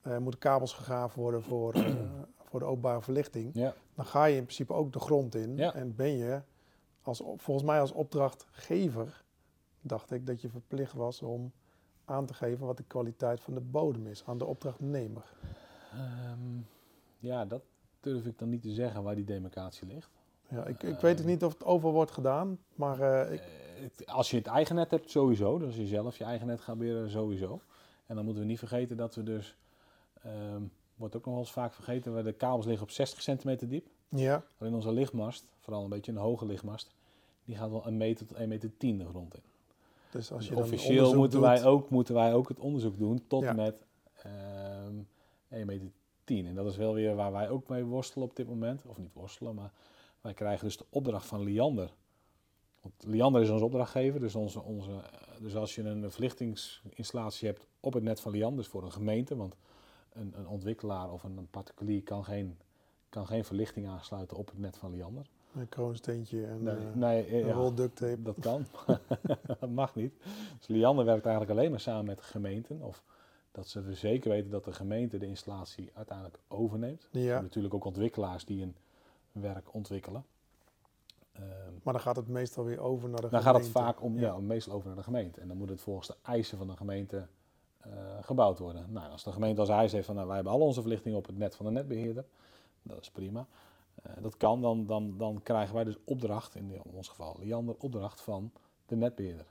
er 0.00 0.22
moeten 0.22 0.40
kabels 0.40 0.72
gegraven 0.72 1.20
worden 1.20 1.42
voor, 1.42 1.72
eh, 1.72 1.94
voor 2.48 2.60
de 2.60 2.66
openbare 2.66 3.02
verlichting, 3.02 3.50
ja, 3.54 3.74
dan 3.94 4.04
ga 4.04 4.24
je 4.24 4.36
in 4.36 4.42
principe 4.42 4.72
ook 4.72 4.92
de 4.92 5.00
grond 5.00 5.34
in. 5.34 5.56
Ja. 5.56 5.74
En 5.74 5.94
ben 5.96 6.16
je, 6.16 6.42
als, 7.02 7.22
volgens 7.36 7.66
mij 7.66 7.80
als 7.80 7.92
opdrachtgever, 7.92 9.24
dacht 9.80 10.10
ik 10.10 10.26
dat 10.26 10.40
je 10.40 10.48
verplicht 10.48 10.92
was 10.92 11.22
om 11.22 11.52
aan 12.04 12.26
te 12.26 12.34
geven 12.34 12.66
wat 12.66 12.76
de 12.76 12.82
kwaliteit 12.82 13.40
van 13.40 13.54
de 13.54 13.60
bodem 13.60 14.06
is 14.06 14.22
aan 14.26 14.38
de 14.38 14.44
opdrachtnemer. 14.44 15.32
Ehm, 15.92 16.60
ja, 17.18 17.44
dat 17.44 17.62
durf 18.00 18.26
ik 18.26 18.38
dan 18.38 18.48
niet 18.48 18.62
te 18.62 18.70
zeggen 18.72 19.02
waar 19.02 19.14
die 19.14 19.24
demarcatie 19.24 19.86
ligt. 19.86 20.10
Ja, 20.48 20.64
ik, 20.66 20.82
ik 20.82 20.94
Eh, 20.96 21.00
weet 21.02 21.18
het 21.18 21.26
niet 21.26 21.44
of 21.44 21.52
het 21.52 21.64
over 21.64 21.90
wordt 21.90 22.10
gedaan, 22.10 22.58
maar 22.74 23.00
eh, 23.00 23.32
ik, 23.32 23.40
Eh, 23.40 24.14
als 24.14 24.30
je 24.30 24.36
het 24.36 24.46
eigen 24.46 24.74
net 24.74 24.90
hebt, 24.90 25.10
sowieso. 25.10 25.58
Dus 25.58 25.66
als 25.66 25.76
je 25.76 25.86
zelf 25.86 26.18
je 26.18 26.24
eigen 26.24 26.46
net 26.46 26.60
gaat 26.60 26.78
beheren, 26.78 27.10
sowieso. 27.10 27.60
En 28.06 28.14
dan 28.16 28.24
moeten 28.24 28.42
we 28.42 28.48
niet 28.48 28.58
vergeten 28.58 28.96
dat 28.96 29.14
we 29.14 29.22
dus, 29.22 29.56
ehm, 30.22 30.62
wordt 30.96 31.16
ook 31.16 31.24
nog 31.24 31.34
wel 31.34 31.42
eens 31.42 31.52
vaak 31.52 31.72
vergeten, 31.72 32.12
waar 32.12 32.24
de 32.24 32.32
kabels 32.32 32.66
liggen 32.66 32.82
op 32.84 32.90
60 32.90 33.22
centimeter 33.22 33.68
diep. 33.68 33.86
ja, 34.08 34.42
Alleen 34.58 34.74
onze 34.74 34.92
lichtmast, 34.92 35.44
vooral 35.58 35.82
een 35.82 35.88
beetje 35.88 36.12
een 36.12 36.18
hoge 36.18 36.46
lichtmast, 36.46 36.94
die 37.44 37.56
gaat 37.56 37.70
wel 37.70 37.86
een 37.86 37.96
meter 37.96 38.26
tot 38.26 38.36
1 38.36 38.48
meter 38.48 38.76
10 38.76 38.98
de 38.98 39.04
grond 39.06 39.34
in. 39.34 39.42
dus 40.10 40.32
als 40.32 40.42
je 40.44 40.48
Dus 40.54 40.58
dan 40.58 40.66
officieel 40.72 41.14
moeten 41.14 41.40
doet- 41.40 41.48
wij, 41.48 41.64
ook, 41.64 41.90
moeten 41.90 42.14
wij 42.14 42.34
ook 42.34 42.48
het 42.48 42.58
onderzoek 42.60 42.98
doen 42.98 43.24
tot 43.26 43.42
Ja. 43.42 43.48
en 43.48 43.56
met 43.56 43.82
ehm 44.22 44.94
1 45.48 45.66
meter 45.66 45.88
10. 46.28 46.46
En 46.46 46.54
dat 46.54 46.66
is 46.66 46.76
wel 46.76 46.94
weer 46.94 47.14
waar 47.14 47.32
wij 47.32 47.48
ook 47.48 47.68
mee 47.68 47.84
worstelen 47.84 48.28
op 48.28 48.36
dit 48.36 48.48
moment. 48.48 48.86
Of 48.86 48.98
niet 48.98 49.12
worstelen, 49.12 49.54
maar 49.54 49.72
wij 50.20 50.34
krijgen 50.34 50.64
dus 50.64 50.76
de 50.76 50.84
opdracht 50.90 51.26
van 51.26 51.42
Liander. 51.42 51.92
Want 52.80 52.94
Liander 53.06 53.42
is 53.42 53.50
onze 53.50 53.64
opdrachtgever, 53.64 54.20
dus, 54.20 54.34
onze, 54.34 54.62
onze, 54.62 54.90
dus 55.40 55.56
als 55.56 55.74
je 55.74 55.82
een 55.82 56.10
verlichtingsinstallatie 56.10 57.48
hebt 57.48 57.66
op 57.80 57.92
het 57.92 58.02
net 58.02 58.20
van 58.20 58.32
Liander, 58.32 58.58
dus 58.58 58.68
voor 58.68 58.82
een 58.82 58.92
gemeente, 58.92 59.36
want 59.36 59.56
een, 60.12 60.32
een 60.36 60.48
ontwikkelaar 60.48 61.12
of 61.12 61.22
een, 61.22 61.36
een 61.36 61.50
particulier 61.50 62.02
kan 62.02 62.24
geen, 62.24 62.58
kan 63.08 63.26
geen 63.26 63.44
verlichting 63.44 63.88
aansluiten 63.88 64.36
op 64.36 64.48
het 64.48 64.58
net 64.58 64.76
van 64.76 64.90
Liander. 64.90 65.26
een 65.54 65.68
kroonsteentje 65.68 66.46
en 66.46 66.62
Nee, 66.62 66.76
eh, 66.76 66.94
nee, 66.94 67.24
eh, 67.24 67.40
een 67.40 67.46
ja. 67.46 67.52
rol 67.52 67.74
duct 67.74 67.96
tape. 67.96 68.22
Dat 68.22 68.36
kan. 68.40 68.66
dat 69.60 69.70
mag 69.70 69.94
niet. 69.94 70.14
Dus 70.58 70.66
Liander 70.66 71.04
werkt 71.04 71.26
eigenlijk 71.26 71.58
alleen 71.58 71.70
maar 71.70 71.80
samen 71.80 72.04
met 72.04 72.20
gemeenten. 72.20 72.82
Of 72.82 73.04
dat 73.50 73.68
ze 73.68 73.82
er 73.82 73.96
zeker 73.96 74.30
weten 74.30 74.50
dat 74.50 74.64
de 74.64 74.72
gemeente 74.72 75.18
de 75.18 75.26
installatie 75.26 75.90
uiteindelijk 75.94 76.38
overneemt. 76.48 77.08
Er 77.12 77.20
Ja, 77.20 77.26
zijn 77.26 77.42
natuurlijk 77.42 77.74
ook 77.74 77.84
ontwikkelaars 77.84 78.44
die 78.44 78.62
een 78.62 78.76
werk 79.32 79.74
ontwikkelen. 79.74 80.24
Ehm, 81.32 81.72
maar 81.82 81.92
dan 81.92 82.02
gaat 82.02 82.16
het 82.16 82.28
meestal 82.28 82.64
weer 82.64 82.80
over 82.80 83.08
naar 83.08 83.20
de 83.20 83.28
dan 83.28 83.42
gaat 83.42 83.54
het 83.54 83.66
gemeente. 83.66 83.90
vaak 83.90 84.02
om, 84.02 84.18
ja. 84.18 84.38
meestal 84.38 84.72
over 84.72 84.86
naar 84.86 84.96
de 84.96 85.02
gemeente. 85.02 85.40
En 85.40 85.48
dan 85.48 85.56
moet 85.56 85.68
het 85.68 85.80
volgens 85.80 86.06
de 86.06 86.16
eisen 86.22 86.58
van 86.58 86.66
de 86.66 86.76
gemeente 86.76 87.26
eh, 87.78 87.90
gebouwd 88.20 88.58
worden. 88.58 88.92
Nou, 88.92 89.10
als 89.10 89.24
de 89.24 89.32
gemeente 89.32 89.60
als 89.60 89.70
eis 89.70 89.92
heeft 89.92 90.06
van 90.06 90.14
nou, 90.14 90.26
wij 90.26 90.36
hebben 90.36 90.52
al 90.52 90.60
onze 90.60 90.80
verlichting 90.80 91.16
op 91.16 91.26
het 91.26 91.38
net 91.38 91.56
van 91.56 91.66
de 91.66 91.72
netbeheerder, 91.72 92.24
dat 92.82 93.00
is 93.00 93.10
prima. 93.10 93.46
Eh, 94.02 94.12
dat 94.20 94.36
kan, 94.36 94.60
dan, 94.60 94.86
dan, 94.86 95.14
dan 95.18 95.42
krijgen 95.42 95.74
wij 95.74 95.84
dus 95.84 95.98
opdracht, 96.04 96.54
in, 96.54 96.72
in 96.72 96.92
ons 96.92 97.08
geval 97.08 97.36
Liander, 97.40 97.74
opdracht 97.78 98.20
van 98.20 98.52
de 98.86 98.96
netbeheerder. 98.96 99.46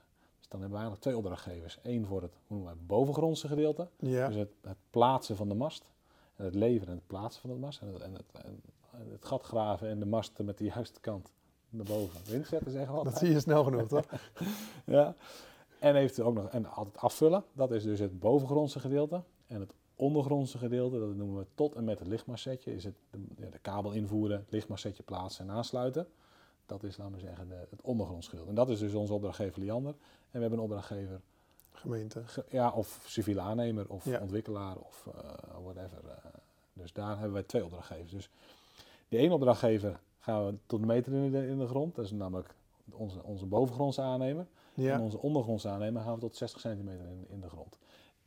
Dus 0.48 0.58
dan 0.58 0.68
hebben 0.68 0.78
we 0.78 0.84
eigenlijk 0.84 1.00
twee 1.00 1.16
opdrachtgevers. 1.16 1.78
Eén 1.82 2.06
voor 2.06 2.22
het 2.22 2.32
hoe 2.46 2.56
noemen 2.56 2.86
bovengrondse 2.86 3.48
gedeelte, 3.48 3.88
Ja, 3.98 4.26
dus 4.26 4.36
het, 4.36 4.52
het 4.62 4.76
plaatsen 4.90 5.36
van 5.36 5.48
de 5.48 5.54
mast. 5.54 5.90
En 6.36 6.44
het 6.44 6.54
leveren 6.54 6.88
en 6.88 6.94
het 6.94 7.06
plaatsen 7.06 7.40
van 7.40 7.50
de 7.50 7.56
mast. 7.56 7.80
En 7.80 7.92
het, 7.92 8.02
en 8.02 8.14
het, 8.14 8.24
en 8.90 9.10
het 9.10 9.24
gat 9.24 9.42
graven 9.42 9.88
en 9.88 9.98
de 9.98 10.06
mast 10.06 10.38
met 10.38 10.58
de 10.58 10.64
juiste 10.64 11.00
kant 11.00 11.32
naar 11.70 11.84
boven. 11.84 12.20
Wind 12.24 12.46
zetten 12.46 12.70
zeggen 12.70 12.98
we 12.98 13.04
dat 13.04 13.18
zie 13.18 13.30
je 13.30 13.40
snel 13.40 13.64
genoeg, 13.64 13.88
toch? 13.88 14.06
Ja. 14.84 15.14
En 15.78 15.94
heeft 15.94 16.20
ook 16.20 16.34
nog 16.34 16.48
en 16.48 16.66
altijd 16.66 16.96
afvullen. 16.96 17.44
Dat 17.52 17.70
is 17.70 17.82
dus 17.82 17.98
het 17.98 18.18
bovengrondse 18.18 18.80
gedeelte. 18.80 19.22
En 19.46 19.60
het 19.60 19.74
ondergrondse 19.96 20.58
gedeelte, 20.58 20.98
dat 20.98 21.14
noemen 21.14 21.38
we 21.38 21.46
tot 21.54 21.74
en 21.74 21.84
met 21.84 21.98
het 21.98 22.08
lichtmastsetje, 22.08 22.74
is 22.74 22.84
het 22.84 22.94
de, 23.10 23.18
ja, 23.36 23.50
de 23.50 23.58
kabel 23.58 23.92
invoeren, 23.92 24.38
het 24.38 24.52
lichtmastsetje 24.52 25.02
plaatsen 25.02 25.48
en 25.48 25.54
aansluiten. 25.54 26.06
Dat 26.68 26.82
is, 26.82 26.96
laten 26.96 27.14
we 27.14 27.20
zeggen, 27.20 27.48
de, 27.48 27.66
het 27.70 27.82
ondergronds 27.82 28.28
gedeelte. 28.28 28.48
En 28.48 28.54
dat 28.54 28.68
is 28.68 28.78
dus 28.78 28.94
onze 28.94 29.12
opdrachtgever 29.12 29.60
Liander. 29.60 29.92
En 29.92 29.98
we 30.30 30.38
hebben 30.40 30.58
een 30.58 30.64
opdrachtgever, 30.64 31.20
Gemeente. 31.72 32.22
ge- 32.26 32.44
ja, 32.48 32.70
of 32.70 33.02
civiele 33.06 33.40
aannemer, 33.40 33.88
of 33.88 34.04
Ja. 34.04 34.20
ontwikkelaar, 34.20 34.76
of 34.76 35.06
eh, 35.14 35.22
whatever. 35.62 35.98
eh. 36.08 36.30
dus 36.72 36.92
daar 36.92 37.12
hebben 37.14 37.32
wij 37.32 37.42
twee 37.42 37.64
opdrachtgevers. 37.64 38.10
Dus 38.10 38.30
die 39.08 39.18
ene 39.18 39.34
opdrachtgever 39.34 40.00
gaan 40.18 40.46
we 40.46 40.54
tot 40.66 40.80
een 40.80 40.86
meter 40.86 41.12
in 41.12 41.30
de, 41.30 41.46
in 41.46 41.58
de 41.58 41.66
grond. 41.66 41.94
Dat 41.94 42.04
is 42.04 42.10
namelijk 42.10 42.54
onze, 42.90 43.22
onze 43.22 43.46
bovengrondse 43.46 44.00
aannemer. 44.02 44.46
En 44.94 45.00
onze 45.00 45.18
ondergrondse 45.18 45.68
aannemer 45.68 46.02
gaan 46.02 46.14
we 46.14 46.20
tot 46.20 46.36
60 46.36 46.60
centimeter 46.60 47.06
in, 47.06 47.26
in 47.28 47.40
de 47.40 47.48
grond. 47.48 47.78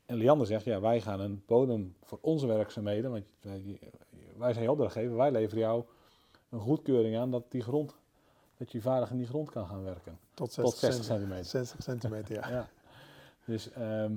En 0.06 0.16
Liander 0.16 0.48
zegt, 0.48 0.66
ja, 0.66 0.80
wij 0.82 1.02
gaan 1.02 1.20
een 1.20 1.44
bodem 1.46 1.96
voor 2.04 2.18
onze 2.22 2.48
werkzaamheden, 2.48 3.12
want 3.12 3.24
wij, 3.42 3.80
wij 4.38 4.52
zijn 4.54 4.66
je 4.66 4.72
opdrachtgever, 4.72 5.16
wij 5.16 5.32
leveren 5.32 5.60
jou 5.64 5.84
een 6.50 6.60
goedkeuring 6.60 7.18
aan 7.18 7.32
dat 7.32 7.44
die 7.52 7.62
grond, 7.62 7.96
dat 8.62 8.72
je 8.72 8.82
vaardig 8.82 9.12
in 9.12 9.18
die 9.18 9.28
grond 9.28 9.50
kan 9.50 9.68
gaan 9.68 9.84
werken. 9.84 10.20
tot 10.34 10.52
60, 10.54 10.64
Tot 10.64 10.74
60 10.82 11.04
centi- 11.06 11.20
centimeter. 11.20 11.46
60 11.50 11.84
centimeter, 11.84 12.34
ja. 12.36 12.50
Ja. 12.58 12.68
Dus 13.46 13.72
ehm, 13.72 14.16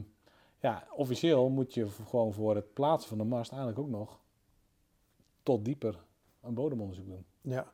ja, 0.60 0.86
officieel 0.96 1.48
moet 1.48 1.74
je 1.74 1.88
gewoon 1.88 2.32
voor 2.32 2.54
het 2.54 2.72
plaatsen 2.72 3.08
van 3.08 3.18
de 3.18 3.24
mast 3.24 3.50
eigenlijk 3.50 3.80
ook 3.80 3.88
nog 3.88 4.18
tot 5.42 5.64
dieper 5.64 6.04
een 6.40 6.54
bodemonderzoek 6.54 7.06
doen. 7.06 7.24
ja. 7.40 7.72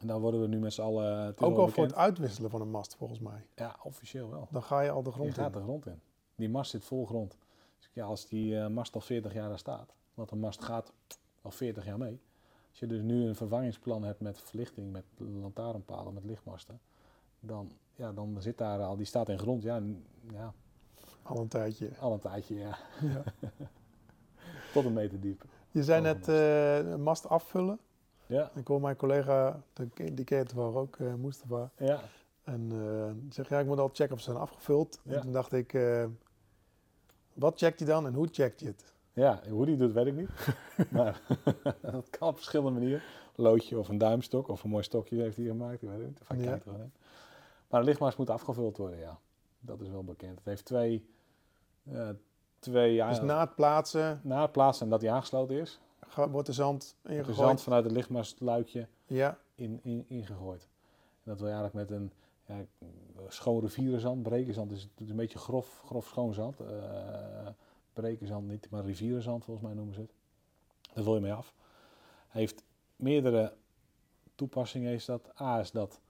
En 0.00 0.06
daar 0.06 0.20
worden 0.20 0.40
we 0.40 0.46
nu 0.46 0.58
met 0.58 0.72
z'n 0.72 0.80
allen... 0.82 1.34
is 1.36 1.40
Ook 1.42 1.56
al 1.58 1.68
voor 1.68 1.84
het 1.84 1.94
uitwisselen 1.94 2.50
van 2.50 2.60
een 2.60 2.70
mast, 2.70 2.94
volgens 2.96 3.20
mij. 3.20 3.46
Ja, 3.56 3.76
officieel 3.82 4.30
wel. 4.30 4.48
Dan 4.50 4.62
ga 4.62 4.80
je 4.80 4.90
al 4.90 5.02
de 5.02 5.08
Je 5.10 5.14
grond 5.14 5.34
gaat 5.34 5.52
in. 5.52 5.58
de 5.58 5.64
grond 5.64 5.86
in. 5.86 6.00
Die 6.36 6.48
mast 6.48 6.70
zit 6.70 6.84
vol 6.84 7.06
grond. 7.06 7.36
Dus 7.78 7.90
ja, 7.92 8.04
als 8.04 8.26
die 8.26 8.58
eh, 8.60 8.68
mast 8.68 8.94
al 8.94 9.00
40 9.00 9.32
jaar 9.32 9.48
daar 9.48 9.58
staat, 9.58 9.94
want 10.14 10.30
een 10.30 10.38
mast 10.38 10.64
gaat 10.64 10.92
al 11.42 11.50
40 11.50 11.84
jaar 11.84 11.98
mee. 11.98 12.20
Als 12.70 12.78
je 12.78 12.86
dus 12.86 13.02
nu 13.02 13.26
een 13.26 13.34
vervangingsplan 13.34 14.02
hebt 14.04 14.20
met 14.20 14.40
verlichting, 14.40 14.92
met 14.92 15.04
lantaarnpalen, 15.40 16.14
met 16.14 16.24
lichtmasten, 16.24 16.80
dan, 17.40 17.72
ja, 17.94 18.12
dan 18.12 18.36
zit 18.38 18.58
daar 18.58 18.80
al, 18.80 18.96
die 18.96 19.06
staat 19.06 19.28
in 19.28 19.38
grond, 19.38 19.62
ja, 19.62 19.82
ja 20.32 20.52
Al 21.22 21.38
een 21.40 21.48
tijdje. 21.48 21.90
al 22.00 22.12
een 22.12 22.18
tijdje, 22.20 22.54
ja, 22.54 22.78
Ja. 23.00 23.22
tot 24.72 24.84
een 24.84 24.92
meter 24.92 25.20
diep. 25.20 25.44
Je 25.70 25.82
zei 25.84 26.00
net 26.02 26.28
eh, 26.28 26.76
een 26.76 27.02
mast 27.02 27.28
afvullen. 27.28 27.78
Ja, 28.26 28.50
Ik 28.54 28.66
hoor 28.66 28.80
mijn 28.80 28.96
collega, 28.96 29.62
die 29.94 30.24
ken 30.24 30.38
je 30.38 30.44
toevallig 30.44 30.74
ook, 30.74 30.96
eh 30.96 31.14
Mustafa. 31.14 31.70
ja, 31.76 32.00
En 32.44 32.68
eh, 32.72 33.10
die 33.22 33.32
zegt, 33.32 33.48
ja, 33.48 33.58
ik 33.58 33.66
moet 33.66 33.78
al 33.78 33.90
checken 33.92 34.14
of 34.14 34.20
ze 34.20 34.30
zijn 34.30 34.42
afgevuld. 34.42 35.00
Ja. 35.02 35.14
En 35.14 35.20
toen 35.20 35.32
dacht 35.32 35.52
ik, 35.52 35.72
eh, 35.72 36.04
wat 37.32 37.58
checkt 37.58 37.78
hij 37.78 37.88
dan 37.88 38.06
en 38.06 38.14
hoe 38.14 38.28
checkt 38.30 38.60
je 38.60 38.66
het? 38.66 38.92
Ja, 39.18 39.40
hoe 39.50 39.66
die 39.66 39.76
doet 39.76 39.92
weet 39.92 40.06
ik 40.06 40.14
niet. 40.14 40.30
maar 40.90 41.20
dat 41.80 42.10
kan 42.10 42.28
op 42.28 42.36
verschillende 42.36 42.70
manieren. 42.70 43.02
Loodje 43.34 43.78
of 43.78 43.88
een 43.88 43.98
duimstok 43.98 44.48
of 44.48 44.62
een 44.62 44.70
mooi 44.70 44.82
stokje 44.82 45.20
heeft 45.20 45.36
hij 45.36 45.46
gemaakt, 45.46 45.82
ik 45.82 45.88
weet 45.88 45.98
het 45.98 46.06
niet. 46.06 46.20
Of 46.20 46.28
hij 46.28 46.36
kijkt 46.36 46.66
er 46.66 46.72
in. 46.72 46.92
Maar 47.68 47.80
de 47.80 47.86
lichtmast 47.86 48.18
moet 48.18 48.30
afgevuld 48.30 48.76
worden, 48.76 48.98
ja. 48.98 49.18
Dat 49.60 49.80
is 49.80 49.88
wel 49.88 50.04
bekend. 50.04 50.36
Het 50.36 50.44
heeft 50.44 50.64
twee, 50.64 51.08
eh, 51.84 52.08
twee 52.58 52.94
ja, 52.94 53.08
Dus 53.08 53.20
na 53.20 53.40
het 53.40 53.54
plaatsen 53.54 54.20
na 54.22 54.42
het 54.42 54.52
plaatsen 54.52 54.84
en 54.84 54.90
dat 54.90 55.00
hij 55.00 55.10
aangesloten 55.10 55.56
is, 55.60 55.80
wordt 56.30 56.46
de 56.46 56.52
zand 56.52 56.96
wordt 57.02 57.08
de 57.08 57.14
ingegooid. 57.14 57.48
zand 57.48 57.62
vanuit 57.62 57.84
het 57.84 57.92
lichtmastluikje 57.92 58.88
Ja, 59.06 59.38
in, 59.54 59.80
in, 59.82 60.04
ingegooid. 60.08 60.68
En 61.24 61.30
dat 61.30 61.38
wil 61.40 61.48
je 61.48 61.54
eigenlijk 61.54 61.88
met 61.90 61.98
een 61.98 62.12
ja, 62.44 62.64
schoon 63.28 63.60
rivierenzand. 63.60 64.22
Brekerzand 64.22 64.72
is, 64.72 64.82
het 64.82 65.00
is 65.00 65.10
een 65.10 65.16
beetje 65.16 65.38
grof, 65.38 65.82
grof 65.84 66.06
schoon 66.06 66.34
zand. 66.34 66.60
Eh 66.60 66.66
brekerzand 68.00 68.48
niet, 68.48 68.70
maar 68.70 68.84
rivierenzand 68.84 69.44
volgens 69.44 69.66
mij 69.66 69.74
noemen 69.76 69.94
ze 69.94 70.00
het. 70.00 70.12
Daar 70.94 71.04
wil 71.04 71.14
je 71.14 71.20
mee 71.20 71.32
af. 71.32 71.54
Heeft 72.28 72.64
meerdere 72.96 73.54
toepassingen. 74.34 74.92
Is 74.92 75.04
dat. 75.04 75.40
A 75.40 75.60
is 75.60 75.70
dat, 75.70 76.00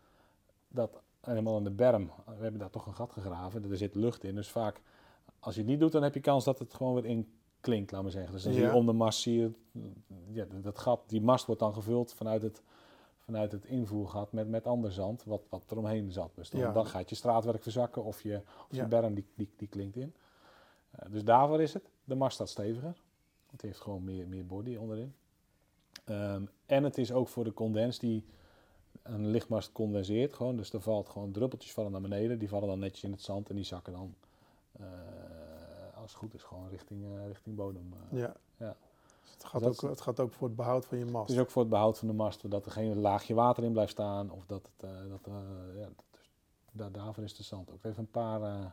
dat 0.68 1.02
helemaal 1.20 1.56
in 1.58 1.64
de 1.64 1.70
berm, 1.70 2.10
we 2.26 2.42
hebben 2.42 2.60
daar 2.60 2.70
toch 2.70 2.86
een 2.86 2.94
gat 2.94 3.12
gegraven. 3.12 3.70
Er 3.70 3.76
zit 3.76 3.94
lucht 3.94 4.24
in. 4.24 4.34
Dus 4.34 4.48
vaak, 4.48 4.80
als 5.40 5.54
je 5.54 5.60
het 5.60 5.70
niet 5.70 5.80
doet, 5.80 5.92
dan 5.92 6.02
heb 6.02 6.14
je 6.14 6.20
kans 6.20 6.44
dat 6.44 6.58
het 6.58 6.74
gewoon 6.74 6.94
weer 6.94 7.04
in 7.04 7.32
klinkt, 7.60 7.90
laat 7.92 8.02
maar 8.02 8.10
zeggen. 8.10 8.32
Dus 8.32 8.42
dan 8.42 8.52
zie 8.52 8.62
je 8.62 8.72
om 8.72 8.86
de 8.86 8.92
mast, 8.92 9.20
zie 9.20 9.38
je, 9.40 9.50
ja, 10.30 10.44
dat 10.62 10.78
gat, 10.78 11.00
die 11.06 11.20
mast 11.20 11.46
wordt 11.46 11.60
dan 11.60 11.74
gevuld 11.74 12.12
vanuit 12.14 12.42
het, 12.42 12.62
vanuit 13.18 13.52
het 13.52 13.64
invoergat 13.64 14.32
met, 14.32 14.48
met 14.48 14.66
ander 14.66 14.92
zand, 14.92 15.24
wat, 15.24 15.42
wat 15.48 15.70
er 15.70 15.78
omheen 15.78 16.12
zat. 16.12 16.30
Dus 16.34 16.50
dan, 16.50 16.60
Ja. 16.60 16.72
dan 16.72 16.86
gaat 16.86 17.08
je 17.08 17.14
straatwerk 17.14 17.62
verzakken 17.62 18.04
of 18.04 18.22
je, 18.22 18.36
of 18.36 18.70
je 18.70 18.76
Ja. 18.76 18.86
berm 18.86 19.14
die, 19.14 19.24
die, 19.34 19.48
die 19.56 19.68
klinkt 19.68 19.96
in. 19.96 20.14
Eh, 20.90 21.12
dus 21.12 21.24
daarvoor 21.24 21.62
is 21.62 21.74
het. 21.74 21.90
De 22.04 22.14
mast 22.14 22.34
staat 22.34 22.48
steviger. 22.48 22.96
Het 23.50 23.62
heeft 23.62 23.80
gewoon 23.80 24.04
meer, 24.04 24.28
meer 24.28 24.46
body 24.46 24.76
onderin. 24.76 25.14
Ehm, 26.04 26.42
en 26.66 26.84
het 26.84 26.98
is 26.98 27.12
ook 27.12 27.28
voor 27.28 27.44
de 27.44 27.54
condens 27.54 27.98
die 27.98 28.24
een 29.02 29.26
lichtmast 29.26 29.72
condenseert 29.72 30.32
gewoon. 30.32 30.56
Dus 30.56 30.72
er 30.72 30.80
valt 30.80 31.08
gewoon 31.08 31.30
druppeltjes 31.32 31.72
vallen 31.72 31.92
naar 31.92 32.00
beneden. 32.00 32.38
Die 32.38 32.48
vallen 32.48 32.68
dan 32.68 32.78
netjes 32.78 33.04
in 33.04 33.12
het 33.12 33.22
zand 33.22 33.48
en 33.48 33.54
die 33.54 33.64
zakken 33.64 33.92
dan, 33.92 34.14
eh, 34.72 34.86
als 35.94 36.10
het 36.10 36.20
goed 36.20 36.34
is, 36.34 36.42
gewoon 36.42 36.68
richting, 36.68 37.04
eh, 37.04 37.26
richting 37.26 37.56
bodem. 37.56 37.94
ja. 38.10 38.36
Ja. 38.56 38.76
Dus 39.22 39.32
het, 39.32 39.44
gaat 39.44 39.62
Dat 39.62 39.84
ook, 39.84 39.90
het 39.90 40.00
gaat 40.00 40.20
ook 40.20 40.32
voor 40.32 40.46
het 40.46 40.56
behoud 40.56 40.86
van 40.86 40.98
je 40.98 41.04
mast. 41.04 41.28
Het 41.28 41.36
is 41.36 41.42
ook 41.42 41.50
voor 41.50 41.62
het 41.62 41.70
behoud 41.70 41.98
van 41.98 42.08
de 42.08 42.14
mast, 42.14 42.50
dat 42.50 42.66
er 42.66 42.72
geen 42.72 43.00
laagje 43.00 43.34
water 43.34 43.64
in 43.64 43.72
blijft 43.72 43.92
staan. 43.92 44.30
Of 44.30 44.46
dat 44.46 44.70
het, 44.76 44.90
dat, 45.08 45.20
ja, 45.76 45.88
daar, 46.72 46.92
daarvoor 46.92 47.24
is 47.24 47.34
de 47.36 47.42
zand 47.42 47.68
ook. 47.68 47.74
Het 47.74 47.82
heeft 47.82 47.98
een 47.98 48.10
paar, 48.10 48.72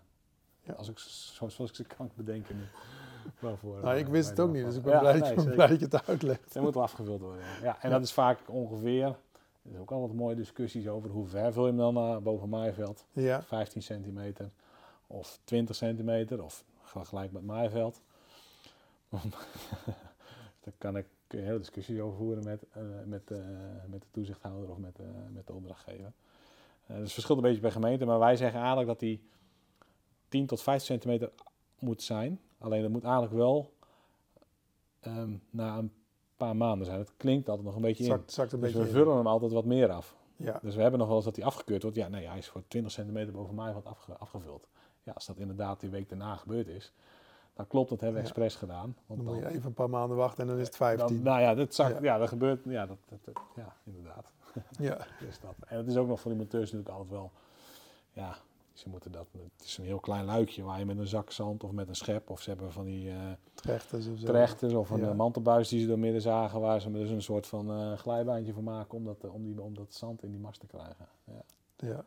Ja. 0.66 0.74
als 0.74 0.90
ik, 0.90 1.00
zo- 1.00 1.50
zoals 1.50 1.70
ik 1.70 1.76
ze 1.76 1.84
kan 1.84 2.12
bedenken 2.16 2.56
nu. 2.56 2.64
Waarvoor, 3.40 3.80
nou, 3.82 3.98
ik 3.98 4.06
eh, 4.06 4.12
wist 4.12 4.30
het 4.30 4.40
ook 4.40 4.52
niet, 4.54 4.66
dus 4.66 4.76
ik 4.76 4.82
ben 4.82 4.94
Ja, 4.94 5.00
blij, 5.00 5.12
nee, 5.12 5.22
dat 5.22 5.30
je- 5.30 5.40
zeker. 5.40 5.54
blij 5.56 5.68
dat 5.68 5.80
je 5.80 5.86
het 5.86 6.08
uitlegt. 6.08 6.54
Het 6.54 6.64
moet 6.64 6.74
wel 6.74 6.84
afgevuld 6.84 7.22
worden. 7.22 7.44
Ja, 7.62 7.82
en 7.82 7.90
dat 7.90 8.02
is 8.04 8.14
vaak 8.14 8.40
ongeveer. 8.48 9.06
Er 9.06 9.72
is 9.72 9.78
ook 9.78 9.92
altijd 9.92 10.14
mooie 10.14 10.36
discussies 10.36 10.88
over 10.88 11.10
hoe 11.10 11.28
ver 11.28 11.54
vul 11.54 11.62
je 11.64 11.68
hem 11.70 11.78
dan 11.80 11.94
naar 11.94 12.22
boven 12.22 12.50
maaiveld. 12.50 13.06
Ja, 13.12 13.44
15 13.44 13.82
centimeter 13.82 14.50
of 15.08 15.40
20 15.44 15.76
centimeter 15.76 16.44
of 16.44 16.64
gelijk 16.84 17.32
met 17.32 17.46
maaiveld. 17.46 18.02
Daar 20.64 20.74
kan 20.78 20.98
ik 20.98 21.06
kun 21.28 21.40
je 21.40 21.46
hele 21.46 21.58
discussies 21.60 22.00
over 22.00 22.18
voeren 22.18 22.44
met, 22.44 22.64
eh, 22.72 22.82
met, 23.06 23.32
eh, 23.32 23.38
met 23.88 24.02
de 24.02 24.08
toezichthouder 24.12 24.70
of 24.70 24.78
met, 24.78 24.98
met 25.34 25.48
de 25.48 25.54
opdrachtgever. 25.54 26.12
Dus 26.88 26.98
het 26.98 27.12
verschilt 27.12 27.38
een 27.38 27.44
beetje 27.44 27.62
per 27.62 27.72
gemeente, 27.72 28.06
maar 28.06 28.20
wij 28.20 28.36
zeggen 28.36 28.58
eigenlijk 28.60 28.88
dat 28.88 29.00
die 29.00 29.22
10 30.28 30.46
tot 30.46 30.62
15 30.62 30.86
centimeter 30.88 31.32
moet 31.80 32.04
zijn. 32.04 32.40
Alleen 32.58 32.82
dat 32.82 32.92
moet 32.92 33.04
eigenlijk 33.04 33.34
wel 33.34 33.74
ehm, 35.00 35.32
na 35.50 35.78
een 35.78 35.92
paar 36.38 36.56
maanden 36.56 36.86
zijn. 36.86 37.00
Het 37.00 37.12
klinkt 37.18 37.50
altijd 37.50 37.68
nog 37.68 37.76
een 37.76 37.82
beetje 37.82 38.04
in. 38.04 38.10
zakt, 38.10 38.32
zakt 38.32 38.52
een 38.52 38.60
Dus 38.60 38.68
beetje 38.74 38.84
we 38.84 38.90
in. 38.90 38.96
vullen 39.04 39.16
hem 39.18 39.28
altijd 39.28 39.52
wat 39.52 39.66
meer 39.66 39.90
af. 39.92 40.16
Ja, 40.38 40.60
Dus 40.62 40.76
we 40.76 40.82
hebben 40.82 41.00
nog 41.00 41.08
wel 41.08 41.16
eens 41.18 41.26
dat 41.26 41.36
hij 41.36 41.46
afgekeurd 41.46 41.82
wordt. 41.82 41.98
Ja, 41.98 42.08
nee, 42.08 42.28
hij 42.28 42.38
is 42.38 42.48
voor 42.50 42.64
20 42.68 42.92
centimeter 42.92 43.34
boven 43.34 43.56
mij 43.56 43.74
wat 43.74 43.86
afge- 43.86 44.18
afgevuld. 44.18 44.68
Ja, 45.04 45.12
als 45.12 45.26
dat 45.26 45.38
inderdaad 45.38 45.80
die 45.80 45.90
week 45.90 46.10
daarna 46.10 46.36
gebeurd 46.36 46.68
is, 46.68 46.94
dan 47.54 47.68
klopt 47.68 47.90
het, 47.90 48.02
hebben 48.02 48.22
we 48.22 48.28
Ja. 48.28 48.34
expres 48.34 48.56
gedaan. 48.56 48.98
Want 49.06 49.24
dan 49.26 49.34
moet 49.34 49.44
je 49.44 49.50
even 49.50 49.66
een 49.66 49.74
paar 49.74 49.90
maanden 49.90 50.18
wachten 50.18 50.44
en 50.44 50.50
dan 50.50 50.60
is 50.60 50.68
het 50.68 50.78
dan- 50.78 50.88
15. 50.98 51.22
nou 51.24 51.42
ja, 51.42 51.56
dat, 51.56 51.74
zak, 51.76 51.92
Ja. 51.92 52.00
ja. 52.02 52.18
dat 52.18 52.28
gebeurt. 52.30 52.64
Ja, 52.66 52.86
dat, 52.86 52.98
dat, 53.10 53.20
dat- 53.24 53.42
ja 53.56 53.76
inderdaad. 53.84 54.32
Ja, 54.80 54.98
Is 55.30 55.40
dat. 55.40 55.54
En 55.68 55.78
het 55.78 55.88
is 55.88 55.98
ook 55.98 56.08
nog 56.08 56.20
voor 56.20 56.32
die 56.32 56.40
monteurs 56.40 56.72
natuurlijk 56.72 56.90
altijd 56.90 57.10
wel. 57.10 57.32
Ja, 58.14 58.36
ze 58.76 58.90
moeten 58.90 59.12
dat. 59.12 59.28
Het 59.58 59.66
is 59.66 59.78
een 59.78 59.84
heel 59.86 60.00
klein 60.00 60.26
luikje 60.26 60.64
waar 60.64 60.80
je 60.80 60.86
met 60.86 60.98
een 60.98 61.08
zak 61.08 61.32
zand 61.32 61.64
of 61.64 61.72
met 61.72 61.88
een 61.88 61.96
schep 61.96 62.30
of 62.30 62.42
ze 62.42 62.50
hebben 62.50 62.72
van 62.72 62.86
die 62.86 63.10
eh 63.10 63.16
trechters 63.54 64.08
of 64.08 64.18
zo. 64.20 64.26
trechters 64.26 64.74
of 64.74 64.90
een 64.90 65.00
Ja. 65.00 65.14
mantelbuis 65.14 65.68
die 65.70 65.80
ze 65.82 65.88
door 65.88 66.00
midden 66.00 66.22
zagen 66.22 66.60
waar 66.62 66.82
ze 66.82 66.92
dus 66.92 67.10
een 67.10 67.22
soort 67.22 67.48
van 67.48 67.70
eh, 67.72 67.98
glijbaantje 67.98 68.54
van 68.54 68.64
maken 68.64 68.98
om 68.98 69.04
dat, 69.06 69.24
eh, 69.24 69.34
om, 69.34 69.44
die, 69.44 69.62
om 69.62 69.74
dat 69.76 69.94
zand 69.94 70.24
in 70.24 70.32
die 70.32 70.40
mast 70.40 70.60
te 70.60 70.68
krijgen. 70.68 71.08
Ja. 71.24 71.42
Ja. 71.88 72.06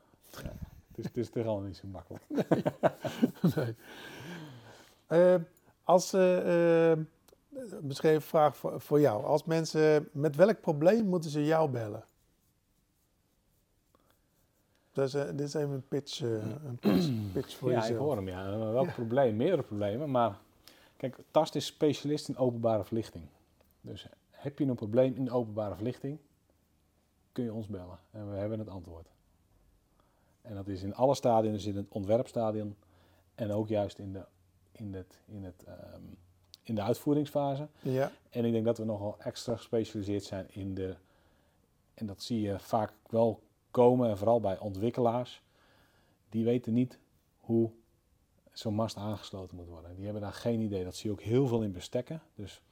Het 0.88 0.98
is, 0.98 1.04
het 1.04 1.16
is 1.16 1.30
toch 1.30 1.46
al 1.46 1.60
niet 1.60 1.76
zo 1.76 1.86
makkelijk. 1.88 2.24
nee. 3.56 3.74
Eh, 5.06 5.34
als, 5.84 6.12
eh, 6.12 6.90
eh, 6.92 6.98
beschreven 7.82 8.22
vraag 8.22 8.56
voor, 8.56 8.80
voor 8.80 9.00
jou. 9.00 9.24
Als 9.24 9.44
mensen, 9.44 10.08
met 10.12 10.36
welk 10.36 10.60
probleem 10.60 11.06
moeten 11.06 11.30
ze 11.30 11.44
jou 11.44 11.70
bellen? 11.70 12.04
Dus, 14.98 15.14
eh, 15.14 15.24
dit 15.24 15.40
is 15.40 15.54
even 15.54 15.70
een 15.74 15.88
pitch, 15.88 16.22
eh, 16.22 16.30
een 16.64 16.78
pitch, 16.80 17.08
pitch 17.32 17.56
voor 17.56 17.70
ja, 17.70 17.76
jezelf. 17.76 17.94
ik 17.98 18.04
hoor 18.04 18.16
hem, 18.16 18.28
ja. 18.28 18.58
Welk 18.72 18.86
Ja. 18.86 18.92
probleem? 18.92 19.36
Meerdere 19.36 19.62
problemen. 19.62 20.10
Maar 20.10 20.38
kijk, 20.96 21.16
Tast 21.30 21.54
is 21.54 21.66
specialist 21.66 22.28
in 22.28 22.36
openbare 22.36 22.84
verlichting. 22.84 23.24
Dus, 23.80 24.06
heb 24.30 24.58
je 24.58 24.64
een 24.64 24.74
probleem 24.74 25.14
in 25.14 25.24
de 25.24 25.30
openbare 25.30 25.74
verlichting, 25.74 26.18
kun 27.32 27.44
je 27.44 27.52
ons 27.52 27.66
bellen 27.66 27.98
en 28.10 28.30
we 28.30 28.36
hebben 28.36 28.58
het 28.58 28.68
antwoord. 28.68 29.06
En 30.42 30.54
dat 30.54 30.68
is 30.68 30.82
in 30.82 30.94
alle 30.94 31.14
stadions, 31.14 31.56
dus 31.56 31.66
in 31.72 31.76
het 31.76 31.86
ontwerpstadion 31.88 32.76
en 33.34 33.52
ook 33.52 33.68
juist 33.68 33.98
in 33.98 34.12
de, 34.12 34.24
in 34.72 34.94
het, 34.94 35.18
in 35.26 35.44
het, 35.44 35.64
ehm, 35.66 36.02
in 36.62 36.74
de 36.74 36.82
uitvoeringsfase. 36.82 37.68
Ja, 37.82 38.12
En 38.30 38.44
ik 38.44 38.52
denk 38.52 38.64
dat 38.64 38.78
we 38.78 38.84
nogal 38.84 39.16
extra 39.18 39.56
gespecialiseerd 39.56 40.24
zijn 40.24 40.46
in 40.50 40.74
de, 40.74 40.94
en 41.94 42.06
dat 42.06 42.22
zie 42.22 42.40
je 42.40 42.58
vaak 42.58 42.92
wel 43.08 43.40
komen, 43.70 44.08
en 44.08 44.18
vooral 44.18 44.40
bij 44.40 44.58
ontwikkelaars, 44.58 45.42
die 46.28 46.44
weten 46.44 46.72
niet 46.72 46.98
hoe 47.40 47.70
zo'n 48.52 48.74
mast 48.74 48.96
aangesloten 48.96 49.56
moet 49.56 49.68
worden. 49.68 49.94
Die 49.94 50.04
hebben 50.04 50.22
daar 50.22 50.32
geen 50.32 50.60
idee. 50.60 50.84
Dat 50.84 50.96
zie 50.96 51.10
je 51.10 51.16
ook 51.16 51.22
heel 51.22 51.46
veel 51.46 51.62
in 51.62 51.72
bestekken. 51.72 52.22
Dus 52.34 52.62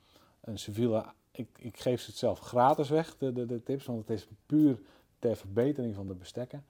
een 0.41 0.59
civiele, 0.59 1.05
ik, 1.31 1.49
ik 1.59 1.79
geef 1.79 2.01
ze 2.01 2.11
het 2.11 2.19
zelf 2.19 2.39
gratis 2.39 2.89
weg, 2.89 3.17
de, 3.19 3.33
de, 3.33 3.47
de 3.47 3.63
tips, 3.63 3.87
want 3.87 3.99
het 3.99 4.11
is 4.11 4.29
puur 4.47 4.79
ter 5.19 5.37
verbetering 5.37 5.95
van 5.95 6.07
de 6.07 6.15
bestekken. 6.15 6.65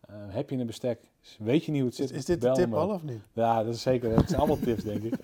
Eh, 0.00 0.14
heb 0.28 0.50
je 0.50 0.56
een 0.56 0.66
bestek, 0.66 1.00
weet 1.38 1.64
je 1.64 1.70
niet 1.70 1.80
hoe 1.80 1.88
het 1.88 1.98
zit, 1.98 2.10
is 2.10 2.24
dit 2.24 2.40
de 2.40 2.52
tip 2.52 2.68
me. 2.68 2.76
al 2.76 2.90
of 2.90 3.02
niet? 3.02 3.20
Ja, 3.32 3.64
dat 3.64 3.74
is 3.74 3.82
zeker. 3.82 4.16
Het 4.16 4.28
zijn 4.28 4.40
allemaal 4.40 4.58
tips, 4.58 4.82
denk 4.82 5.02
ik. 5.02 5.14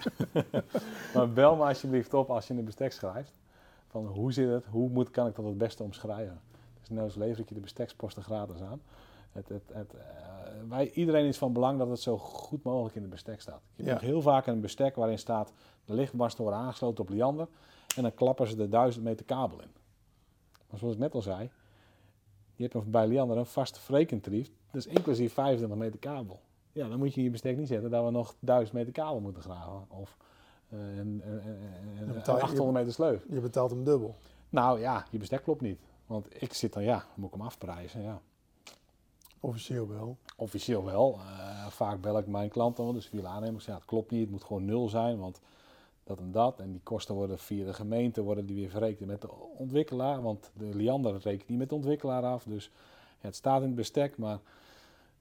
maar 1.14 1.32
bel 1.32 1.57
me 1.57 1.64
alsjeblieft 1.64 2.14
op 2.14 2.30
als 2.30 2.46
je 2.46 2.55
een 2.55 2.64
bestek 2.64 2.92
schrijft. 2.92 3.32
Van 3.88 4.07
hoe 4.07 4.32
zit 4.32 4.48
het? 4.48 4.64
Hoe 4.66 4.88
moet, 4.88 5.11
kan 5.11 5.26
ik 5.26 5.34
dat 5.34 5.44
het 5.44 5.59
beste 5.59 5.82
omschrijven? 5.82 6.40
Dus 6.82 6.88
nou 6.96 7.10
lever 7.16 7.40
ik 7.42 7.48
je 7.48 7.54
de 7.54 7.60
besteksposten 7.60 8.22
gratis 8.22 8.60
aan. 8.60 8.82
Het, 9.32 9.48
het, 9.48 9.62
het, 9.72 9.94
eh, 9.94 10.02
wij, 10.68 10.90
iedereen 10.90 11.26
is 11.26 11.38
van 11.38 11.52
belang 11.52 11.78
dat 11.78 11.88
het 11.88 12.00
zo 12.00 12.18
goed 12.18 12.62
mogelijk 12.62 12.94
in 12.94 13.00
het 13.02 13.10
bestek 13.10 13.40
staat. 13.40 13.60
Je 13.74 13.82
Ja. 13.84 13.88
hebt 13.90 14.00
heel 14.00 14.22
vaak 14.22 14.46
een 14.46 14.60
bestek 14.60 14.94
waarin 14.96 15.18
staat 15.18 15.52
de 15.84 15.94
lichtmasten 15.94 16.42
worden 16.42 16.60
aangesloten 16.60 17.04
op 17.04 17.10
liander. 17.10 17.48
En 17.96 18.02
dan 18.02 18.14
klappen 18.14 18.46
ze 18.46 18.56
er 18.62 18.70
1000 18.70 19.04
meter 19.04 19.24
kabel 19.26 19.60
in. 19.60 19.70
Maar 20.70 20.78
zoals 20.78 20.94
ik 20.94 21.00
net 21.00 21.14
al 21.14 21.22
zei, 21.22 21.50
je 22.54 22.68
hebt 22.72 22.90
bij 22.90 23.06
liander 23.06 23.36
een 23.36 23.46
vaste 23.46 23.80
frequentarief. 23.80 24.50
Dus 24.70 24.86
inclusief 24.86 25.32
25 25.32 25.78
meter 25.78 25.98
kabel. 25.98 26.40
Ja, 26.72 26.88
dan 26.88 26.98
moet 26.98 27.10
je 27.12 27.18
in 27.18 27.24
je 27.24 27.30
bestek 27.30 27.56
niet 27.56 27.68
zetten 27.68 27.90
dat 27.90 28.04
we 28.04 28.10
nog 28.10 28.34
1000 28.38 28.72
meter 28.76 28.92
kabel 28.92 29.20
moeten 29.20 29.42
graven. 29.42 29.84
Of 29.88 30.16
eh, 30.68 30.78
een, 30.78 31.22
een, 31.24 31.42
een, 32.00 32.12
betaal 32.12 32.36
je- 32.36 32.42
800 32.42 32.76
meter 32.78 32.92
sleuf. 32.92 33.24
Je 33.28 33.40
betaalt 33.40 33.70
hem 33.70 33.84
dubbel. 33.84 34.16
Nou 34.48 34.80
ja, 34.80 35.06
je 35.10 35.18
bestek 35.18 35.42
klopt 35.42 35.60
niet. 35.60 35.80
Want 36.12 36.42
ik 36.42 36.52
zit 36.52 36.72
dan, 36.72 36.82
ja, 36.82 36.96
dan 36.96 37.06
moet 37.14 37.28
ik 37.28 37.34
hem 37.34 37.46
afprijzen. 37.46 38.02
Ja. 38.02 38.20
Officieel 39.40 39.88
wel. 39.88 40.16
Officieel 40.36 40.84
wel. 40.84 41.18
Eh, 41.18 41.66
vaak 41.66 42.00
bel 42.00 42.18
ik 42.18 42.26
mijn 42.26 42.48
klanten, 42.48 42.84
want 42.84 42.96
de 42.96 43.02
civiele 43.02 43.26
aannemers, 43.26 43.64
ja, 43.64 43.74
het 43.74 43.84
klopt 43.84 44.10
niet. 44.10 44.20
Het 44.20 44.30
moet 44.30 44.44
gewoon 44.44 44.64
nul 44.64 44.88
zijn, 44.88 45.18
want 45.18 45.40
dat 46.04 46.18
en 46.18 46.32
dat. 46.32 46.60
En 46.60 46.72
die 46.72 46.80
kosten 46.82 47.14
worden 47.14 47.38
via 47.38 47.64
de 47.64 47.72
gemeente 47.72 48.22
worden 48.22 48.46
die 48.46 48.56
weer 48.56 48.70
verrekend 48.70 49.08
met 49.08 49.20
de 49.20 49.30
ontwikkelaar. 49.56 50.22
Want 50.22 50.50
de 50.54 50.74
Liander 50.74 51.18
rekent 51.18 51.48
niet 51.48 51.58
met 51.58 51.68
de 51.68 51.74
ontwikkelaar 51.74 52.22
af. 52.22 52.44
Dus 52.44 52.70
ja, 53.20 53.26
het 53.26 53.36
staat 53.36 53.60
in 53.60 53.66
het 53.66 53.76
bestek, 53.76 54.18
maar 54.18 54.38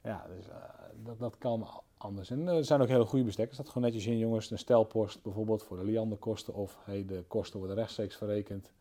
ja, 0.03 0.25
dus, 0.35 0.47
eh, 0.47 0.55
dat, 1.03 1.19
dat 1.19 1.37
kan 1.37 1.67
anders. 1.97 2.29
En 2.29 2.47
eh, 2.47 2.57
er 2.57 2.65
zijn 2.65 2.81
ook 2.81 2.87
hele 2.87 3.05
goede 3.05 3.25
bestekken. 3.25 3.53
Staat 3.53 3.67
gewoon 3.67 3.83
netjes 3.83 4.05
in, 4.05 4.17
jongens, 4.17 4.51
een 4.51 4.57
stelpost 4.57 5.21
bijvoorbeeld 5.21 5.63
voor 5.63 5.77
de 5.77 5.83
Liander-kosten. 5.83 6.53
Of 6.53 6.77
hey, 6.83 7.05
de 7.05 7.23
kosten 7.27 7.59
worden 7.59 7.77
rechtstreeks 7.77 8.15
verrekend 8.15 8.71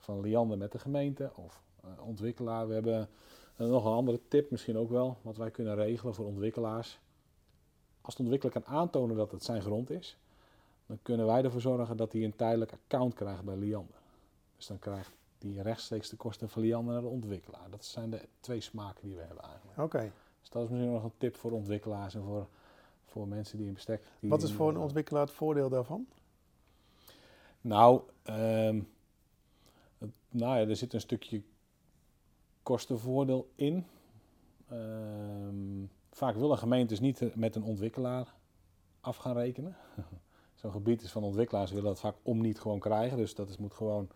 van 0.00 0.20
Liander 0.20 0.58
met 0.58 0.72
de 0.72 0.78
gemeente 0.78 1.30
of 1.34 1.62
eh, 1.82 2.06
ontwikkelaar. 2.06 2.68
We 2.68 2.74
hebben 2.74 3.08
eh, 3.56 3.66
nog 3.66 3.84
een 3.84 3.92
andere 3.92 4.20
tip 4.28 4.50
misschien 4.50 4.78
ook 4.78 4.90
wel, 4.90 5.16
wat 5.22 5.36
wij 5.36 5.50
kunnen 5.50 5.74
regelen 5.74 6.14
voor 6.14 6.26
ontwikkelaars. 6.26 7.00
Als 8.00 8.14
de 8.14 8.22
ontwikkelaar 8.22 8.62
kan 8.62 8.74
aantonen 8.74 9.16
dat 9.16 9.30
het 9.30 9.44
zijn 9.44 9.62
grond 9.62 9.90
is, 9.90 10.18
dan 10.86 10.98
kunnen 11.02 11.26
wij 11.26 11.44
ervoor 11.44 11.60
zorgen 11.60 11.96
dat 11.96 12.12
hij 12.12 12.24
een 12.24 12.36
tijdelijk 12.36 12.72
account 12.72 13.14
krijgt 13.14 13.44
bij 13.44 13.56
Liander. 13.56 13.98
Dus 14.56 14.66
dan 14.66 14.78
krijgt 14.78 15.10
hij 15.38 15.50
rechtstreeks 15.50 16.08
de 16.08 16.16
kosten 16.16 16.48
van 16.48 16.62
Liander 16.62 16.92
naar 16.92 17.02
de 17.02 17.08
ontwikkelaar. 17.08 17.70
Dat 17.70 17.84
zijn 17.84 18.10
de 18.10 18.28
twee 18.40 18.60
smaken 18.60 19.06
die 19.06 19.14
we 19.14 19.22
hebben 19.22 19.44
eigenlijk. 19.44 19.78
Oké. 19.78 20.12
Dus 20.40 20.50
dat 20.50 20.62
is 20.62 20.68
misschien 20.68 20.92
nog 20.92 21.04
een 21.04 21.12
tip 21.18 21.36
voor 21.36 21.50
ontwikkelaars 21.50 22.14
en 22.14 22.22
voor, 22.22 22.46
voor 23.04 23.28
mensen 23.28 23.58
die 23.58 23.66
in 23.66 23.72
bestek... 23.72 24.02
Die 24.20 24.30
Wat 24.30 24.42
is 24.42 24.52
voor 24.52 24.68
een 24.68 24.76
ontwikkelaar 24.76 25.22
het 25.22 25.30
voordeel 25.30 25.68
daarvan? 25.68 26.06
Nou, 27.60 28.00
ehm, 28.22 28.80
nou 30.28 30.58
ja, 30.60 30.68
er 30.68 30.76
zit 30.76 30.92
een 30.94 31.00
stukje 31.00 31.42
kostenvoordeel 32.62 33.50
in. 33.54 33.86
Ehm, 34.68 35.84
vaak 36.10 36.34
willen 36.36 36.58
gemeentes 36.58 37.00
niet 37.00 37.22
eh, 37.22 37.34
met 37.34 37.56
een 37.56 37.62
ontwikkelaar 37.62 38.34
af 39.00 39.16
gaan 39.16 39.36
rekenen. 39.36 39.76
Zo'n 40.54 40.70
gebied 40.72 41.02
is 41.02 41.10
van 41.12 41.22
ontwikkelaars, 41.22 41.70
willen 41.70 41.86
dat 41.86 42.00
vaak 42.00 42.16
om 42.22 42.40
niet 42.40 42.60
gewoon 42.60 42.78
krijgen. 42.78 43.16
Dus 43.16 43.34
dat 43.34 43.48
is, 43.48 43.56
moet 43.56 43.74
gewoon 43.74 44.08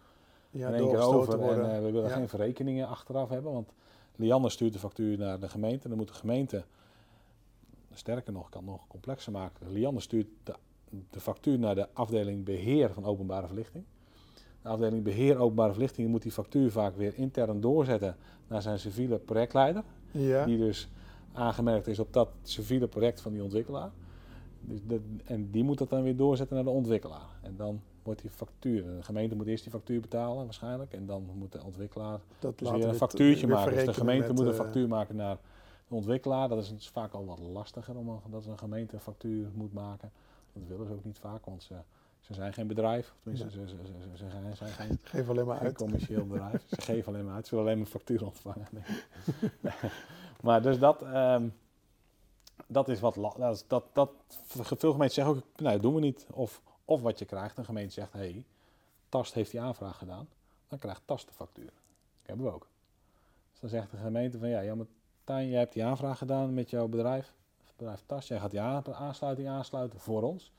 Ja, 0.50 0.68
in 0.68 0.74
één 0.74 0.88
keer 0.88 1.00
over. 1.00 1.38
worden. 1.38 1.64
En 1.70 1.76
eh, 1.76 1.82
we 1.82 1.90
willen 1.90 2.08
Ja. 2.08 2.16
geen 2.16 2.28
verrekeningen 2.28 2.88
achteraf 2.88 3.28
hebben. 3.28 3.52
Want 3.52 3.72
Liander 4.16 4.50
stuurt 4.50 4.72
de 4.72 4.78
factuur 4.78 5.18
naar 5.18 5.40
de 5.40 5.48
gemeente. 5.48 5.88
Dan 5.88 5.96
moet 5.96 6.08
de 6.08 6.14
gemeente, 6.14 6.64
sterker 7.92 8.32
nog, 8.32 8.48
kan 8.48 8.62
het 8.62 8.70
nog 8.70 8.86
complexer 8.86 9.32
maken. 9.32 9.72
Liander 9.72 10.02
stuurt 10.02 10.26
de, 10.42 10.54
de 11.10 11.20
factuur 11.20 11.58
naar 11.58 11.74
de 11.74 11.88
afdeling 11.92 12.44
beheer 12.44 12.92
van 12.92 13.04
openbare 13.04 13.46
verlichting. 13.46 13.84
De 14.64 14.70
afdeling 14.70 15.02
beheer 15.02 15.36
openbare 15.38 15.72
verlichting 15.72 16.08
moet 16.08 16.22
die 16.22 16.32
factuur 16.32 16.70
vaak 16.70 16.96
weer 16.96 17.12
intern 17.16 17.60
doorzetten 17.60 18.16
naar 18.48 18.62
zijn 18.62 18.78
civiele 18.78 19.18
projectleider. 19.18 19.82
ja. 20.10 20.44
Die 20.44 20.58
dus 20.58 20.88
aangemerkt 21.32 21.86
is 21.86 21.98
op 21.98 22.12
dat 22.12 22.28
civiele 22.42 22.86
project 22.88 23.20
van 23.20 23.32
die 23.32 23.42
ontwikkelaar. 23.42 23.90
Dus 24.60 24.78
dat- 24.84 25.00
en 25.24 25.50
die 25.50 25.64
moet 25.64 25.78
dat 25.78 25.88
dan 25.90 26.02
weer 26.02 26.16
doorzetten 26.16 26.54
naar 26.56 26.64
de 26.64 26.70
ontwikkelaar. 26.70 27.26
En 27.42 27.54
dan 27.56 27.80
wordt 28.02 28.20
die 28.20 28.30
factuur. 28.30 28.82
De 28.82 29.02
gemeente 29.02 29.36
moet 29.36 29.46
eerst 29.46 29.62
die 29.62 29.72
factuur 29.72 30.00
betalen 30.00 30.44
waarschijnlijk. 30.44 30.92
En 30.92 31.06
dan 31.06 31.28
moet 31.34 31.52
de 31.52 31.64
ontwikkelaar 31.64 32.20
dat 32.38 32.58
dus 32.58 32.68
weer 32.68 32.76
we 32.78 32.84
een 32.84 32.88
het 32.90 32.98
factuurtje 32.98 33.46
weer 33.46 33.56
maken. 33.56 33.70
Dus 33.74 33.84
de 33.84 33.94
gemeente 33.94 34.32
moet 34.32 34.44
een 34.46 34.50
eh, 34.52 34.64
factuur 34.64 34.88
maken 34.88 35.16
naar 35.16 35.36
de 35.88 35.94
ontwikkelaar. 35.94 36.48
Dat 36.48 36.58
is 36.58 36.68
dus 36.68 36.88
vaak 36.88 37.12
al 37.12 37.24
wat 37.24 37.38
lastiger 37.38 37.96
om 37.96 38.08
een- 38.08 38.20
dat 38.30 38.46
een 38.46 38.58
gemeente 38.58 38.94
een 38.94 39.00
factuur 39.00 39.48
moet 39.54 39.72
maken. 39.72 40.10
Dat 40.52 40.62
willen 40.68 40.86
ze 40.86 40.92
ook 40.92 41.04
niet 41.04 41.18
vaak, 41.18 41.44
want 41.44 41.62
ze, 41.62 41.74
ze 42.26 42.34
zijn 42.34 42.52
geen 42.52 42.66
bedrijf. 42.66 43.10
Of 43.10 43.20
Tenminste, 43.22 43.50
ze, 43.50 43.68
ze, 43.68 43.76
ze, 43.76 44.16
ze 44.16 44.28
zijn, 44.28 44.56
zijn 44.56 44.70
geen, 44.70 44.98
Geef 45.14 45.28
alleen 45.28 45.46
maar 45.46 45.58
uit. 45.58 45.76
commercieel 45.76 46.26
bedrijf. 46.26 46.64
ze 46.70 46.80
geven 46.80 47.12
alleen 47.12 47.24
maar 47.24 47.34
uit. 47.34 47.46
Ze 47.46 47.50
willen 47.54 47.66
alleen 47.70 47.78
maar 47.82 47.90
factuur 47.90 48.24
ontvangen. 48.24 48.66
maar 50.42 50.62
dus 50.62 50.78
dat, 50.78 51.02
ehm, 51.02 51.48
dat 52.66 52.88
is 52.88 53.00
wat... 53.00 53.14
Dat, 53.14 53.54
is- 53.54 53.64
dat, 53.66 53.84
dat, 53.92 54.10
veel 54.46 54.92
gemeenten 54.92 55.10
zeggen 55.14 55.34
ook, 55.34 55.42
nee, 55.60 55.72
dat 55.72 55.82
doen 55.82 55.94
we 55.94 56.00
niet. 56.00 56.26
Of, 56.32 56.60
of 56.84 57.02
wat 57.02 57.18
je 57.18 57.24
krijgt, 57.24 57.58
een 57.58 57.64
gemeente 57.64 57.92
zegt, 57.92 58.12
hé, 58.12 58.18
hey, 58.18 58.44
Tast 59.08 59.34
heeft 59.34 59.50
die 59.50 59.60
aanvraag 59.60 59.98
gedaan. 59.98 60.28
Dan 60.68 60.78
krijgt 60.78 61.02
Tast 61.04 61.26
de 61.28 61.32
factuur. 61.34 61.64
Dat 61.64 61.72
hebben 62.26 62.46
we 62.46 62.52
ook. 62.52 62.66
Dus 63.50 63.60
dan 63.60 63.70
zegt 63.70 63.90
de 63.90 63.96
gemeente 63.96 64.38
van, 64.38 64.48
ja, 64.48 64.60
ja 64.60 64.74
maar 64.74 64.86
Tijn, 65.24 65.48
jij 65.48 65.58
hebt 65.58 65.72
die 65.72 65.84
aanvraag 65.84 66.18
gedaan 66.18 66.54
met 66.54 66.70
jouw 66.70 66.88
bedrijf. 66.88 67.32
Het 67.64 67.76
bedrijf 67.76 68.02
Tast, 68.06 68.28
jij 68.28 68.38
gaat 68.38 68.50
die 68.50 68.60
aan- 68.60 68.94
aansluiting 68.94 69.48
aansluiten 69.48 69.98
voor 70.00 70.22
ons. 70.22 70.52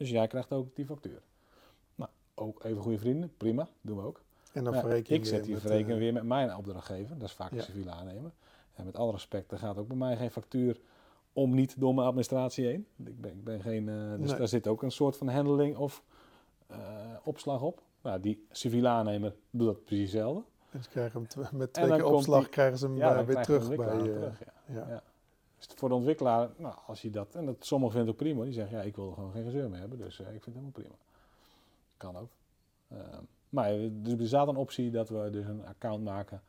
Dus 0.00 0.10
jij 0.10 0.26
krijgt 0.26 0.52
ook 0.52 0.76
die 0.76 0.84
factuur. 0.86 1.20
Nou, 1.94 2.10
ook 2.34 2.64
even 2.64 2.82
goede 2.82 2.98
vrienden, 2.98 3.32
prima, 3.36 3.68
doen 3.80 3.96
we 3.96 4.02
ook. 4.02 4.20
En 4.52 4.64
dan 4.64 4.74
verreken 4.74 5.14
ik 5.14 5.26
zet 5.26 5.44
die 5.44 5.56
verrekening 5.58 5.92
eh, 5.98 5.98
weer 5.98 6.12
met 6.12 6.22
mijn 6.22 6.56
opdrachtgever. 6.56 7.18
Dat 7.18 7.28
is 7.28 7.34
vaak 7.34 7.50
Ja. 7.50 7.56
de 7.56 7.62
civiele 7.62 7.90
aannemer. 7.90 8.30
En 8.74 8.84
met 8.84 8.96
alle 8.96 9.12
respect, 9.12 9.52
er 9.52 9.58
gaat 9.58 9.78
ook 9.78 9.88
bij 9.88 9.96
mij 9.96 10.16
geen 10.16 10.30
factuur 10.30 10.80
om 11.32 11.54
niet 11.54 11.80
door 11.80 11.94
mijn 11.94 12.06
administratie 12.06 12.66
heen. 12.66 12.86
Ik 13.04 13.20
ben, 13.20 13.30
ik 13.30 13.44
ben 13.44 13.60
geen, 13.60 13.88
eh, 13.88 14.10
dus 14.18 14.28
Nee. 14.30 14.38
daar 14.38 14.48
zit 14.48 14.66
ook 14.66 14.82
een 14.82 14.90
soort 14.92 15.16
van 15.16 15.28
handling 15.28 15.76
of 15.76 16.02
eh, 16.66 16.78
opslag 17.24 17.62
op. 17.62 17.82
Nou, 18.02 18.20
die 18.20 18.46
civiele 18.50 18.88
aannemer 18.88 19.34
doet 19.50 19.66
dat 19.66 19.84
precies 19.84 20.12
hetzelfde. 20.12 20.42
En 20.70 20.82
ze 20.82 20.88
krijgen 20.88 21.26
hem 21.34 21.46
met 21.58 21.72
twee 21.72 21.90
keer 21.90 22.04
opslag 22.04 22.40
die- 22.40 22.48
krijgen 22.50 22.78
ze 22.78 22.86
hem 22.86 22.96
Ja, 22.96 23.24
weer 23.24 23.42
terug 23.42 23.68
bij 23.68 23.76
je. 23.86 23.92
hem 23.92 24.02
terug, 24.04 24.38
ja. 24.66 24.86
ja. 24.88 25.02
Dus 25.66 25.68
voor 25.76 25.88
de 25.88 25.94
ontwikkelaar, 25.94 26.50
nou, 26.56 26.74
als 26.86 27.02
je 27.02 27.10
dat, 27.10 27.34
en 27.34 27.46
dat 27.46 27.64
sommigen 27.64 27.94
vinden 27.96 28.14
het 28.14 28.22
ook 28.22 28.28
prima, 28.28 28.44
die 28.44 28.52
zeggen, 28.54 28.76
ja, 28.76 28.82
ik 28.82 28.96
wil 28.96 29.06
er 29.08 29.14
gewoon 29.14 29.32
geen 29.32 29.44
gezeur 29.44 29.70
mee 29.70 29.80
hebben, 29.80 29.98
dus 29.98 30.20
eh, 30.20 30.26
ik 30.34 30.42
vind 30.42 30.44
het 30.44 30.54
helemaal 30.54 30.70
prima. 30.70 30.94
Kan 31.96 32.16
ook. 32.16 32.30
Ehm, 32.88 33.22
maar 33.48 33.70
dus 33.92 34.12
er 34.12 34.26
staat 34.26 34.48
een 34.48 34.56
optie 34.56 34.90
dat 34.90 35.08
we 35.08 35.28
dus 35.30 35.46
een 35.46 35.66
account 35.66 36.04
maken 36.04 36.42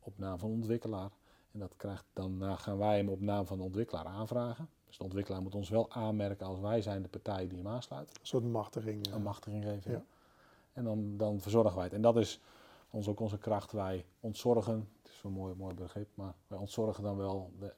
op 0.00 0.18
naam 0.18 0.38
van 0.38 0.48
de 0.48 0.54
ontwikkelaar. 0.54 1.10
En 1.52 1.58
dat 1.58 1.74
krijgt, 1.76 2.04
dan 2.12 2.42
eh, 2.42 2.58
gaan 2.58 2.78
wij 2.78 2.96
hem 2.96 3.08
op 3.08 3.20
naam 3.20 3.46
van 3.46 3.56
de 3.58 3.64
ontwikkelaar 3.64 4.06
aanvragen. 4.06 4.68
Dus 4.86 4.98
de 4.98 5.04
ontwikkelaar 5.04 5.42
moet 5.42 5.54
ons 5.54 5.68
wel 5.68 5.90
aanmerken 5.90 6.46
als 6.46 6.60
wij 6.60 6.82
zijn 6.82 7.02
de 7.02 7.08
partij 7.08 7.48
die 7.48 7.58
hem 7.58 7.68
aansluit. 7.68 8.08
Een 8.08 8.26
soort 8.26 8.44
machtiging. 8.44 9.06
eh. 9.06 9.12
Een 9.12 9.22
machtiging 9.22 9.64
geven. 9.64 9.90
Ja. 9.90 9.96
ja. 9.96 10.04
En 10.72 10.84
dan, 10.84 11.16
dan 11.16 11.40
verzorgen 11.40 11.74
wij 11.74 11.84
het. 11.84 11.92
En 11.92 12.02
dat 12.02 12.16
is 12.16 12.40
ons, 12.90 13.08
ook 13.08 13.20
onze 13.20 13.38
kracht. 13.38 13.72
Wij 13.72 14.04
ontzorgen, 14.20 14.88
het 15.02 15.12
is 15.12 15.18
zo'n 15.18 15.32
mooi, 15.32 15.54
mooi 15.54 15.74
begrip, 15.74 16.08
maar 16.14 16.34
wij 16.46 16.58
ontzorgen 16.58 17.02
dan 17.02 17.16
wel 17.16 17.50
de, 17.58 17.72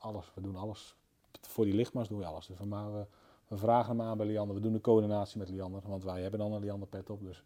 alles. 0.00 0.32
We 0.34 0.40
doen 0.40 0.56
alles. 0.56 0.96
Voor 1.40 1.64
die 1.64 1.74
lichtmast 1.74 2.08
doen 2.08 2.18
we 2.18 2.24
alles. 2.24 2.46
Dus 2.46 2.58
we, 2.58 2.64
maar 2.66 2.92
we, 2.92 3.06
we 3.48 3.56
vragen 3.56 3.96
hem 3.98 4.06
aan 4.06 4.16
bij 4.16 4.26
Liander. 4.26 4.56
We 4.56 4.62
doen 4.62 4.72
de 4.72 4.80
coördinatie 4.80 5.38
met 5.38 5.48
Liander, 5.48 5.82
want 5.86 6.04
wij 6.04 6.22
hebben 6.22 6.40
dan 6.40 6.52
een 6.52 6.60
Liander 6.60 6.88
pet 6.88 7.10
op. 7.10 7.20
Dus 7.22 7.44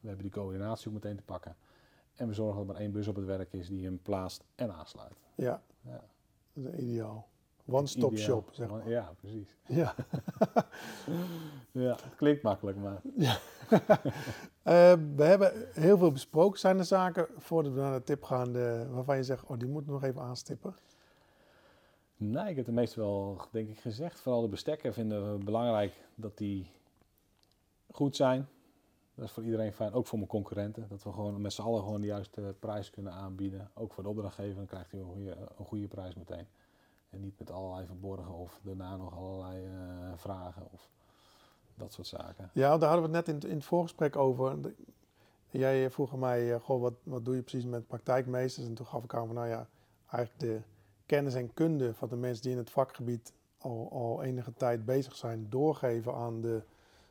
we 0.00 0.06
hebben 0.08 0.22
die 0.24 0.32
coördinatie 0.34 0.88
ook 0.88 0.94
meteen 0.94 1.16
te 1.16 1.22
pakken. 1.22 1.56
En 2.14 2.28
we 2.28 2.34
zorgen 2.34 2.66
dat 2.66 2.76
er 2.76 2.82
één 2.82 2.92
bus 2.92 3.08
op 3.08 3.16
het 3.16 3.24
werk 3.24 3.52
is 3.52 3.68
die 3.68 3.84
hem 3.84 4.02
plaatst 4.02 4.44
en 4.54 4.72
aansluit. 4.74 5.14
Ja, 5.34 5.62
Ja. 5.80 6.04
dat 6.52 6.72
is 6.72 6.78
ideaal. 6.78 7.28
One-stop 7.68 8.16
shop, 8.16 8.48
zeg 8.52 8.70
maar. 8.70 8.88
Ja, 8.88 9.12
precies. 9.20 9.56
Ja. 9.66 9.94
Ja, 11.72 11.90
het 12.02 12.14
klinkt 12.16 12.42
makkelijk, 12.42 12.76
maar 12.78 13.00
Eh, 14.62 14.92
we 15.16 15.22
hebben 15.22 15.52
heel 15.72 15.98
veel 15.98 16.12
besproken. 16.12 16.58
Zijn 16.58 16.78
er 16.78 16.84
zaken, 16.84 17.26
voordat 17.36 17.72
we 17.72 17.80
naar 17.80 17.98
de 17.98 18.04
tip 18.04 18.22
gaan, 18.22 18.52
de, 18.52 18.86
waarvan 18.90 19.16
je 19.16 19.22
zegt, 19.24 19.44
oh, 19.46 19.58
die 19.58 19.68
moeten 19.68 19.92
we 19.92 19.98
nog 19.98 20.04
even 20.08 20.22
aanstippen? 20.22 20.76
Nee, 22.16 22.50
ik 22.50 22.56
heb 22.56 22.66
het 22.66 22.74
meestal 22.74 23.04
wel, 23.04 23.40
denk 23.50 23.68
ik, 23.68 23.78
gezegd. 23.78 24.20
Vooral 24.20 24.40
de 24.40 24.48
bestekken 24.48 24.94
vinden 24.94 25.32
we 25.32 25.44
belangrijk 25.44 25.94
dat 26.14 26.38
die 26.38 26.70
goed 27.90 28.16
zijn. 28.16 28.48
Dat 29.14 29.24
is 29.24 29.30
voor 29.30 29.44
iedereen 29.44 29.72
fijn, 29.72 29.92
ook 29.92 30.06
voor 30.06 30.18
mijn 30.18 30.30
concurrenten. 30.30 30.86
Dat 30.88 31.02
we 31.02 31.12
gewoon 31.12 31.40
met 31.40 31.52
z'n 31.52 31.62
allen 31.62 31.82
gewoon 31.82 32.00
de 32.00 32.06
juiste 32.06 32.54
prijs 32.58 32.90
kunnen 32.90 33.12
aanbieden. 33.12 33.70
Ook 33.74 33.92
voor 33.92 34.02
de 34.02 34.08
opdrachtgever, 34.08 34.56
dan 34.56 34.66
krijgt 34.66 34.90
hij 34.90 35.00
een 35.00 35.06
goede, 35.06 35.36
een 35.58 35.64
goede 35.64 35.88
prijs 35.88 36.14
meteen. 36.14 36.46
En 37.10 37.20
niet 37.20 37.38
met 37.38 37.50
allerlei 37.50 37.86
verborgen 37.86 38.34
of 38.34 38.60
daarna 38.62 38.96
nog 38.96 39.16
allerlei 39.16 39.64
eh, 39.64 40.12
vragen 40.16 40.68
of 40.72 40.90
dat 41.74 41.92
soort 41.92 42.06
zaken. 42.06 42.50
Ja, 42.52 42.78
daar 42.78 42.88
hadden 42.88 43.10
we 43.10 43.16
het 43.16 43.26
net 43.26 43.42
in, 43.42 43.50
in 43.50 43.56
het 43.56 43.64
voorgesprek 43.64 44.16
over. 44.16 44.58
Jij 45.50 45.90
vroeg 45.90 46.16
mij, 46.16 46.54
eh, 46.54 46.66
wat, 46.66 46.94
wat 47.02 47.24
doe 47.24 47.34
je 47.34 47.42
precies 47.42 47.64
met 47.64 47.86
praktijkmeesters? 47.86 48.66
En 48.66 48.74
toen 48.74 48.86
gaf 48.86 49.04
ik 49.04 49.14
aan 49.14 49.26
van, 49.26 49.34
nou 49.34 49.48
ja, 49.48 49.68
eigenlijk 50.10 50.40
de 50.40 50.60
kennis 51.06 51.34
en 51.34 51.54
kunde 51.54 51.94
van 51.94 52.08
de 52.08 52.16
mensen 52.16 52.42
die 52.42 52.52
in 52.52 52.58
het 52.58 52.70
vakgebied 52.70 53.32
al, 53.58 53.88
al 53.92 54.22
enige 54.22 54.52
tijd 54.52 54.84
bezig 54.84 55.16
zijn, 55.16 55.46
doorgeven 55.48 56.14
aan 56.14 56.40
de 56.40 56.62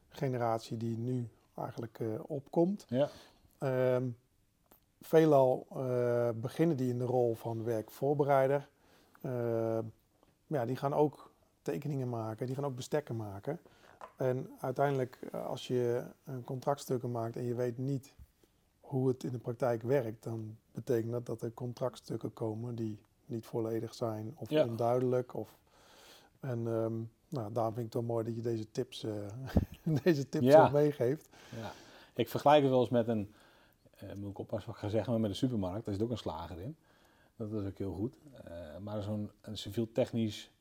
generatie 0.09 0.77
die 0.77 0.97
nu 0.97 1.27
eigenlijk 1.55 1.99
eh, 1.99 2.07
opkomt. 2.27 2.85
Ja, 2.89 3.09
Ehm, 3.57 4.07
veelal 5.01 5.67
eh, 5.69 6.29
beginnen 6.35 6.77
die 6.77 6.89
in 6.89 6.97
de 6.97 7.05
rol 7.05 7.35
van 7.35 7.63
werkvoorbereider. 7.63 8.67
Maar 10.47 10.59
ja, 10.59 10.65
die 10.65 10.75
gaan 10.75 10.93
ook 10.93 11.31
tekeningen 11.61 12.09
maken, 12.09 12.45
die 12.45 12.55
gaan 12.55 12.65
ook 12.65 12.75
bestekken 12.75 13.15
maken. 13.15 13.59
En 14.15 14.49
uiteindelijk, 14.59 15.19
eh, 15.31 15.45
als 15.45 15.67
je 15.67 16.03
een 16.23 16.43
contractstukken 16.43 17.11
maakt 17.11 17.35
en 17.35 17.43
je 17.43 17.55
weet 17.55 17.77
niet 17.77 18.13
hoe 18.81 19.07
het 19.07 19.23
in 19.23 19.31
de 19.31 19.37
praktijk 19.37 19.81
werkt, 19.81 20.23
dan 20.23 20.57
betekent 20.71 21.11
dat 21.11 21.25
dat 21.25 21.41
er 21.41 21.53
contractstukken 21.53 22.33
komen 22.33 22.75
die 22.75 22.99
niet 23.25 23.45
volledig 23.45 23.93
zijn 23.93 24.33
of 24.37 24.49
Ja. 24.49 24.65
onduidelijk. 24.65 25.33
Of, 25.33 25.57
en 26.39 26.67
ehm, 26.67 26.93
nou, 27.29 27.51
daarom 27.53 27.73
vind 27.73 27.85
ik 27.87 27.93
het 27.93 28.03
wel 28.03 28.11
mooi 28.13 28.25
dat 28.25 28.35
je 28.35 28.41
deze 28.41 28.71
tips, 28.71 29.03
eh, 29.03 29.13
deze 30.03 30.29
tips 30.29 30.45
Ja. 30.45 30.65
ook 30.65 30.71
meegeeft. 30.71 31.29
ja. 31.55 31.71
Ik 32.13 32.29
vergelijk 32.29 32.61
het 32.61 32.71
wel 32.71 32.79
eens 32.81 32.89
met 32.89 33.07
een, 33.07 33.33
eh, 33.97 34.13
moet 34.13 34.29
ik 34.29 34.39
oppassen 34.39 34.67
wat 34.67 34.75
ik 34.75 34.83
ga 34.83 34.89
zeggen, 34.89 35.11
maar 35.11 35.21
met 35.21 35.29
een 35.29 35.35
supermarkt. 35.35 35.85
Daar 35.85 35.93
zit 35.93 36.03
ook 36.03 36.09
een 36.11 36.17
slager 36.17 36.59
in. 36.59 36.75
Dat 37.35 37.51
is 37.51 37.67
ook 37.67 37.77
heel 37.77 37.93
goed. 37.93 38.17
Eh, 38.43 38.77
maar 38.77 39.01
zo'n 39.01 39.31
een 39.41 39.57
civiel 39.57 39.91
technisch 39.91 40.51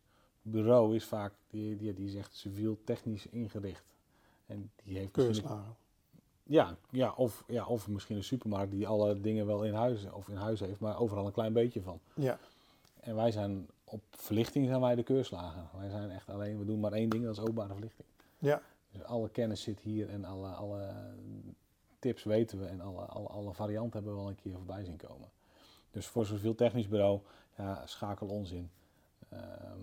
bureau 0.43 0.95
is 0.95 1.05
vaak, 1.05 1.33
die, 1.51 1.77
die, 1.77 1.95
die 1.95 2.07
is 2.07 2.15
echt 2.15 2.37
civiel 2.37 2.79
technisch 2.85 3.27
ingericht. 3.27 3.85
En 4.47 4.71
die 4.85 4.99
heeft 4.99 5.11
Keurslagen. 5.11 5.77
Ja, 6.47 6.77
ja, 6.91 7.13
of, 7.17 7.45
ja, 7.47 7.67
of 7.67 7.89
misschien 7.89 8.17
een 8.17 8.25
supermarkt 8.25 8.71
die 8.73 8.87
alle 8.87 9.21
dingen 9.21 9.47
wel 9.47 9.65
in 9.65 9.75
huis, 9.75 10.11
of 10.13 10.29
in 10.29 10.37
huis 10.37 10.61
heeft, 10.61 10.81
maar 10.81 10.99
overal 10.99 11.27
een 11.27 11.33
klein 11.33 11.53
beetje 11.53 11.83
van. 11.83 12.01
Ja, 12.15 12.39
En 13.05 13.15
wij 13.15 13.31
zijn 13.31 13.69
op 13.85 14.03
verlichting 14.11 14.67
zijn 14.67 14.81
wij 14.81 14.95
de 14.95 15.03
keurslager. 15.03 15.63
Wij 15.79 15.91
zijn 15.91 16.11
echt 16.11 16.29
alleen, 16.29 16.59
we 16.59 16.65
doen 16.65 16.81
maar 16.81 16.93
één 16.93 17.09
ding, 17.09 17.25
dat 17.25 17.37
is 17.37 17.43
openbare 17.43 17.73
verlichting. 17.73 18.09
ja, 18.39 18.63
Dus 18.91 19.03
alle 19.03 19.29
kennis 19.29 19.63
zit 19.63 19.81
hier 19.81 20.11
en 20.11 20.25
alle, 20.25 20.49
alle 20.49 20.95
tips 21.99 22.25
weten 22.25 22.61
we 22.61 22.67
en 22.67 22.81
alle, 22.81 23.01
alle, 23.05 23.29
alle 23.29 23.55
varianten 23.55 23.93
hebben 23.93 24.13
we 24.13 24.19
wel 24.19 24.29
een 24.29 24.43
keer 24.43 24.55
voorbij 24.55 24.85
zien 24.85 24.97
komen. 24.97 25.29
Dus 25.91 26.07
voor 26.07 26.27
zoveel 26.27 26.55
technisch 26.55 26.89
bureau, 26.89 27.21
ja, 27.57 27.87
schakel 27.87 28.27
ons 28.27 28.51
in. 28.51 28.71
Ehm, 29.29 29.81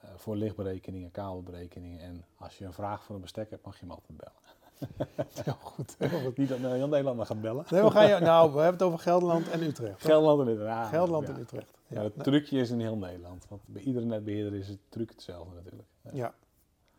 eh, 0.00 0.10
voor 0.16 0.36
lichtberekeningen, 0.36 1.10
kabelberekeningen 1.10 2.00
en 2.00 2.24
als 2.36 2.58
je 2.58 2.64
een 2.64 2.72
vraag 2.72 3.04
voor 3.04 3.14
een 3.14 3.20
bestek 3.20 3.50
hebt, 3.50 3.64
mag 3.64 3.74
je 3.74 3.80
hem 3.80 3.90
altijd 3.90 4.16
bellen. 4.16 4.38
heel 5.44 5.56
goed. 5.60 5.94
Heel 5.98 6.20
goed. 6.20 6.36
Niet 6.36 6.48
dat 6.48 6.58
nou 6.58 6.74
heel 6.74 6.88
Nederland 6.88 7.16
maar 7.16 7.26
gaat 7.26 7.40
bellen. 7.40 7.64
Nee, 7.70 7.82
we 7.82 7.90
gaan 7.90 8.08
je, 8.08 8.18
nou, 8.18 8.52
we 8.52 8.58
hebben 8.64 8.72
het 8.72 8.82
over 8.82 8.98
Gelderland 8.98 9.50
en 9.50 9.62
Utrecht. 9.62 9.92
toch? 9.92 10.10
Gelderland 10.10 10.40
en 10.40 10.48
Utrecht. 10.48 10.68
Ja, 10.70 10.84
Gelderland 10.84 11.26
ja. 11.26 11.34
en 11.34 11.40
Utrecht. 11.40 11.72
Ja, 11.86 12.02
het 12.02 12.16
nee, 12.16 12.24
trucje 12.24 12.58
is 12.58 12.70
in 12.70 12.80
heel 12.80 12.96
Nederland. 12.96 13.46
Want 13.48 13.62
bij 13.66 13.82
iedere 13.82 14.04
netbeheerder 14.04 14.54
is 14.58 14.68
het 14.68 14.78
truc 14.88 15.10
hetzelfde 15.10 15.54
natuurlijk. 15.54 15.88
Ja, 16.02 16.10
ja. 16.12 16.34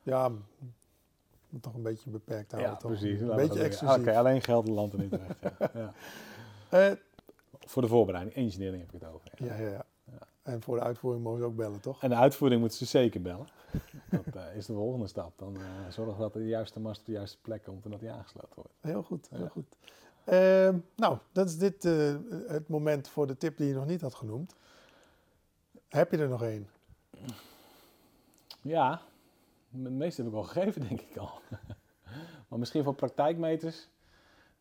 ja, 0.03 0.31
toch 1.61 1.73
een 1.73 1.83
beetje 1.83 2.09
beperkt 2.09 2.51
houden. 2.51 2.71
Ja, 2.71 2.77
toch? 2.77 2.91
precies. 2.91 3.19
Een 3.21 3.35
beetje 3.35 3.63
exclusief. 3.63 3.97
Oké, 3.97 4.17
alleen 4.17 4.41
Gelderland 4.41 4.93
en 4.93 5.01
Utrecht. 5.01 5.39
ja. 5.59 5.71
Ja. 6.71 6.89
Eh, 6.89 6.91
Voor 7.59 7.81
de 7.81 7.87
voorbereiding, 7.87 8.35
engineering 8.35 8.81
heb 8.81 8.93
ik 8.93 9.01
het 9.01 9.09
over. 9.09 9.31
ja, 9.35 9.55
ja. 9.55 9.69
Ja. 9.69 9.85
En 10.45 10.61
voor 10.61 10.75
de 10.77 10.83
uitvoering 10.83 11.23
mogen 11.23 11.39
ze 11.39 11.45
ook 11.45 11.55
bellen, 11.55 11.79
toch? 11.81 12.03
En 12.03 12.09
de 12.09 12.15
uitvoering 12.15 12.59
moeten 12.59 12.77
ze 12.77 12.85
zeker 12.85 13.21
bellen. 13.21 13.47
Dat 14.09 14.25
eh, 14.35 14.55
is 14.55 14.65
de 14.65 14.73
volgende 14.73 15.07
stap. 15.07 15.37
Dan 15.37 15.55
eh 15.55 15.61
zorg 15.89 16.17
dat 16.17 16.33
de 16.33 16.47
juiste 16.47 16.79
mast 16.79 16.99
op 16.99 17.05
de 17.05 17.11
juiste 17.11 17.37
plek 17.41 17.63
komt 17.63 17.85
en 17.85 17.91
dat 17.91 17.99
die 17.99 18.11
aangesloten 18.11 18.49
wordt. 18.55 18.73
Heel 18.81 19.03
goed, 19.03 19.27
heel 19.29 19.39
Ja. 19.43 19.47
goed. 19.49 19.75
Ehm, 20.23 20.77
nou, 20.95 21.17
dat 21.31 21.47
is 21.49 21.57
dit 21.57 21.85
eh, 21.85 22.15
het 22.47 22.67
moment 22.67 23.07
voor 23.07 23.27
de 23.27 23.37
tip 23.37 23.57
die 23.57 23.67
je 23.67 23.73
nog 23.73 23.85
niet 23.85 24.01
had 24.01 24.15
genoemd. 24.15 24.55
Heb 25.89 26.11
je 26.11 26.17
er 26.17 26.29
nog 26.29 26.43
één? 26.43 26.69
Ja, 28.61 29.01
de 29.69 29.89
meeste 29.89 30.21
heb 30.21 30.31
ik 30.31 30.37
al 30.37 30.43
gegeven, 30.43 30.81
denk 30.87 31.01
ik 31.01 31.17
al. 31.17 31.31
maar 32.47 32.59
misschien 32.59 32.83
voor 32.83 32.95
praktijkmeters. 32.95 33.89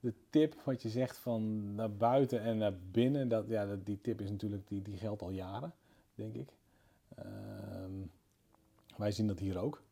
De 0.05 0.14
tip 0.30 0.55
wat 0.64 0.82
je 0.82 0.88
zegt 0.88 1.18
van 1.18 1.74
naar 1.74 1.92
buiten 1.92 2.40
en 2.40 2.59
naar 2.59 2.74
binnen, 2.90 3.28
dat, 3.28 3.44
ja, 3.48 3.66
dat, 3.66 3.86
die 3.86 4.00
tip 4.00 4.20
is 4.20 4.30
natuurlijk, 4.30 4.68
die, 4.68 4.82
die 4.82 4.96
geldt 4.96 5.22
al 5.22 5.30
jaren, 5.30 5.72
denk 6.14 6.34
ik. 6.34 6.48
Ehm, 7.14 7.92
wij 8.96 9.12
zien 9.12 9.26
dat 9.26 9.38
hier 9.38 9.59
ook. 9.59 9.82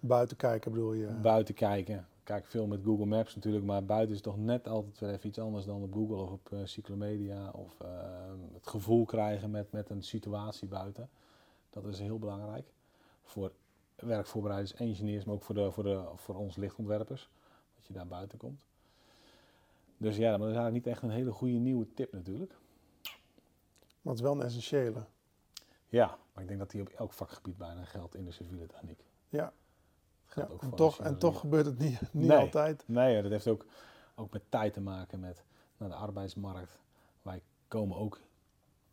Buiten 0.00 0.36
kijken 0.36 0.72
bedoel 0.72 0.92
je? 0.92 1.06
Buiten 1.06 1.54
kijken. 1.54 1.96
Ik 1.96 2.24
kijk 2.24 2.46
veel 2.46 2.66
met 2.66 2.80
Google 2.84 3.06
Maps 3.06 3.34
natuurlijk, 3.34 3.64
maar 3.64 3.84
buiten 3.84 4.14
is 4.14 4.20
toch 4.20 4.36
net 4.36 4.68
altijd 4.68 4.98
weer 4.98 5.10
even 5.10 5.28
iets 5.28 5.38
anders 5.38 5.64
dan 5.64 5.82
op 5.82 5.92
Google 5.92 6.16
of 6.16 6.30
op 6.30 6.52
eh, 6.52 6.58
Cyclomedia. 6.64 7.50
Of 7.50 7.80
ehm, 7.80 8.38
het 8.54 8.66
gevoel 8.66 9.04
krijgen 9.04 9.50
met, 9.50 9.72
met 9.72 9.90
een 9.90 10.02
situatie 10.02 10.68
buiten. 10.68 11.08
Dat 11.70 11.84
is 11.84 11.98
heel 11.98 12.18
belangrijk. 12.18 12.72
Voor 13.22 13.52
werkvoorbereiders, 13.96 14.74
engineers, 14.74 15.24
maar 15.24 15.34
ook 15.34 15.42
voor, 15.42 15.54
de, 15.54 15.70
voor, 15.70 15.84
de, 15.84 16.02
voor 16.14 16.34
ons 16.34 16.56
lichtontwerpers. 16.56 17.30
Dat 17.76 17.86
je 17.86 17.92
daar 17.92 18.06
buiten 18.06 18.38
komt. 18.38 18.68
Dus 20.00 20.16
ja, 20.16 20.30
maar 20.30 20.38
dat 20.38 20.48
is 20.48 20.54
eigenlijk 20.54 20.84
niet 20.84 20.94
echt 20.94 21.02
een 21.02 21.10
hele 21.10 21.32
goede 21.32 21.58
nieuwe 21.58 21.94
tip 21.94 22.12
natuurlijk. 22.12 22.50
Maar 24.02 24.12
het 24.14 24.14
is 24.14 24.20
wel 24.20 24.32
een 24.32 24.42
essentiële. 24.42 25.04
Ja, 25.88 26.18
maar 26.32 26.42
ik 26.42 26.48
denk 26.48 26.58
dat 26.60 26.70
die 26.70 26.80
op 26.80 26.88
elk 26.88 27.12
vakgebied 27.12 27.56
bijna 27.56 27.84
geldt 27.84 28.14
in 28.14 28.24
de 28.24 28.30
civiele 28.30 28.66
techniek. 28.66 29.04
Ja, 29.28 29.52
Dat 30.34 30.34
ja. 30.48 30.52
ook 30.54 30.62
En, 30.62 30.74
toch, 30.74 31.00
en 31.00 31.18
toch 31.18 31.40
gebeurt 31.40 31.66
het 31.66 31.78
niet, 31.78 32.00
niet 32.12 32.28
Nee. 32.28 32.38
altijd. 32.38 32.82
Nee, 32.86 33.22
dat 33.22 33.30
heeft 33.30 33.46
ook, 33.48 33.66
ook 34.14 34.32
met 34.32 34.42
tijd 34.48 34.72
te 34.72 34.80
maken 34.80 35.20
met 35.20 35.44
nou, 35.76 35.90
de 35.90 35.96
arbeidsmarkt. 35.96 36.78
Wij 37.22 37.42
komen 37.68 37.96
ook 37.96 38.20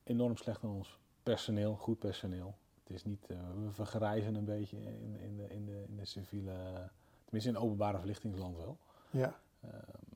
enorm 0.04 0.38
slecht 0.38 0.64
aan 0.64 0.70
ons 0.70 1.00
personeel, 1.24 1.76
goed 1.76 2.00
personeel. 2.00 2.58
Het 2.84 2.96
is 2.96 3.04
niet, 3.04 3.26
eh, 3.30 3.38
we 3.64 3.72
vergrijzen 3.72 4.36
een 4.36 4.46
beetje 4.46 4.78
in, 4.78 5.20
in, 5.20 5.38
de, 5.38 5.50
in, 5.50 5.66
de, 5.66 5.84
in 5.88 5.96
de 5.98 6.06
civiele, 6.06 6.90
tenminste 7.24 7.50
in 7.50 7.58
openbare 7.58 7.98
verlichtingsland 7.98 8.58
wel. 8.58 8.78
Ja, 9.10 9.40
Ehm, 9.62 10.07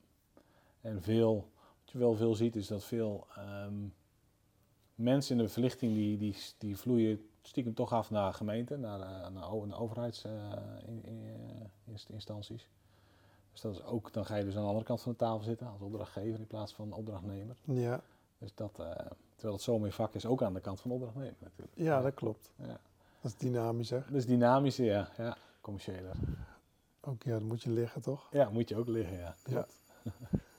en 0.81 1.01
veel, 1.01 1.35
wat 1.79 1.91
je 1.91 1.97
wel 1.97 2.15
veel 2.15 2.35
ziet 2.35 2.55
is 2.55 2.67
dat 2.67 2.83
veel 2.83 3.27
ehm, 3.35 3.87
mensen 4.95 5.37
in 5.37 5.43
de 5.43 5.49
verlichting 5.49 5.93
die, 5.93 6.17
die, 6.17 6.35
die 6.57 6.77
vloeien 6.77 7.29
stiekem 7.41 7.73
toch 7.73 7.93
af 7.93 8.09
naar 8.09 8.33
gemeenten, 8.33 8.79
naar, 8.79 8.99
eh, 8.99 9.29
naar, 9.29 9.67
naar 9.67 9.79
overheidsinstanties. 9.79 12.69
dus 13.51 13.61
dat 13.61 13.75
is 13.75 13.83
ook, 13.83 14.13
dan 14.13 14.25
ga 14.25 14.35
je 14.35 14.43
dus 14.43 14.55
aan 14.55 14.61
de 14.61 14.67
andere 14.67 14.85
kant 14.85 15.01
van 15.01 15.11
de 15.11 15.17
tafel 15.17 15.43
zitten 15.43 15.67
als 15.67 15.81
opdrachtgever 15.81 16.39
in 16.39 16.47
plaats 16.47 16.73
van 16.73 16.93
opdrachtnemer. 16.93 17.55
ja. 17.63 18.01
Dus 18.37 18.55
dat, 18.55 18.79
eh, 18.79 18.85
terwijl 19.33 19.53
het 19.53 19.61
zo 19.61 19.79
meer 19.79 19.91
vak 19.91 20.13
is, 20.13 20.25
ook 20.25 20.43
aan 20.43 20.53
de 20.53 20.59
kant 20.59 20.81
van 20.81 20.89
de 20.89 20.95
opdrachtnemer 20.95 21.35
natuurlijk. 21.39 21.77
ja, 21.77 22.01
dat 22.01 22.13
klopt. 22.13 22.51
Ja. 22.55 22.79
Dat 23.21 23.31
is 23.31 23.37
dynamisch, 23.37 23.89
hè? 23.89 23.99
Dat 23.99 24.15
is 24.15 24.25
dynamischer, 24.25 24.85
ja. 24.85 25.09
ja. 25.17 25.37
Commerciëler. 25.61 26.15
Ook 27.01 27.23
ja, 27.23 27.37
dan 27.37 27.47
moet 27.47 27.63
je 27.63 27.69
liggen, 27.69 28.01
toch? 28.01 28.27
Ja, 28.31 28.49
moet 28.49 28.69
je 28.69 28.75
ook 28.75 28.87
liggen, 28.87 29.17
ja. 29.17 29.35
Ja. 29.45 29.65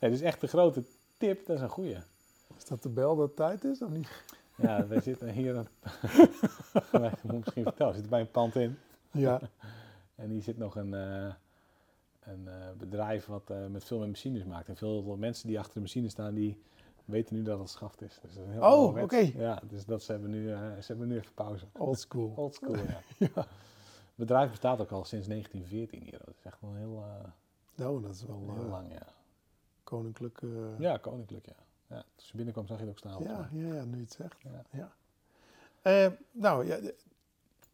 Nee, 0.00 0.10
dus 0.10 0.20
echt 0.20 0.40
de 0.40 0.46
grote 0.46 0.82
tip, 1.16 1.46
dat 1.46 1.56
is 1.56 1.62
een 1.62 1.68
goeie. 1.68 1.96
Is 2.56 2.64
dat 2.64 2.82
de 2.82 2.88
bel 2.88 3.16
dat 3.16 3.36
tijd 3.36 3.64
is 3.64 3.82
of 3.82 3.90
niet? 3.90 4.08
Ja, 4.54 4.86
wij 4.86 5.00
zitten 5.00 5.28
hier, 5.28 5.56
een- 5.56 5.68
wij 6.90 7.12
moet 7.22 7.32
ik 7.32 7.38
misschien 7.44 7.62
vertellen, 7.62 7.92
we 7.92 7.98
zitten 7.98 8.10
bij 8.10 8.20
een 8.20 8.30
pand 8.30 8.56
in. 8.56 8.78
Ja, 9.10 9.40
En 10.14 10.30
hier 10.30 10.42
zit 10.42 10.58
nog 10.58 10.76
een, 10.76 10.94
eh, 10.94 11.32
een 12.24 12.48
eh, 12.48 12.54
bedrijf 12.78 13.26
wat 13.26 13.50
eh, 13.50 13.66
met 13.66 13.84
veel 13.84 13.98
met 13.98 14.08
machines 14.08 14.44
maakt. 14.44 14.68
En 14.68 14.76
veel 14.76 15.16
mensen 15.16 15.48
die 15.48 15.58
achter 15.58 15.74
de 15.74 15.80
machine 15.80 16.08
staan, 16.08 16.34
die 16.34 16.62
weten 17.04 17.36
nu 17.36 17.42
dat 17.42 17.58
het 17.58 17.70
schaft 17.70 18.02
is. 18.02 18.18
Dus 18.22 18.34
dat 18.34 18.42
is 18.42 18.46
een 18.48 18.52
heel 18.52 18.62
Oh, 18.72 19.02
oké. 19.02 19.30
Ja, 19.34 19.62
dus 19.68 19.84
dat 19.84 20.02
ze 20.02 20.12
hebben 20.12 20.30
nu, 20.30 20.46
ze 20.80 20.84
hebben 20.86 21.08
nu 21.08 21.16
even 21.16 21.32
pauze. 21.34 21.64
old 21.72 22.00
school. 22.00 22.32
Old 22.36 22.54
school, 22.54 22.76
ja. 22.76 23.00
Het 24.16 24.24
bedrijf 24.26 24.50
bestaat 24.50 24.80
ook 24.80 24.90
al 24.90 25.04
sinds 25.04 25.26
1914 25.26 26.02
hier. 26.02 26.18
Dat 26.24 26.34
is 26.38 26.42
echt 26.44 26.60
wel 26.60 26.74
heel, 26.74 27.04
Nou, 27.74 28.02
dat 28.02 28.14
is 28.14 28.22
wel 28.24 28.52
heel 28.54 28.68
lang, 28.68 28.92
ja. 28.92 29.06
Koninklijk. 29.86 30.42
eh, 30.42 30.78
Ja, 30.78 30.96
koninklijk, 30.96 31.46
ja. 31.46 31.52
ja. 31.86 31.96
Toen 32.14 32.26
je 32.26 32.32
binnenkwam 32.36 32.66
zag 32.66 32.76
je 32.78 32.82
het 32.82 32.92
ook 32.92 32.98
staan. 32.98 33.22
ja, 33.22 33.48
ja, 33.52 33.74
ja, 33.74 33.84
nu 33.84 34.00
het 34.00 34.12
zegt. 34.12 34.36
Ja. 34.42 34.62
Ja. 34.70 34.92
Eh, 35.82 36.12
nou, 36.30 36.66
ja, 36.66 36.78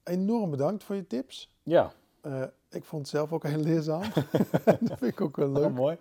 enorm 0.02 0.50
bedankt 0.50 0.84
voor 0.84 0.94
je 0.96 1.06
tips. 1.06 1.56
Ja, 1.62 1.92
Eh, 2.20 2.42
ik 2.68 2.84
vond 2.84 3.02
het 3.02 3.10
zelf 3.10 3.32
ook 3.32 3.42
heel 3.42 3.58
leerzaam. 3.60 4.02
dat 4.80 4.98
vind 4.98 5.02
ik 5.02 5.20
ook 5.20 5.36
wel 5.36 5.48
leuk. 5.52 5.64
oh, 5.64 5.74
mooi. 5.74 5.96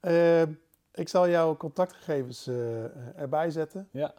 Eh, 0.00 0.42
ik 0.92 1.08
zal 1.08 1.28
jouw 1.28 1.56
contactgegevens 1.56 2.46
erbij 3.16 3.50
zetten. 3.50 3.88
Ja, 3.90 4.14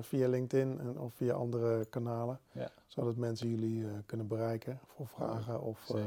via 0.00 0.28
LinkedIn 0.28 0.80
en, 0.80 0.98
of 0.98 1.14
via 1.14 1.34
andere 1.34 1.84
kanalen. 1.84 2.40
Ja. 2.52 2.70
Zodat 2.86 3.16
mensen 3.16 3.48
jullie 3.48 3.86
kunnen 4.06 4.26
bereiken 4.26 4.78
voor 4.86 5.06
vragen 5.06 5.60
of, 5.60 5.90
eh, 5.94 6.06